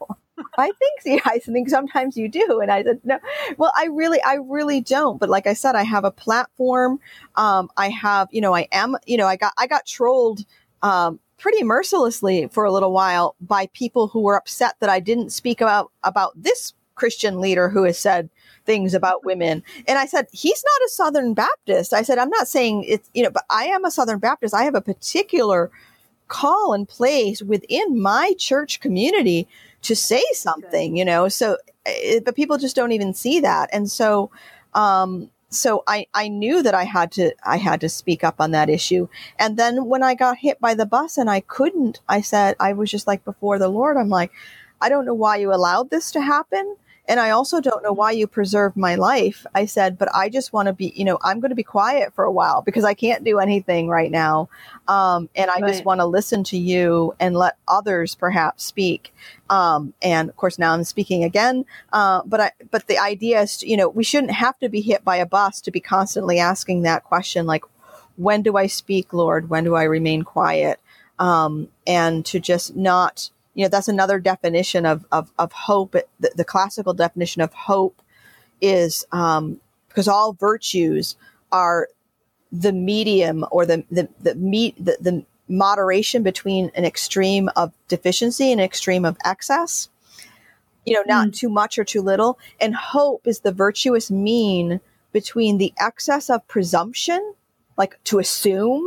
I 0.58 0.72
think 1.04 1.22
I 1.26 1.40
think 1.40 1.70
sometimes 1.70 2.18
you 2.18 2.28
do. 2.28 2.60
And 2.62 2.72
I 2.72 2.84
said, 2.84 3.00
no, 3.04 3.20
well, 3.58 3.72
I 3.78 3.86
really, 3.86 4.22
I 4.22 4.36
really 4.36 4.82
don't. 4.82 5.20
But 5.20 5.30
like 5.30 5.48
I 5.48 5.54
said, 5.54 5.76
I 5.76 5.84
have 5.84 6.04
a 6.04 6.12
platform. 6.12 7.00
Um, 7.36 7.70
I 7.78 7.90
have, 7.90 8.28
you 8.32 8.42
know, 8.42 8.54
I 8.54 8.68
am, 8.72 8.98
you 9.06 9.18
know, 9.18 9.28
I 9.28 9.36
got, 9.36 9.54
I 9.58 9.68
got 9.68 9.86
trolled, 9.86 10.46
um, 10.82 11.20
pretty 11.38 11.64
mercilessly 11.64 12.48
for 12.48 12.64
a 12.64 12.72
little 12.72 12.92
while 12.92 13.36
by 13.42 13.68
people 13.68 14.08
who 14.08 14.22
were 14.22 14.36
upset 14.36 14.76
that 14.80 14.90
I 14.90 15.00
didn't 15.00 15.32
speak 15.32 15.62
about, 15.62 15.92
about 16.04 16.32
this 16.36 16.74
Christian 16.96 17.40
leader 17.40 17.70
who 17.70 17.84
has 17.84 18.00
said 18.00 18.30
things 18.66 18.94
about 18.94 19.26
women. 19.26 19.64
And 19.88 19.98
I 19.98 20.06
said, 20.06 20.28
he's 20.32 20.64
not 20.64 20.86
a 20.86 20.90
Southern 20.90 21.34
Baptist. 21.34 21.94
I 21.94 22.02
said, 22.02 22.18
I'm 22.18 22.30
not 22.30 22.48
saying 22.48 22.86
it's, 22.88 23.10
you 23.14 23.24
know, 23.24 23.30
but 23.30 23.46
I 23.50 23.66
am 23.66 23.86
a 23.86 23.92
Southern 23.92 24.20
Baptist. 24.20 24.54
I 24.54 24.64
have 24.64 24.76
a 24.76 24.82
particular 24.82 25.72
call 26.28 26.74
and 26.74 26.88
place 26.88 27.42
within 27.42 28.02
my 28.02 28.34
church 28.38 28.80
community 28.80 29.48
to 29.84 29.96
say 29.96 30.24
something, 30.34 30.98
you 30.98 31.06
know. 31.06 31.28
So, 31.30 31.58
it, 31.86 32.18
eh, 32.18 32.20
but 32.26 32.36
people 32.36 32.58
just 32.58 32.76
don't 32.76 32.92
even 32.92 33.14
see 33.14 33.40
that, 33.42 33.70
and 33.72 33.90
so, 33.90 34.32
um, 34.74 35.30
so 35.50 35.84
I 35.88 36.08
I 36.14 36.28
knew 36.28 36.64
that 36.64 36.74
I 36.74 36.84
had 36.84 37.12
to 37.14 37.34
I 37.44 37.58
had 37.58 37.82
to 37.82 37.90
speak 37.90 38.24
up 38.24 38.36
on 38.40 38.52
that 38.52 38.70
issue. 38.70 39.08
And 39.38 39.58
then 39.58 39.86
when 39.86 40.04
I 40.04 40.16
got 40.16 40.38
hit 40.38 40.60
by 40.60 40.74
the 40.74 40.86
bus 40.86 41.18
and 41.18 41.30
I 41.30 41.42
couldn't, 41.42 42.02
I 42.10 42.22
said 42.22 42.56
I 42.60 42.74
was 42.74 42.92
just 42.92 43.08
like 43.08 43.24
before 43.24 43.60
the 43.60 43.70
Lord. 43.70 43.98
I'm 43.98 44.10
like, 44.10 44.32
I 44.82 44.90
don't 44.90 45.06
know 45.06 45.14
why 45.14 45.38
you 45.38 45.54
allowed 45.54 45.92
this 45.92 46.12
to 46.12 46.22
happen. 46.22 46.76
And 47.08 47.20
I 47.20 47.30
also 47.30 47.62
don't 47.62 47.84
know 47.84 47.94
why 47.94 48.12
you 48.12 48.26
preserved 48.26 48.76
my 48.76 48.96
life. 48.96 49.46
I 49.54 49.66
said, 49.66 49.98
but 49.98 50.14
I 50.16 50.28
just 50.30 50.54
want 50.54 50.68
to 50.68 50.74
be, 50.74 50.92
you 50.96 51.06
know, 51.06 51.20
I'm 51.22 51.40
going 51.40 51.50
to 51.50 51.56
be 51.56 51.64
quiet 51.64 52.14
for 52.16 52.24
a 52.24 52.32
while 52.32 52.62
because 52.62 52.84
I 52.84 52.96
can't 52.96 53.24
do 53.24 53.40
anything 53.40 53.90
right 53.90 54.10
now. 54.10 54.50
Um, 54.88 55.30
and 55.36 55.52
I 55.52 55.60
right. 55.60 55.68
just 55.68 55.86
want 55.86 56.00
to 56.00 56.06
listen 56.06 56.44
to 56.46 56.58
you 56.58 57.16
and 57.20 57.36
let 57.36 57.58
others 57.68 58.16
perhaps 58.16 58.64
speak. 58.64 59.14
Um, 59.50 59.94
and 60.02 60.30
of 60.30 60.36
course, 60.36 60.58
now 60.58 60.74
I'm 60.74 60.84
speaking 60.84 61.24
again. 61.24 61.66
Uh, 61.94 62.24
but 62.26 62.42
I, 62.42 62.52
but 62.72 62.88
the 62.88 62.98
idea 62.98 63.42
is, 63.42 63.62
you 63.62 63.78
know, 63.78 63.88
we 63.88 64.04
shouldn't 64.04 64.32
have 64.32 64.58
to 64.60 64.70
be 64.70 64.82
hit 64.82 65.04
by 65.04 65.18
a 65.18 65.26
bus 65.28 65.62
to 65.62 65.72
be 65.72 65.80
constantly 65.80 66.40
asking 66.40 66.82
that 66.82 67.04
question, 67.04 67.46
like, 67.46 67.64
when 68.18 68.42
do 68.42 68.58
I 68.58 68.68
speak, 68.68 69.14
Lord? 69.14 69.50
When 69.50 69.64
do 69.64 69.76
I 69.76 69.84
remain 69.84 70.24
quiet? 70.24 70.80
Um, 71.20 71.70
and 71.86 72.26
to 72.26 72.40
just 72.40 72.76
not, 72.76 73.30
you 73.56 73.64
know 73.64 73.70
that's 73.70 73.88
another 73.88 74.20
definition 74.20 74.86
of 74.86 75.06
of, 75.12 75.32
of 75.40 75.52
hope. 75.52 75.96
The, 76.20 76.32
the 76.36 76.46
classical 76.46 76.94
definition 76.94 77.42
of 77.42 77.54
hope 77.54 78.02
is 78.62 79.06
um, 79.12 79.60
because 79.88 80.08
all 80.08 80.34
virtues 80.34 81.16
are 81.52 81.88
the 82.52 82.74
medium 82.74 83.46
or 83.52 83.66
the 83.66 83.84
the 83.90 84.10
the 84.22 84.36
meet 84.36 84.76
the, 84.78 84.98
the 85.00 85.26
moderation 85.48 86.22
between 86.22 86.72
an 86.76 86.86
extreme 86.86 87.50
of 87.56 87.72
deficiency 87.88 88.52
and 88.52 88.60
an 88.60 88.66
extreme 88.66 89.06
of 89.06 89.18
excess. 89.26 89.90
You 90.86 90.94
know 90.94 91.04
not 91.08 91.30
mm. 91.30 91.36
too 91.36 91.50
much 91.50 91.80
or 91.80 91.86
too 91.86 92.02
little. 92.02 92.38
And 92.60 92.76
hope 92.76 93.26
is 93.26 93.40
the 93.40 93.54
virtuous 93.54 94.12
mean 94.12 94.82
between 95.14 95.58
the 95.58 95.74
excess 95.80 96.30
of 96.30 96.46
presumption 96.50 97.34
like 97.78 98.04
to 98.04 98.20
assume 98.20 98.86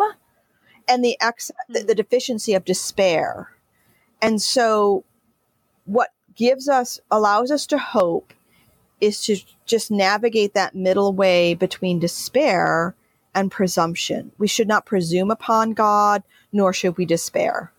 and 0.86 1.02
the 1.02 1.16
ex 1.20 1.50
the, 1.70 1.80
the 1.80 1.94
deficiency 1.94 2.52
of 2.52 2.66
despair 2.66 3.50
and 4.20 4.40
so, 4.40 5.04
what 5.84 6.10
gives 6.34 6.68
us, 6.68 7.00
allows 7.10 7.50
us 7.50 7.66
to 7.66 7.78
hope 7.78 8.32
is 9.00 9.22
to 9.24 9.36
just 9.64 9.90
navigate 9.90 10.54
that 10.54 10.74
middle 10.74 11.12
way 11.12 11.54
between 11.54 11.98
despair 11.98 12.94
and 13.34 13.50
presumption. 13.50 14.32
We 14.38 14.48
should 14.48 14.68
not 14.68 14.86
presume 14.86 15.30
upon 15.30 15.72
God, 15.72 16.22
nor 16.52 16.72
should 16.72 16.96
we 16.96 17.04
despair. 17.04 17.72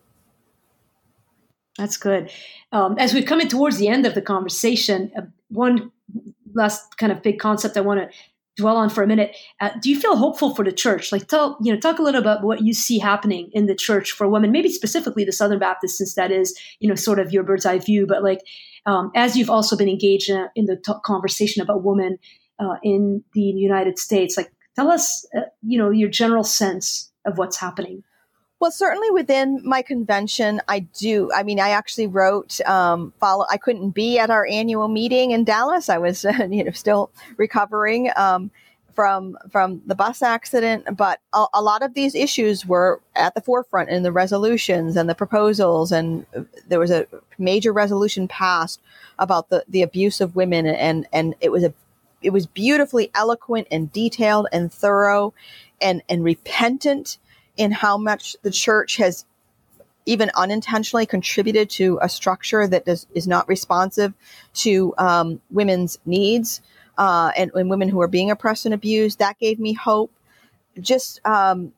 That's 1.78 1.98
good. 1.98 2.32
Um, 2.72 2.98
as 2.98 3.14
we're 3.14 3.24
coming 3.24 3.48
towards 3.48 3.78
the 3.78 3.88
end 3.88 4.06
of 4.06 4.16
the 4.16 4.22
conversation, 4.22 5.12
uh, 5.18 5.22
one 5.50 5.92
last 6.54 6.98
kind 6.98 7.12
of 7.12 7.22
big 7.22 7.40
concept 7.40 7.78
I 7.78 7.82
want 7.82 8.00
to 8.00 8.18
dwell 8.60 8.78
on 8.78 8.90
for 8.90 9.04
a 9.04 9.08
minute. 9.08 9.36
Uh, 9.60 9.72
do 9.82 9.90
you 9.90 10.00
feel 10.00 10.16
hopeful 10.16 10.54
for 10.54 10.64
the 10.64 10.72
church? 10.72 11.12
Like, 11.12 11.28
tell 11.28 11.58
you 11.62 11.74
know, 11.74 11.80
talk 11.80 12.00
a 12.00 12.04
little 12.04 12.22
about 12.22 12.44
what 12.44 12.62
you 12.62 12.74
see 12.74 13.00
happening 13.00 13.50
in 13.54 13.66
the 13.66 13.76
church 13.76 14.12
for 14.12 14.28
women, 14.28 14.52
maybe 14.52 14.70
specifically 14.70 15.26
the 15.26 15.32
Southern 15.32 15.60
Baptists, 15.60 15.98
since 15.98 16.16
that 16.16 16.32
is 16.32 16.58
you 16.80 16.90
know 16.90 16.96
sort 16.96 17.20
of 17.20 17.32
your 17.32 17.44
bird's 17.44 17.66
eye 17.66 17.80
view. 17.80 18.06
But 18.08 18.24
like, 18.24 18.42
um, 18.86 19.12
as 19.16 19.36
you've 19.36 19.50
also 19.50 19.76
been 19.76 19.90
engaged 19.90 20.30
in, 20.30 20.48
in 20.56 20.66
the 20.66 20.76
t- 20.78 20.94
conversation 21.04 21.62
about 21.62 21.84
women 21.84 22.18
uh, 22.60 22.76
in 22.84 23.24
the 23.34 23.42
United 23.42 23.98
States, 23.98 24.38
like, 24.38 24.52
tell 24.76 24.92
us, 24.92 25.26
uh, 25.36 25.42
you 25.62 25.78
know, 25.78 25.90
your 25.90 26.10
general 26.10 26.44
sense 26.44 27.12
of 27.26 27.38
what's 27.38 27.58
happening. 27.58 28.04
Well, 28.60 28.72
certainly 28.72 29.10
within 29.10 29.62
my 29.64 29.82
convention, 29.82 30.62
I 30.68 30.80
do. 30.80 31.32
I 31.34 31.44
mean, 31.44 31.62
I 31.62 31.70
actually 31.70 32.08
wrote, 32.08 32.60
um, 32.62 33.14
follow, 33.20 33.46
I 33.50 33.56
couldn't 33.56 33.92
be 33.92 34.20
at 34.20 34.30
our 34.30 34.46
annual 34.46 34.90
meeting 34.90 35.32
in 35.32 35.46
Dallas. 35.46 35.88
I 35.88 35.98
was, 35.98 36.26
you 36.50 36.66
know, 36.66 36.72
still 36.72 37.10
recovering, 37.38 38.12
um, 38.18 38.52
from, 38.94 39.38
from 39.50 39.82
the 39.86 39.96
bus 39.96 40.22
accident, 40.22 40.98
but 40.98 41.22
a, 41.32 41.46
a, 41.54 41.62
lot 41.62 41.84
of 41.84 41.94
these 41.94 42.16
issues 42.16 42.66
were 42.66 43.00
at 43.16 43.34
the 43.34 43.40
forefront 43.40 43.88
in 43.90 44.04
the 44.04 44.12
resolutions 44.12 44.98
and 44.98 45.10
the 45.10 45.16
proposals. 45.16 45.94
And 45.94 46.26
there 46.68 46.82
was 46.82 46.92
a 46.92 47.08
major 47.38 47.72
resolution 47.72 48.28
passed 48.28 48.82
about 49.18 49.48
the, 49.48 49.64
the 49.70 49.84
abuse 49.84 50.20
of 50.20 50.36
women. 50.36 50.66
And, 50.66 51.08
and 51.14 51.34
it 51.40 51.50
was 51.50 51.64
a, 51.64 51.74
it 52.22 52.32
was 52.32 52.46
beautifully 52.46 53.10
eloquent 53.16 53.70
and 53.72 53.90
detailed 53.94 54.48
and 54.52 54.70
thorough 54.70 55.34
and, 55.80 56.02
and 56.10 56.22
repentant 56.22 57.20
in 57.60 57.72
how 57.72 57.98
much 57.98 58.38
the 58.42 58.50
church 58.50 58.96
has 58.98 59.26
even 60.06 60.32
unintentionally 60.36 61.06
contributed 61.06 61.70
to 61.70 62.00
a 62.02 62.08
structure 62.08 62.66
that 62.66 62.86
does, 62.86 63.06
is 63.14 63.28
not 63.28 63.48
responsive 63.50 64.14
to 64.54 64.94
um, 64.98 65.42
women's 65.52 66.00
needs 66.06 66.62
uh, 66.98 67.32
and, 67.38 67.52
and, 67.54 67.70
women 67.70 67.90
who 67.90 68.02
are 68.02 68.08
being 68.08 68.32
oppressed 68.32 68.66
and 68.66 68.74
abused. 68.74 69.20
That 69.20 69.38
gave 69.40 69.60
me 69.60 69.74
hope. 69.74 70.12
Just 70.80 71.20
um, 71.26 71.74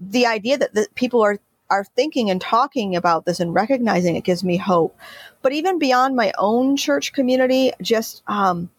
the 0.00 0.26
idea 0.26 0.58
that, 0.58 0.74
that 0.74 0.94
people 0.94 1.22
are 1.22 1.38
are 1.70 1.84
thinking 1.84 2.28
and 2.28 2.40
talking 2.40 2.94
about 2.94 3.24
this 3.24 3.40
and 3.40 3.54
recognizing 3.54 4.16
it 4.16 4.24
gives 4.24 4.44
me 4.44 4.56
hope. 4.56 4.96
But 5.40 5.52
even 5.52 5.78
beyond 5.78 6.14
my 6.14 6.32
own 6.36 6.76
church 6.76 7.12
community, 7.12 7.72
just 7.80 8.22
um, 8.26 8.70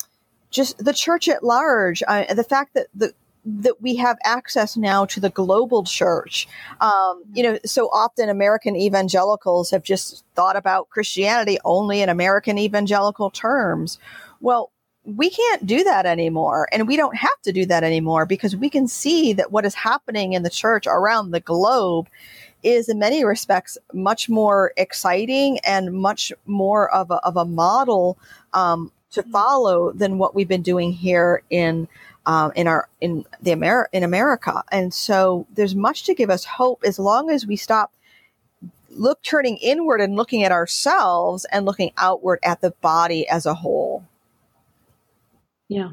just 0.52 0.78
the 0.78 0.94
church 0.94 1.28
at 1.28 1.44
large, 1.44 2.04
uh, 2.08 2.34
the 2.34 2.44
fact 2.44 2.76
that 2.76 2.88
the 2.94 3.14
that 3.46 3.82
we 3.82 3.96
have 3.96 4.18
access 4.24 4.76
now 4.76 5.06
to 5.06 5.20
the 5.20 5.30
global 5.30 5.84
church. 5.84 6.48
Um, 6.82 7.24
you 7.34 7.44
know, 7.44 7.60
so 7.66 7.88
often 7.90 8.28
American 8.28 8.76
evangelicals 8.76 9.70
have 9.72 9.84
just 9.84 10.26
thought 10.36 10.56
about 10.56 10.90
Christianity 10.90 11.60
only 11.64 12.02
in 12.02 12.10
American 12.10 12.58
evangelical 12.58 13.30
terms. 13.30 14.00
Well, 14.42 14.72
we 15.06 15.30
can't 15.30 15.66
do 15.66 15.84
that 15.84 16.06
anymore. 16.06 16.68
And 16.72 16.88
we 16.88 16.98
don't 16.98 17.16
have 17.16 17.42
to 17.44 17.52
do 17.52 17.66
that 17.68 17.84
anymore 17.84 18.26
because 18.26 18.56
we 18.56 18.70
can 18.70 18.88
see 18.88 19.34
that 19.34 19.52
what 19.52 19.66
is 19.66 19.76
happening 19.76 20.34
in 20.34 20.44
the 20.44 20.50
church 20.50 20.88
around 20.88 21.32
the 21.32 21.40
globe 21.40 22.08
is 22.64 22.90
in 22.90 22.98
many 22.98 23.24
respects 23.24 23.78
much 23.94 24.28
more 24.28 24.74
exciting 24.76 25.60
and 25.60 25.94
much 25.94 26.34
more 26.48 26.92
of 26.92 27.12
a, 27.12 27.24
of 27.26 27.38
a 27.38 27.46
model 27.46 28.18
um, 28.54 28.92
to 29.12 29.22
mm-hmm. 29.22 29.32
follow 29.32 29.92
than 29.92 30.18
what 30.18 30.34
we've 30.34 30.48
been 30.48 30.64
doing 30.64 30.92
here 30.92 31.44
in 31.52 31.88
um, 32.26 32.52
in 32.56 32.68
our 32.68 32.90
in 33.02 33.26
the 33.42 33.52
Amer- 33.52 33.90
in 33.92 34.04
America. 34.04 34.64
And 34.72 34.94
so 34.94 35.48
there's 35.54 35.76
much 35.76 36.04
to 36.04 36.14
give 36.14 36.30
us 36.30 36.46
hope 36.46 36.84
as 36.86 37.00
long 37.00 37.30
as 37.30 37.46
we 37.46 37.56
stop 37.56 37.94
look 38.90 39.22
turning 39.24 39.58
inward 39.58 40.00
and 40.00 40.16
looking 40.16 40.44
at 40.44 40.52
ourselves 40.52 41.46
and 41.52 41.66
looking 41.66 41.92
outward 41.98 42.40
at 42.44 42.62
the 42.62 42.72
body 42.82 43.28
as 43.28 43.46
a 43.46 43.54
whole. 43.54 44.06
Yeah, 45.68 45.92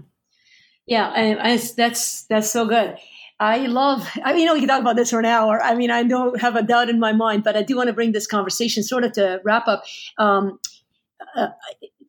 yeah, 0.87 1.09
I, 1.09 1.53
I, 1.53 1.57
that's 1.77 2.25
that's 2.25 2.51
so 2.51 2.67
good. 2.67 2.97
I 3.41 3.67
love. 3.67 4.09
I 4.25 4.33
mean, 4.33 4.43
you 4.43 4.47
know, 4.47 4.55
we 4.55 4.61
can 4.61 4.69
talk 4.69 4.81
about 4.81 4.95
this 4.95 5.11
for 5.11 5.19
an 5.19 5.25
hour. 5.25 5.61
I 5.61 5.75
mean, 5.75 5.91
I 5.91 6.05
don't 6.05 6.41
have 6.41 6.55
a 6.55 6.63
doubt 6.63 6.89
in 6.89 7.01
my 7.01 7.13
mind, 7.13 7.43
but 7.43 7.57
I 7.57 7.63
do 7.63 7.77
want 7.77 7.89
to 7.89 7.93
bring 7.93 8.13
this 8.13 8.27
conversation 8.27 8.83
sort 8.85 9.03
of 9.03 9.13
to 9.13 9.41
wrap 9.43 9.67
up. 9.67 9.83
Um, 10.19 10.61
uh, 11.35 11.49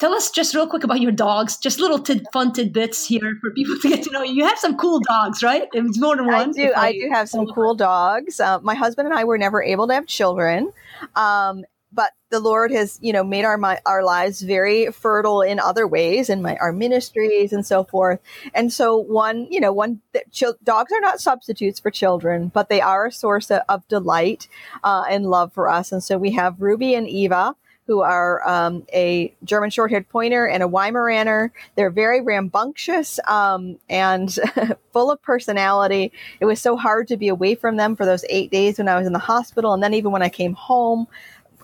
tell 0.04 0.14
us 0.14 0.30
just 0.30 0.54
real 0.54 0.68
quick 0.68 0.84
about 0.84 1.00
your 1.00 1.14
dogs. 1.14 1.56
Just 1.56 1.80
little 1.80 1.98
tid, 1.98 2.28
fun 2.34 2.52
tidbits 2.52 3.08
here 3.08 3.38
for 3.40 3.52
people 3.52 3.76
to 3.82 3.88
get 3.88 4.04
to 4.04 4.12
know 4.12 4.22
you. 4.22 4.34
You 4.34 4.46
have 4.46 4.60
some 4.60 4.76
cool 4.76 5.00
dogs, 5.00 5.42
right? 5.42 5.70
It's 5.72 5.98
more 5.98 6.18
than 6.18 6.28
one. 6.28 6.50
I 6.50 6.52
do. 6.52 6.74
I, 6.76 6.88
I 6.88 6.92
do 6.92 7.10
have 7.14 7.30
some 7.30 7.48
cool 7.48 7.74
dogs. 7.74 8.42
Uh, 8.42 8.60
my 8.60 8.76
husband 8.76 9.08
and 9.08 9.18
I 9.18 9.24
were 9.24 9.38
never 9.38 9.64
able 9.64 9.88
to 9.88 9.94
have 9.94 10.06
children. 10.06 10.74
Um, 11.16 11.64
but 11.94 12.12
the 12.32 12.42
Lord 12.42 12.72
has, 12.72 13.00
you 13.02 13.14
know, 13.14 13.24
made 13.24 13.46
our 13.46 13.58
our 13.86 14.04
lives 14.04 14.42
very 14.42 14.92
fertile 14.92 15.42
in 15.42 15.58
other 15.58 15.88
ways, 15.88 16.30
in 16.30 16.42
my 16.42 16.58
our 16.58 16.74
ministries 16.74 17.54
and 17.54 17.66
so 17.66 17.86
forth. 17.86 18.20
And 18.54 18.74
so, 18.74 18.98
one, 18.98 19.48
you 19.50 19.62
know, 19.62 19.72
one 19.72 20.02
ch- 20.32 20.44
dogs 20.64 20.92
are 20.92 21.00
not 21.00 21.22
substitutes 21.22 21.80
for 21.80 21.92
children, 21.92 22.50
but 22.54 22.68
they 22.68 22.82
are 22.82 23.06
a 23.06 23.12
source 23.12 23.50
of, 23.52 23.62
of 23.70 23.88
delight 23.88 24.50
uh, 24.84 25.06
and 25.10 25.28
love 25.28 25.54
for 25.54 25.70
us. 25.70 25.94
And 25.94 26.04
so, 26.04 26.18
we 26.18 26.32
have 26.32 26.60
Ruby 26.60 26.94
and 26.94 27.08
Eva 27.08 27.56
who 27.88 28.02
are 28.02 28.48
um, 28.48 28.86
a 28.94 29.34
German 29.44 29.70
short-haired 29.70 30.08
pointer 30.10 30.48
and 30.48 30.64
a 30.64 30.68
Weimaraner. 30.68 31.52
They're 31.76 31.90
very 31.90 32.22
rambunctious 32.22 33.20
um, 33.28 33.78
and 33.90 34.38
full 34.94 35.12
of 35.12 35.22
personality. 35.22 36.12
It 36.40 36.46
was 36.46 36.62
so 36.62 36.78
hard 36.78 37.08
to 37.10 37.18
be 37.18 37.28
away 37.28 37.56
from 37.56 37.78
them 37.78 37.96
for 37.96 38.06
those 38.06 38.26
eight 38.30 38.52
days 38.52 38.78
when 38.78 38.88
I 38.88 38.98
was 38.98 39.08
in 39.08 39.14
the 39.14 39.20
hospital, 39.20 39.74
and 39.74 39.84
then 39.84 39.94
even 39.94 40.12
when 40.12 40.22
I 40.22 40.30
came 40.30 40.54
home, 40.54 41.08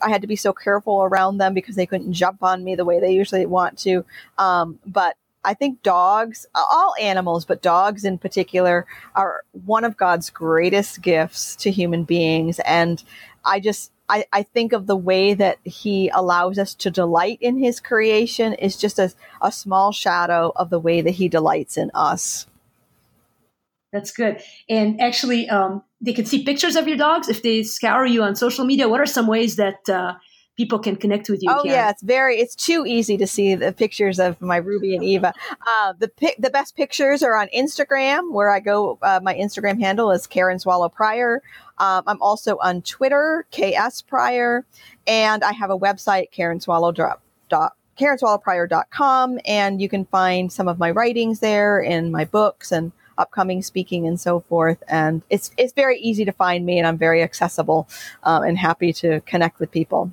I 0.02 0.10
had 0.10 0.22
to 0.22 0.28
be 0.28 0.36
so 0.36 0.54
careful 0.54 1.04
around 1.04 1.38
them 1.38 1.54
because 1.54 1.76
they 1.76 1.86
couldn't 1.86 2.14
jump 2.14 2.44
on 2.44 2.64
me 2.64 2.76
the 2.76 2.86
way 2.86 3.00
they 3.00 3.12
usually 3.12 3.46
want 3.46 3.78
to. 3.80 4.06
Um, 4.38 4.80
but 4.86 5.16
I 5.44 5.54
think 5.54 5.82
dogs, 5.84 6.46
all 6.54 6.96
animals, 7.00 7.46
but 7.46 7.62
dogs 7.62 8.04
in 8.04 8.18
particular, 8.18 8.86
are 9.16 9.44
one 9.66 9.86
of 9.86 9.98
God's 9.98 10.30
greatest 10.30 11.02
gifts 11.02 11.56
to 11.58 11.72
human 11.72 12.04
beings. 12.04 12.60
And 12.60 13.04
I 13.46 13.60
just, 13.60 13.92
I, 14.10 14.26
I 14.34 14.44
think 14.44 14.74
of 14.74 14.88
the 14.88 14.98
way 14.98 15.34
that 15.36 15.60
he 15.64 16.10
allows 16.10 16.58
us 16.58 16.74
to 16.76 16.90
delight 16.90 17.38
in 17.42 17.58
his 17.58 17.80
creation 17.80 18.54
is 18.54 18.76
just 18.76 18.98
a, 18.98 19.14
a 19.42 19.52
small 19.52 19.92
shadow 19.92 20.52
of 20.56 20.70
the 20.72 20.80
way 20.80 21.02
that 21.02 21.12
he 21.12 21.30
delights 21.30 21.78
in 21.78 21.92
us. 21.94 22.48
That's 23.94 24.12
good. 24.12 24.42
And 24.68 25.00
actually, 25.02 25.50
um, 25.50 25.84
they 26.02 26.14
can 26.14 26.26
see 26.26 26.44
pictures 26.44 26.76
of 26.76 26.88
your 26.88 26.98
dogs 26.98 27.28
if 27.28 27.42
they 27.42 27.64
scour 27.64 28.06
you 28.06 28.24
on 28.24 28.36
social 28.36 28.66
media. 28.66 28.88
What 28.88 29.02
are 29.02 29.06
some 29.06 29.28
ways 29.28 29.56
that 29.56 29.88
uh, 29.90 30.16
people 30.60 30.78
can 30.78 30.98
connect 30.98 31.30
with 31.30 31.42
you? 31.42 31.50
Oh 31.50 31.64
Karen? 31.64 31.70
yeah, 31.70 31.90
it's 31.90 32.04
very 32.04 32.36
it's 32.38 32.54
too 32.54 32.86
easy 32.86 33.16
to 33.16 33.26
see 33.26 33.56
the 33.56 33.72
pictures 33.72 34.20
of 34.20 34.42
my 34.42 34.58
Ruby 34.58 34.94
and 34.94 35.04
Eva. 35.06 35.34
Uh, 35.66 35.94
the 35.98 36.12
the 36.38 36.50
best 36.50 36.76
pictures 36.76 37.24
are 37.24 37.38
on 37.38 37.48
Instagram, 37.56 38.34
where 38.34 38.52
I 38.52 38.60
go. 38.60 39.00
Uh, 39.02 39.22
my 39.24 39.34
Instagram 39.36 39.80
handle 39.80 40.12
is 40.12 40.28
Karen 40.28 40.60
Swallow 40.60 40.90
Prior. 40.90 41.42
Um, 41.78 42.04
I'm 42.08 42.22
also 42.22 42.58
on 42.58 42.82
Twitter, 42.82 43.46
KS 43.54 44.02
Prior, 44.02 44.66
and 45.08 45.46
I 45.46 45.54
have 45.54 45.70
a 45.70 45.80
website, 45.80 46.32
Karen 46.32 46.60
Swallow 46.60 46.92
dot, 46.92 47.22
dot 47.48 47.78
KarenSwallowPrior.com, 47.98 49.40
and 49.46 49.82
you 49.82 49.88
can 49.88 50.06
find 50.06 50.52
some 50.52 50.68
of 50.68 50.78
my 50.78 50.92
writings 50.92 51.40
there 51.40 51.82
and 51.82 52.12
my 52.12 52.26
books 52.26 52.74
and 52.74 52.92
upcoming 53.18 53.62
speaking 53.62 54.08
and 54.08 54.20
so 54.20 54.42
forth. 54.42 54.84
And 54.90 55.22
it's 55.30 55.52
it's 55.58 55.72
very 55.72 56.00
easy 56.00 56.26
to 56.26 56.34
find 56.34 56.66
me, 56.66 56.80
and 56.80 56.86
I'm 56.86 56.98
very 56.98 57.24
accessible 57.24 57.88
um, 58.24 58.44
and 58.44 58.58
happy 58.58 58.92
to 58.94 59.22
connect 59.22 59.62
with 59.62 59.72
people. 59.72 60.12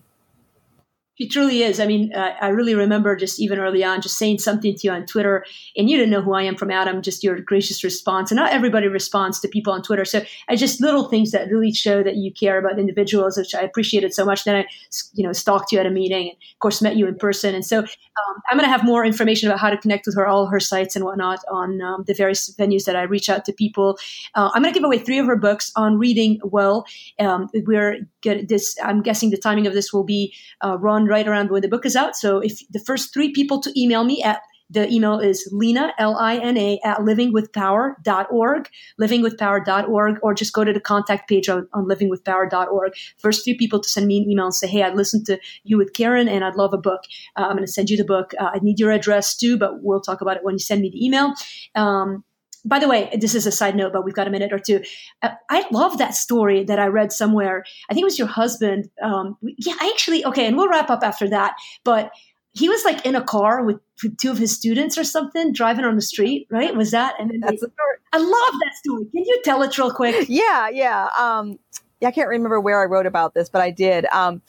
He 1.16 1.26
truly 1.26 1.62
is. 1.62 1.80
I 1.80 1.86
mean, 1.86 2.12
uh, 2.14 2.34
I 2.40 2.48
really 2.48 2.74
remember 2.74 3.16
just 3.16 3.40
even 3.40 3.58
early 3.58 3.82
on, 3.82 4.02
just 4.02 4.18
saying 4.18 4.38
something 4.38 4.74
to 4.74 4.86
you 4.86 4.92
on 4.92 5.06
Twitter, 5.06 5.44
and 5.76 5.88
you 5.88 5.96
didn't 5.96 6.10
know 6.10 6.20
who 6.20 6.34
I 6.34 6.42
am 6.42 6.56
from 6.56 6.70
Adam. 6.70 7.00
Just 7.00 7.24
your 7.24 7.40
gracious 7.40 7.82
response, 7.82 8.30
and 8.30 8.36
not 8.36 8.52
everybody 8.52 8.86
responds 8.86 9.40
to 9.40 9.48
people 9.48 9.72
on 9.72 9.82
Twitter. 9.82 10.04
So 10.04 10.22
I 10.48 10.56
just 10.56 10.80
little 10.80 11.08
things 11.08 11.30
that 11.30 11.50
really 11.50 11.72
show 11.72 12.02
that 12.02 12.16
you 12.16 12.32
care 12.32 12.58
about 12.58 12.78
individuals, 12.78 13.38
which 13.38 13.54
I 13.54 13.62
appreciated 13.62 14.12
so 14.12 14.26
much. 14.26 14.44
Then 14.44 14.56
I, 14.56 14.66
you 15.14 15.24
know, 15.24 15.32
stalked 15.32 15.72
you 15.72 15.78
at 15.78 15.86
a 15.86 15.90
meeting, 15.90 16.28
and 16.28 16.36
of 16.54 16.58
course 16.60 16.82
met 16.82 16.96
you 16.96 17.06
in 17.06 17.16
person. 17.16 17.54
And 17.54 17.64
so 17.64 17.78
um, 17.78 18.42
I'm 18.50 18.58
going 18.58 18.66
to 18.66 18.70
have 18.70 18.84
more 18.84 19.04
information 19.04 19.48
about 19.48 19.58
how 19.58 19.70
to 19.70 19.78
connect 19.78 20.06
with 20.06 20.16
her, 20.16 20.26
all 20.26 20.46
her 20.46 20.60
sites 20.60 20.96
and 20.96 21.04
whatnot 21.04 21.40
on 21.50 21.80
um, 21.80 22.04
the 22.06 22.14
various 22.14 22.54
venues 22.54 22.84
that 22.84 22.94
I 22.96 23.02
reach 23.02 23.30
out 23.30 23.46
to 23.46 23.52
people. 23.52 23.98
Uh, 24.34 24.50
I'm 24.52 24.62
going 24.62 24.72
to 24.72 24.78
give 24.78 24.84
away 24.84 24.98
three 24.98 25.18
of 25.18 25.26
her 25.26 25.36
books 25.36 25.72
on 25.76 25.98
reading 25.98 26.40
well. 26.44 26.84
Um, 27.18 27.48
we're 27.54 28.06
get 28.26 28.48
this. 28.48 28.76
I'm 28.82 29.02
guessing 29.02 29.30
the 29.30 29.36
timing 29.36 29.66
of 29.66 29.74
this 29.74 29.92
will 29.92 30.04
be 30.04 30.34
uh, 30.64 30.76
run 30.78 31.06
right 31.06 31.26
around 31.26 31.50
when 31.50 31.62
the 31.62 31.68
book 31.68 31.86
is 31.86 31.96
out. 31.96 32.16
So 32.16 32.38
if 32.38 32.60
the 32.70 32.80
first 32.80 33.12
three 33.14 33.32
people 33.32 33.60
to 33.62 33.80
email 33.80 34.04
me 34.04 34.22
at 34.22 34.40
the 34.68 34.92
email 34.92 35.20
is 35.20 35.48
Lina, 35.52 35.92
L-I-N-A, 35.98 36.80
at 36.84 36.98
livingwithpower.org, 36.98 38.68
livingwithpower.org, 39.00 40.18
or 40.22 40.34
just 40.34 40.52
go 40.52 40.64
to 40.64 40.72
the 40.72 40.80
contact 40.80 41.28
page 41.28 41.48
on, 41.48 41.68
on 41.72 41.86
livingwithpower.org. 41.86 42.92
First 43.18 43.44
few 43.44 43.56
people 43.56 43.80
to 43.80 43.88
send 43.88 44.06
me 44.06 44.18
an 44.18 44.28
email 44.28 44.46
and 44.46 44.54
say, 44.54 44.66
hey, 44.66 44.82
I 44.82 44.92
listened 44.92 45.26
to 45.26 45.38
you 45.62 45.78
with 45.78 45.92
Karen 45.92 46.28
and 46.28 46.44
I'd 46.44 46.56
love 46.56 46.72
a 46.74 46.78
book. 46.78 47.02
Uh, 47.36 47.42
I'm 47.42 47.52
going 47.52 47.66
to 47.66 47.72
send 47.72 47.90
you 47.90 47.96
the 47.96 48.04
book. 48.04 48.32
Uh, 48.40 48.50
I 48.54 48.58
need 48.60 48.80
your 48.80 48.90
address 48.90 49.36
too, 49.36 49.56
but 49.56 49.82
we'll 49.82 50.00
talk 50.00 50.20
about 50.20 50.36
it 50.36 50.44
when 50.44 50.56
you 50.56 50.58
send 50.58 50.80
me 50.80 50.90
the 50.90 51.04
email. 51.04 51.32
Um, 51.76 52.24
by 52.66 52.78
the 52.78 52.88
way, 52.88 53.08
this 53.18 53.34
is 53.34 53.46
a 53.46 53.52
side 53.52 53.76
note, 53.76 53.92
but 53.92 54.04
we've 54.04 54.14
got 54.14 54.26
a 54.26 54.30
minute 54.30 54.52
or 54.52 54.58
two. 54.58 54.82
Uh, 55.22 55.30
I 55.48 55.64
love 55.70 55.98
that 55.98 56.14
story 56.14 56.64
that 56.64 56.78
I 56.78 56.86
read 56.86 57.12
somewhere. 57.12 57.64
I 57.88 57.94
think 57.94 58.02
it 58.02 58.06
was 58.06 58.18
your 58.18 58.28
husband. 58.28 58.90
Um, 59.02 59.36
yeah, 59.42 59.74
I 59.80 59.90
actually, 59.94 60.24
okay, 60.24 60.46
and 60.46 60.56
we'll 60.56 60.68
wrap 60.68 60.90
up 60.90 61.02
after 61.02 61.28
that. 61.28 61.54
But 61.84 62.10
he 62.52 62.68
was 62.68 62.84
like 62.84 63.06
in 63.06 63.14
a 63.14 63.22
car 63.22 63.64
with, 63.64 63.78
with 64.02 64.16
two 64.18 64.30
of 64.30 64.38
his 64.38 64.54
students 64.54 64.98
or 64.98 65.04
something 65.04 65.52
driving 65.52 65.84
on 65.84 65.94
the 65.94 66.02
street, 66.02 66.46
right? 66.50 66.74
Was 66.74 66.90
that? 66.90 67.14
And 67.18 67.30
that's 67.42 67.60
they, 67.60 67.68
I 68.12 68.18
love 68.18 68.60
that 68.64 68.74
story. 68.76 69.04
Can 69.04 69.24
you 69.24 69.40
tell 69.44 69.62
it 69.62 69.76
real 69.78 69.92
quick? 69.92 70.26
Yeah, 70.28 70.68
yeah. 70.68 71.08
Um, 71.18 71.58
yeah, 72.00 72.08
I 72.08 72.10
can't 72.10 72.28
remember 72.28 72.60
where 72.60 72.82
I 72.82 72.86
wrote 72.86 73.06
about 73.06 73.34
this, 73.34 73.48
but 73.48 73.62
I 73.62 73.70
did. 73.70 74.06
Um, 74.06 74.42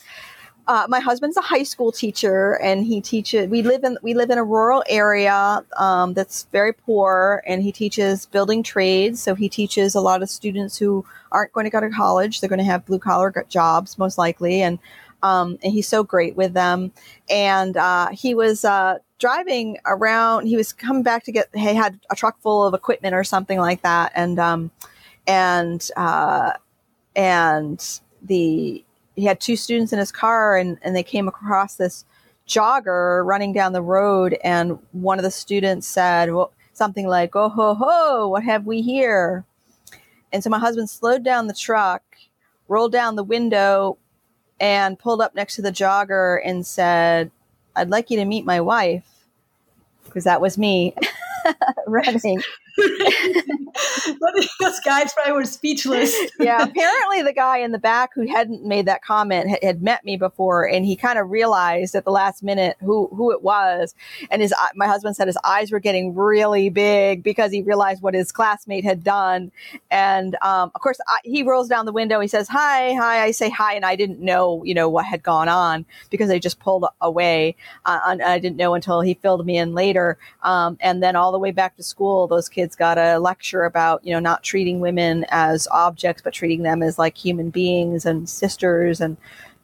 uh, 0.67 0.85
my 0.89 0.99
husband's 0.99 1.37
a 1.37 1.41
high 1.41 1.63
school 1.63 1.91
teacher, 1.91 2.59
and 2.61 2.85
he 2.85 2.99
teaches. 2.99 3.47
We 3.47 3.61
live 3.61 3.83
in 3.85 3.97
we 4.01 4.13
live 4.13 4.29
in 4.29 4.37
a 4.37 4.43
rural 4.43 4.83
area 4.89 5.63
um, 5.77 6.13
that's 6.13 6.45
very 6.51 6.73
poor, 6.73 7.41
and 7.47 7.63
he 7.63 7.71
teaches 7.71 8.25
building 8.25 8.63
trades. 8.63 9.21
So 9.21 9.33
he 9.33 9.47
teaches 9.47 9.95
a 9.95 10.01
lot 10.01 10.21
of 10.21 10.29
students 10.29 10.77
who 10.77 11.05
aren't 11.31 11.53
going 11.53 11.63
to 11.63 11.69
go 11.69 11.79
to 11.79 11.89
college. 11.89 12.41
They're 12.41 12.49
going 12.49 12.59
to 12.59 12.65
have 12.65 12.85
blue 12.85 12.99
collar 12.99 13.33
jobs 13.47 13.97
most 13.97 14.17
likely, 14.17 14.61
and 14.61 14.77
um, 15.23 15.57
and 15.63 15.71
he's 15.71 15.87
so 15.87 16.03
great 16.03 16.35
with 16.35 16.53
them. 16.53 16.91
And 17.29 17.77
uh, 17.77 18.09
he 18.09 18.35
was 18.35 18.65
uh, 18.65 18.97
driving 19.19 19.77
around. 19.85 20.47
He 20.47 20.57
was 20.57 20.73
coming 20.73 21.03
back 21.03 21.23
to 21.25 21.31
get. 21.31 21.47
He 21.53 21.73
had 21.75 21.97
a 22.11 22.15
truck 22.15 22.41
full 22.41 22.65
of 22.65 22.73
equipment 22.73 23.15
or 23.15 23.23
something 23.23 23.57
like 23.57 23.83
that, 23.83 24.11
and 24.15 24.37
um, 24.37 24.71
and 25.25 25.89
uh, 25.95 26.53
and 27.15 28.01
the 28.21 28.83
he 29.17 29.25
had 29.25 29.41
two 29.41 29.57
students 29.57 29.91
in 29.91 29.99
his 29.99 30.11
car 30.11 30.55
and, 30.55 30.77
and 30.81 30.95
they 30.95 31.03
came 31.03 31.27
across 31.27 31.75
this 31.75 32.05
jogger 32.47 33.25
running 33.25 33.51
down 33.51 33.73
the 33.73 33.81
road 33.81 34.37
and 34.41 34.79
one 34.93 35.19
of 35.19 35.23
the 35.23 35.31
students 35.31 35.85
said 35.85 36.31
well, 36.31 36.53
something 36.71 37.07
like 37.07 37.35
oh 37.35 37.49
ho 37.49 37.73
ho 37.73 38.29
what 38.29 38.43
have 38.43 38.65
we 38.65 38.81
here? 38.81 39.43
And 40.31 40.43
so 40.43 40.49
my 40.49 40.59
husband 40.59 40.89
slowed 40.89 41.23
down 41.23 41.47
the 41.47 41.53
truck 41.53 42.03
rolled 42.67 42.91
down 42.91 43.15
the 43.15 43.23
window 43.23 43.97
and 44.59 44.97
pulled 44.97 45.21
up 45.21 45.35
next 45.35 45.55
to 45.55 45.61
the 45.61 45.71
jogger 45.71 46.39
and 46.43 46.65
said 46.65 47.31
i'd 47.75 47.89
like 47.89 48.09
you 48.09 48.17
to 48.17 48.25
meet 48.25 48.45
my 48.45 48.59
wife 48.59 49.05
because 50.03 50.23
that 50.23 50.41
was 50.41 50.57
me 50.57 50.95
running 51.87 52.41
Those 54.59 54.79
guys 54.85 55.13
probably 55.13 55.33
were 55.33 55.45
speechless. 55.45 56.15
yeah, 56.39 56.63
apparently 56.63 57.23
the 57.23 57.33
guy 57.33 57.59
in 57.59 57.71
the 57.71 57.79
back 57.79 58.11
who 58.13 58.27
hadn't 58.27 58.63
made 58.63 58.85
that 58.85 59.03
comment 59.03 59.49
had, 59.49 59.59
had 59.63 59.81
met 59.81 60.03
me 60.05 60.17
before, 60.17 60.67
and 60.67 60.85
he 60.85 60.95
kind 60.95 61.17
of 61.17 61.29
realized 61.29 61.95
at 61.95 62.05
the 62.05 62.11
last 62.11 62.43
minute 62.43 62.77
who 62.81 63.07
who 63.07 63.31
it 63.31 63.41
was. 63.41 63.95
And 64.29 64.41
his 64.41 64.53
my 64.75 64.85
husband 64.85 65.15
said 65.15 65.27
his 65.27 65.37
eyes 65.43 65.71
were 65.71 65.79
getting 65.79 66.15
really 66.15 66.69
big 66.69 67.23
because 67.23 67.51
he 67.51 67.61
realized 67.61 68.01
what 68.01 68.13
his 68.13 68.31
classmate 68.31 68.83
had 68.83 69.03
done. 69.03 69.51
And 69.89 70.35
um, 70.41 70.71
of 70.75 70.81
course, 70.81 70.99
I, 71.07 71.17
he 71.23 71.43
rolls 71.43 71.67
down 71.67 71.85
the 71.85 71.93
window. 71.93 72.19
He 72.19 72.27
says, 72.27 72.47
"Hi, 72.49 72.93
hi." 72.93 73.23
I 73.23 73.31
say 73.31 73.49
hi, 73.49 73.73
and 73.73 73.85
I 73.85 73.95
didn't 73.95 74.19
know 74.19 74.63
you 74.63 74.73
know 74.73 74.89
what 74.89 75.05
had 75.05 75.23
gone 75.23 75.49
on 75.49 75.85
because 76.09 76.27
they 76.29 76.39
just 76.39 76.59
pulled 76.59 76.85
away. 77.01 77.55
Uh, 77.85 78.17
I 78.23 78.39
didn't 78.39 78.57
know 78.57 78.73
until 78.73 79.01
he 79.01 79.15
filled 79.15 79.45
me 79.45 79.57
in 79.57 79.73
later. 79.73 80.17
Um, 80.43 80.77
and 80.79 81.01
then 81.01 81.15
all 81.15 81.31
the 81.31 81.39
way 81.39 81.51
back 81.51 81.75
to 81.77 81.83
school, 81.83 82.27
those 82.27 82.49
kids 82.49 82.66
kids 82.67 82.75
got 82.75 82.97
a 82.97 83.17
lecture 83.17 83.63
about, 83.63 84.05
you 84.05 84.11
know, 84.11 84.19
not 84.19 84.43
treating 84.43 84.81
women 84.81 85.25
as 85.29 85.69
objects, 85.71 86.21
but 86.21 86.33
treating 86.33 86.63
them 86.63 86.83
as 86.83 86.99
like 86.99 87.17
human 87.17 87.49
beings 87.49 88.05
and 88.05 88.27
sisters 88.27 88.99
and 88.99 89.15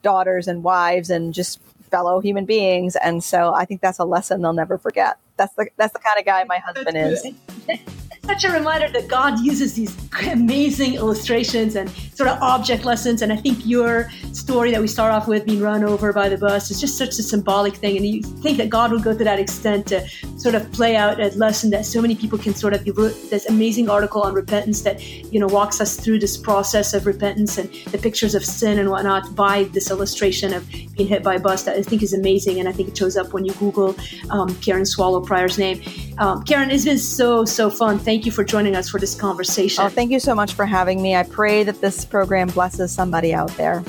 daughters 0.04 0.47
and 0.47 0.64
wives 0.64 1.10
and 1.10 1.34
just 1.34 1.60
fellow 1.91 2.22
human 2.22 2.45
beings. 2.45 2.95
And 2.95 3.22
so 3.22 3.54
I 3.54 3.66
think 3.66 3.82
that's 3.82 3.99
a 3.99 4.06
lesson 4.06 4.41
they'll 4.41 4.54
never 4.54 4.78
forget. 4.78 5.18
That's 5.36 5.54
the 5.56 5.68
that's 5.76 5.91
the 5.91 5.99
kind 5.99 6.18
of 6.18 6.26
guy 6.26 6.45
my 6.45 6.60
husband 6.60 6.95
is. 6.97 7.28
such 8.26 8.46
a 8.46 8.52
reminder 8.52 8.88
that 8.88 9.10
God 9.10 9.40
uses 9.40 9.74
these 9.74 9.94
amazing 10.30 10.94
illustrations 10.94 11.76
and 11.76 11.90
sort 11.90 12.30
of 12.30 12.42
object 12.42 12.86
lessons. 12.86 13.22
And 13.22 13.34
I 13.34 13.36
think 13.36 13.66
your 13.66 14.10
story 14.32 14.72
that 14.72 14.80
we 14.80 14.88
start 14.88 15.12
off 15.12 15.28
with 15.28 15.46
being 15.46 15.62
run 15.62 15.84
over 15.84 16.14
by 16.14 16.30
the 16.30 16.38
bus 16.38 16.72
is 16.72 16.80
just 16.80 16.98
such 16.98 17.20
a 17.20 17.24
symbolic 17.24 17.76
thing. 17.76 17.98
And 17.98 18.06
you 18.06 18.22
think 18.22 18.58
that 18.60 18.70
God 18.70 18.92
would 18.92 19.04
go 19.04 19.16
to 19.18 19.24
that 19.26 19.40
extent 19.40 19.88
to 19.88 20.08
sort 20.38 20.56
of 20.56 20.72
play 20.72 20.96
out 20.96 21.20
a 21.20 21.36
lesson 21.38 21.70
that 21.72 21.86
so 21.86 22.02
many 22.02 22.16
people 22.16 22.38
can 22.38 22.56
sort 22.56 22.74
of, 22.74 22.88
you 22.88 22.94
wrote 22.94 23.14
this 23.30 23.46
amazing 23.48 23.90
article 23.90 24.22
on 24.22 24.34
repentance 24.34 24.84
that, 24.84 25.04
you 25.04 25.40
know, 25.40 25.48
walks 25.48 25.82
us 25.82 25.98
through 25.98 26.20
this 26.20 26.38
process 26.38 26.94
of 26.94 27.06
repentance 27.06 27.58
and 27.58 27.70
the 27.92 27.98
pictures 27.98 28.36
of 28.36 28.46
sin 28.46 28.80
and 28.80 28.90
whatnot 28.90 29.36
by 29.36 29.66
this 29.66 29.92
illustration 29.92 30.54
of 30.54 30.70
being 30.96 31.10
hit 31.10 31.24
by 31.24 31.36
a 31.36 31.40
bus 31.40 31.64
that 31.64 31.76
I 31.76 31.82
think 31.82 32.02
is 32.02 32.14
amazing. 32.14 32.62
And 32.62 32.70
I 32.70 32.72
think 32.72 32.88
it 32.88 32.98
shows 32.98 33.18
up 33.18 33.34
when 33.34 33.44
you 33.44 33.54
Google 33.56 33.96
um, 34.30 34.56
Karen 34.62 34.86
Swallow 34.86 35.20
Prior's 35.20 35.58
name. 35.58 35.82
Um, 36.20 36.44
Karen, 36.44 36.72
it's 36.72 36.86
been 36.86 36.98
so, 36.98 37.44
so 37.44 37.70
fun. 37.70 38.00
Thank 38.00 38.12
you 38.26 38.32
for 38.32 38.43
joining 38.43 38.76
us 38.76 38.89
for 38.89 38.99
this 38.99 39.16
conversation. 39.16 39.84
Oh, 39.84 39.89
thank 39.89 40.11
you 40.11 40.20
so 40.20 40.36
much 40.36 40.53
for 40.53 40.66
having 40.66 41.01
me. 41.01 41.16
I 41.16 41.24
pray 41.24 41.64
that 41.64 41.82
this 41.82 42.05
program 42.05 42.47
blesses 42.49 42.91
somebody 42.91 43.34
out 43.34 43.49
there. 43.57 43.84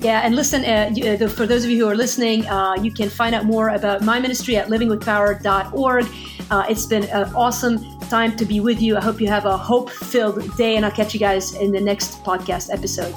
Yeah, 0.00 0.20
and 0.20 0.36
listen, 0.36 0.64
uh, 0.64 1.24
uh 1.24 1.28
for 1.28 1.46
those 1.46 1.64
of 1.64 1.70
you 1.70 1.78
who 1.78 1.88
are 1.88 1.96
listening, 1.96 2.46
uh, 2.46 2.74
you 2.80 2.92
can 2.92 3.08
find 3.08 3.34
out 3.34 3.44
more 3.44 3.70
about 3.70 4.02
my 4.02 4.20
ministry 4.20 4.56
at 4.56 4.68
livingwithpower.org. 4.68 6.06
Uh, 6.50 6.66
it's 6.68 6.86
been 6.86 7.04
an 7.04 7.34
awesome 7.34 7.78
time 8.08 8.36
to 8.36 8.44
be 8.44 8.60
with 8.60 8.80
you. 8.80 8.96
I 8.96 9.00
hope 9.00 9.20
you 9.20 9.28
have 9.28 9.46
a 9.46 9.56
hope 9.56 9.90
filled 9.90 10.56
day, 10.56 10.76
and 10.76 10.84
I'll 10.84 10.92
catch 10.92 11.14
you 11.14 11.20
guys 11.20 11.54
in 11.54 11.72
the 11.72 11.80
next 11.80 12.22
podcast 12.22 12.72
episode. 12.72 13.14